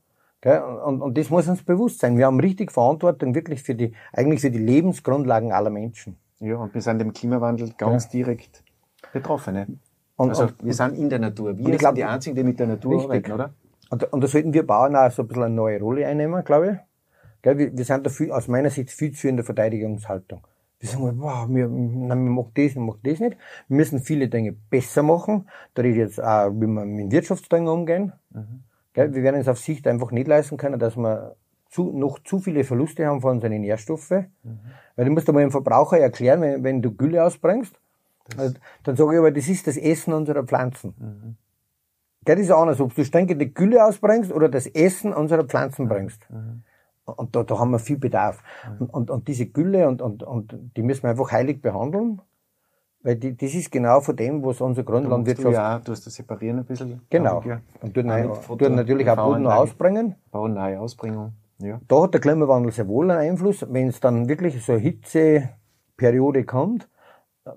und, 0.85 1.01
und 1.01 1.17
das 1.17 1.29
muss 1.29 1.47
uns 1.47 1.63
bewusst 1.63 1.99
sein. 1.99 2.17
Wir 2.17 2.25
haben 2.25 2.39
richtig 2.39 2.71
Verantwortung 2.71 3.35
wirklich 3.35 3.61
für 3.61 3.75
die, 3.75 3.93
eigentlich 4.11 4.41
für 4.41 4.51
die 4.51 4.59
Lebensgrundlagen 4.59 5.51
aller 5.51 5.69
Menschen. 5.69 6.17
Ja, 6.39 6.57
und 6.57 6.73
wir 6.73 6.81
sind 6.81 6.99
dem 6.99 7.13
Klimawandel 7.13 7.73
ganz 7.77 8.09
direkt 8.09 8.63
Betroffene. 9.13 9.67
Und, 10.15 10.29
also 10.29 10.43
und, 10.43 10.63
wir 10.63 10.73
sind 10.73 10.97
in 10.97 11.09
der 11.09 11.19
Natur. 11.19 11.57
Wir 11.57 11.65
sind 11.65 11.77
glaub, 11.77 11.95
die 11.95 12.03
Einzigen, 12.03 12.35
die 12.35 12.43
mit 12.43 12.59
der 12.59 12.67
Natur 12.67 12.93
richtig. 12.93 13.09
arbeiten, 13.09 13.31
oder? 13.31 13.53
Und, 13.91 14.11
und 14.13 14.23
da 14.23 14.27
sollten 14.27 14.53
wir 14.53 14.65
Bauern 14.65 14.95
auch 14.95 15.11
so 15.11 15.23
ein 15.23 15.27
bisschen 15.27 15.43
eine 15.43 15.53
neue 15.53 15.79
Rolle 15.79 16.07
einnehmen, 16.07 16.43
glaube 16.45 16.71
ich. 16.71 16.77
Gell, 17.41 17.57
wir, 17.57 17.77
wir 17.77 17.85
sind 17.85 18.05
da 18.05 18.09
viel, 18.09 18.31
aus 18.31 18.47
meiner 18.47 18.69
Sicht 18.69 18.89
viel 18.89 19.11
zu 19.11 19.27
in 19.27 19.35
der 19.35 19.45
Verteidigungshaltung. 19.45 20.47
Wir 20.79 20.89
sagen, 20.89 21.19
wow, 21.19 21.45
wir, 21.49 21.67
nein, 21.67 22.23
wir 22.23 22.31
machen 22.31 22.51
das, 22.55 22.75
wir 22.75 22.81
machen 22.81 23.01
das 23.03 23.19
nicht. 23.19 23.37
Wir 23.67 23.77
müssen 23.77 23.99
viele 23.99 24.29
Dinge 24.29 24.53
besser 24.53 25.03
machen. 25.03 25.49
Da 25.73 25.81
rede 25.81 25.93
ich 25.93 25.99
jetzt 25.99 26.23
auch, 26.23 26.49
wie 26.51 26.67
wir 26.67 26.85
mit 26.85 27.11
Wirtschaftsdingen 27.11 27.67
umgehen. 27.67 28.13
Mhm. 28.29 28.63
Gell? 28.93 29.13
Wir 29.13 29.23
werden 29.23 29.41
es 29.41 29.49
auf 29.49 29.59
Sicht 29.59 29.85
einfach 29.85 30.11
nicht 30.11 30.27
leisten 30.27 30.55
können, 30.55 30.79
dass 30.79 30.95
wir 30.95 31.35
zu, 31.69 31.91
noch 31.91 32.19
zu 32.19 32.39
viele 32.39 32.63
Verluste 32.63 33.05
haben 33.05 33.19
von 33.19 33.31
unseren 33.31 33.59
Nährstoffe. 33.59 34.11
Mhm. 34.11 34.59
Weil 34.95 35.05
du 35.05 35.11
musst 35.11 35.27
einmal 35.27 35.43
dem 35.43 35.51
Verbraucher 35.51 35.99
erklären, 35.99 36.39
wenn, 36.41 36.63
wenn 36.63 36.81
du 36.81 36.95
Gülle 36.95 37.25
ausbringst, 37.25 37.77
also, 38.37 38.55
dann 38.83 38.95
sage 38.95 39.13
ich 39.13 39.19
aber, 39.19 39.31
das 39.31 39.49
ist 39.49 39.67
das 39.67 39.75
Essen 39.75 40.13
unserer 40.13 40.43
Pflanzen. 40.43 40.93
Mhm. 40.97 41.35
Das 42.25 42.39
ist 42.39 42.51
anders, 42.51 42.79
ob 42.79 42.93
du 42.93 43.03
stinkende 43.03 43.47
Gülle 43.47 43.83
ausbringst 43.85 44.31
oder 44.31 44.47
das 44.49 44.67
Essen 44.67 45.13
unserer 45.13 45.43
Pflanzen 45.43 45.87
bringst. 45.87 46.29
Mhm. 46.29 46.63
Und 47.05 47.35
da, 47.35 47.43
da 47.43 47.57
haben 47.57 47.71
wir 47.71 47.79
viel 47.79 47.97
Bedarf. 47.97 48.43
Mhm. 48.65 48.77
Und, 48.79 48.89
und, 48.93 49.11
und 49.11 49.27
diese 49.27 49.47
Gülle 49.47 49.87
und, 49.87 50.01
und, 50.01 50.23
und 50.23 50.55
die 50.77 50.83
müssen 50.83 51.03
wir 51.03 51.09
einfach 51.09 51.31
heilig 51.31 51.61
behandeln. 51.61 52.21
Weil 53.03 53.15
die, 53.15 53.35
das 53.35 53.55
ist 53.55 53.71
genau 53.71 54.01
von 54.01 54.15
dem, 54.15 54.45
was 54.45 54.61
unser 54.61 54.83
Grundlandwirtschaft... 54.83 55.47
Du 55.47 55.51
ja, 55.51 55.79
du 55.79 55.91
hast 55.91 56.05
das 56.05 56.13
separieren 56.13 56.59
ein 56.59 56.65
bisschen. 56.65 57.01
Genau. 57.09 57.43
Und 57.81 57.95
tut, 57.95 58.05
nein, 58.05 58.29
tut 58.47 58.61
natürlich 58.69 59.09
auch 59.09 59.15
Boden 59.15 59.47
ausbringen. 59.47 60.15
Baunahe 60.29 60.79
Ausbringung. 60.79 61.33
Ja. 61.57 61.79
Da 61.87 62.03
hat 62.03 62.13
der 62.13 62.21
Klimawandel 62.21 62.71
sehr 62.71 62.87
wohl 62.87 63.09
einen 63.09 63.19
Einfluss. 63.19 63.65
Wenn 63.67 63.87
es 63.87 63.99
dann 63.99 64.29
wirklich 64.29 64.63
so 64.63 64.73
eine 64.73 64.81
Hitzeperiode 64.81 66.43
kommt, 66.43 66.87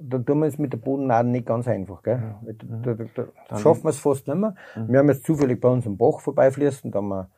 dann 0.00 0.24
tun 0.24 0.40
wir 0.40 0.46
es 0.46 0.58
mit 0.58 0.72
der 0.72 0.78
Bodennahen 0.78 1.30
nicht 1.30 1.46
ganz 1.46 1.68
einfach. 1.68 2.02
Gell? 2.02 2.22
Ja. 2.22 2.52
Da, 2.52 2.94
da, 2.94 3.04
da, 3.14 3.24
da 3.48 3.58
schaffen 3.58 3.84
wir 3.84 3.90
es 3.90 3.98
fast 3.98 4.26
nicht 4.26 4.36
mehr. 4.36 4.54
Mhm. 4.76 4.88
Wir 4.88 4.98
haben 4.98 5.08
jetzt 5.08 5.24
zufällig 5.24 5.60
bei 5.60 5.68
uns 5.68 5.86
am 5.86 5.96
Bach 5.96 6.20
vorbeifließen, 6.20 6.90
da 6.90 6.98
haben 6.98 7.08
wir 7.08 7.30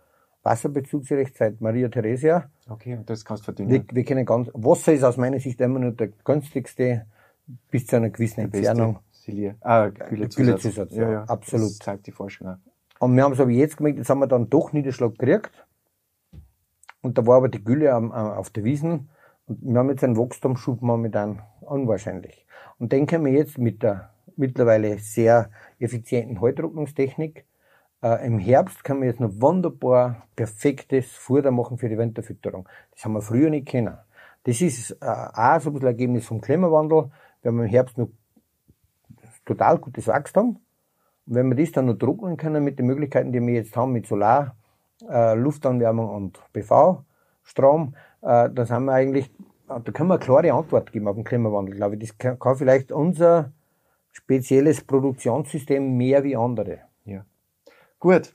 Wasserbezugsrecht 0.43 1.37
seit 1.37 1.61
Maria 1.61 1.89
Theresia. 1.89 2.49
Okay, 2.69 2.97
und 2.97 3.11
das 3.11 3.25
kannst 3.25 3.43
du 3.43 3.47
verdünnen. 3.47 3.71
Wir, 3.73 3.85
wir 3.91 4.05
können 4.05 4.25
ganz, 4.25 4.49
Wasser 4.55 4.93
ist 4.93 5.03
aus 5.03 5.17
meiner 5.17 5.41
Sicht 5.41 5.61
immer 5.61 5.81
nur 5.81 5.93
der 5.93 6.09
günstigste 6.09 7.07
bis 7.71 7.87
zu 7.87 7.97
einer 7.97 8.11
gewissen 8.11 8.43
Entfernung. 8.43 9.01
Ah, 9.61 9.89
Güllezusatz. 9.89 10.37
Güllezusatz, 10.37 10.95
ja, 10.95 11.11
ja, 11.11 11.25
absolut. 11.25 11.71
Das 11.71 11.79
zeigt 11.79 12.07
die 12.07 12.13
Forschung 12.13 12.49
auch. 12.49 12.57
Und 13.01 13.17
wir 13.17 13.25
haben 13.25 13.33
es 13.33 13.41
aber 13.41 13.51
jetzt 13.51 13.77
gemerkt, 13.77 13.99
jetzt 13.99 14.09
haben 14.09 14.21
wir 14.21 14.27
dann 14.27 14.49
doch 14.49 14.73
Niederschlag 14.73 15.19
gekriegt. 15.19 15.67
Und 17.03 17.19
da 17.19 17.27
war 17.27 17.37
aber 17.37 17.49
die 17.49 17.63
Gülle 17.63 17.95
auf 17.95 18.51
der 18.51 18.65
Wiesen. 18.65 19.11
Und 19.47 19.59
wir 19.63 19.79
haben 19.79 19.91
jetzt 19.91 20.05
einen 20.05 20.17
Wachstumsschub 20.17 20.83
momentan 20.83 21.43
unwahrscheinlich. 21.61 22.47
Und 22.79 22.93
den 22.93 23.07
können 23.07 23.25
wir 23.25 23.33
jetzt 23.33 23.59
mit 23.59 23.83
der 23.83 24.11
mittlerweile 24.37 24.99
sehr 24.99 25.51
effizienten 25.79 26.41
Heutrocknungstechnik 26.41 27.47
äh, 28.03 28.27
im 28.27 28.39
Herbst 28.39 28.85
können 28.85 29.01
wir 29.01 29.09
jetzt 29.09 29.21
noch 29.21 29.33
wunderbar 29.41 30.27
perfektes 30.37 31.13
Futter 31.13 31.51
machen 31.51 31.79
für 31.79 31.89
die 31.89 31.97
Winterfütterung. 31.97 32.69
Das 32.93 33.05
haben 33.05 33.15
wir 33.15 33.23
früher 33.23 33.51
nicht 33.51 33.67
kennen. 33.67 33.97
Das 34.45 34.61
ist 34.61 34.91
äh, 35.01 35.07
auch 35.07 35.61
so 35.61 35.71
ein 35.71 35.75
bisschen 35.75 35.89
Ergebnis 35.89 36.27
vom 36.27 36.41
Klimawandel 36.41 37.11
wir 37.43 37.53
haben 37.53 37.61
im 37.61 37.67
Herbst 37.67 37.97
noch 37.97 38.09
total 39.45 39.79
gutes 39.79 40.09
Wachstum. 40.09 40.61
Und 41.27 41.35
wenn 41.35 41.49
wir 41.49 41.55
das 41.55 41.71
dann 41.71 41.87
noch 41.87 41.95
drucken 41.95 42.37
können 42.37 42.65
mit 42.65 42.81
den 42.81 42.87
Möglichkeiten, 42.87 43.31
die 43.31 43.41
wir 43.41 43.55
jetzt 43.55 43.77
haben 43.77 43.93
mit 43.93 44.09
Solar, 44.09 44.57
äh, 45.09 45.35
Luftanwärmung 45.35 46.09
und 46.11 46.41
PV-Strom, 46.53 47.95
äh, 48.27 48.51
dann 48.53 48.69
haben 48.69 48.85
wir 48.87 48.93
eigentlich, 48.93 49.31
da 49.69 49.79
können 49.81 50.09
wir 50.09 50.15
eine 50.15 50.25
klare 50.25 50.53
Antwort 50.53 50.91
geben 50.91 51.07
auf 51.07 51.15
den 51.15 51.25
Klimawandel, 51.25 51.77
glaube 51.77 51.95
ich. 51.95 52.01
Das 52.01 52.19
kann, 52.19 52.39
kann 52.39 52.57
vielleicht 52.57 52.91
unser 52.91 53.53
spezielles 54.11 54.83
Produktionssystem 54.83 55.97
mehr 55.97 56.25
wie 56.25 56.37
andere. 56.37 56.81
Ja. 57.05 57.25
Gut. 58.01 58.35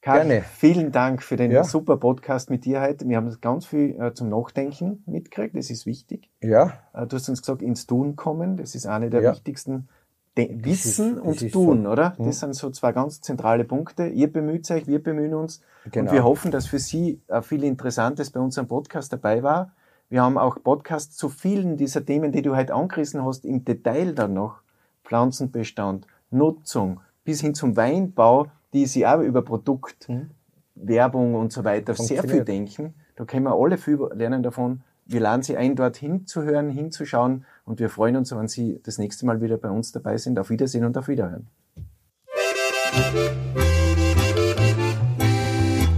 Karl, 0.00 0.26
Gerne. 0.26 0.42
vielen 0.42 0.92
Dank 0.92 1.22
für 1.22 1.36
den 1.36 1.50
ja. 1.50 1.64
super 1.64 1.96
Podcast 1.96 2.50
mit 2.50 2.64
dir 2.64 2.80
heute. 2.82 3.08
Wir 3.08 3.16
haben 3.16 3.34
ganz 3.40 3.66
viel 3.66 3.98
äh, 4.00 4.12
zum 4.12 4.28
Nachdenken 4.28 5.02
mitgekriegt, 5.06 5.56
das 5.56 5.70
ist 5.70 5.86
wichtig. 5.86 6.30
Ja. 6.42 6.74
Äh, 6.92 7.06
du 7.06 7.16
hast 7.16 7.28
uns 7.28 7.40
gesagt, 7.40 7.62
ins 7.62 7.86
Tun 7.86 8.14
kommen, 8.16 8.56
das 8.56 8.74
ist 8.74 8.86
eine 8.86 9.08
der 9.08 9.22
ja. 9.22 9.32
wichtigsten 9.32 9.88
De 10.36 10.64
Wissen 10.64 11.18
ist, 11.18 11.22
und 11.22 11.52
Tun, 11.52 11.84
so. 11.84 11.90
oder? 11.90 12.14
Das 12.18 12.40
sind 12.40 12.54
so 12.54 12.70
zwei 12.70 12.92
ganz 12.92 13.20
zentrale 13.20 13.64
Punkte. 13.64 14.08
Ihr 14.08 14.32
bemüht 14.32 14.68
euch, 14.70 14.86
wir 14.86 15.02
bemühen 15.02 15.34
uns. 15.34 15.62
Genau. 15.90 16.10
Und 16.10 16.16
wir 16.16 16.24
hoffen, 16.24 16.50
dass 16.50 16.66
für 16.66 16.80
Sie 16.80 17.20
viel 17.42 17.62
Interessantes 17.62 18.30
bei 18.30 18.40
unserem 18.40 18.66
Podcast 18.66 19.12
dabei 19.12 19.42
war. 19.42 19.72
Wir 20.10 20.22
haben 20.22 20.36
auch 20.36 20.58
Podcasts 20.62 21.16
zu 21.16 21.28
vielen 21.28 21.76
dieser 21.76 22.04
Themen, 22.04 22.32
die 22.32 22.42
du 22.42 22.56
heute 22.56 22.74
angerissen 22.74 23.24
hast, 23.24 23.44
im 23.44 23.64
Detail 23.64 24.12
dann 24.12 24.34
noch. 24.34 24.60
Pflanzenbestand, 25.04 26.06
Nutzung, 26.30 27.00
bis 27.24 27.40
hin 27.40 27.54
zum 27.54 27.76
Weinbau 27.76 28.48
die 28.74 28.86
sich 28.86 29.06
auch 29.06 29.20
über 29.20 29.42
Produkt, 29.42 30.08
mhm. 30.08 30.30
Werbung 30.74 31.36
und 31.36 31.52
so 31.52 31.64
weiter 31.64 31.94
sehr 31.94 32.24
viel 32.24 32.44
denken. 32.44 32.92
Da 33.16 33.24
können 33.24 33.44
wir 33.44 33.54
alle 33.54 33.78
viel 33.78 33.98
lernen 34.12 34.42
davon. 34.42 34.82
Wir 35.06 35.20
laden 35.20 35.42
Sie 35.42 35.56
ein, 35.56 35.76
dort 35.76 35.96
hinzuhören, 35.96 36.70
hinzuschauen 36.70 37.44
und 37.64 37.78
wir 37.78 37.90
freuen 37.90 38.16
uns, 38.16 38.34
wenn 38.34 38.48
Sie 38.48 38.80
das 38.82 38.98
nächste 38.98 39.26
Mal 39.26 39.42
wieder 39.42 39.58
bei 39.58 39.70
uns 39.70 39.92
dabei 39.92 40.16
sind. 40.16 40.38
Auf 40.38 40.50
Wiedersehen 40.50 40.84
und 40.84 40.96
auf 40.96 41.08
Wiederhören. 41.08 41.48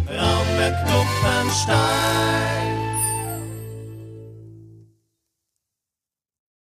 Raumberg 0.08 0.86
Klopfenstein 0.86 2.45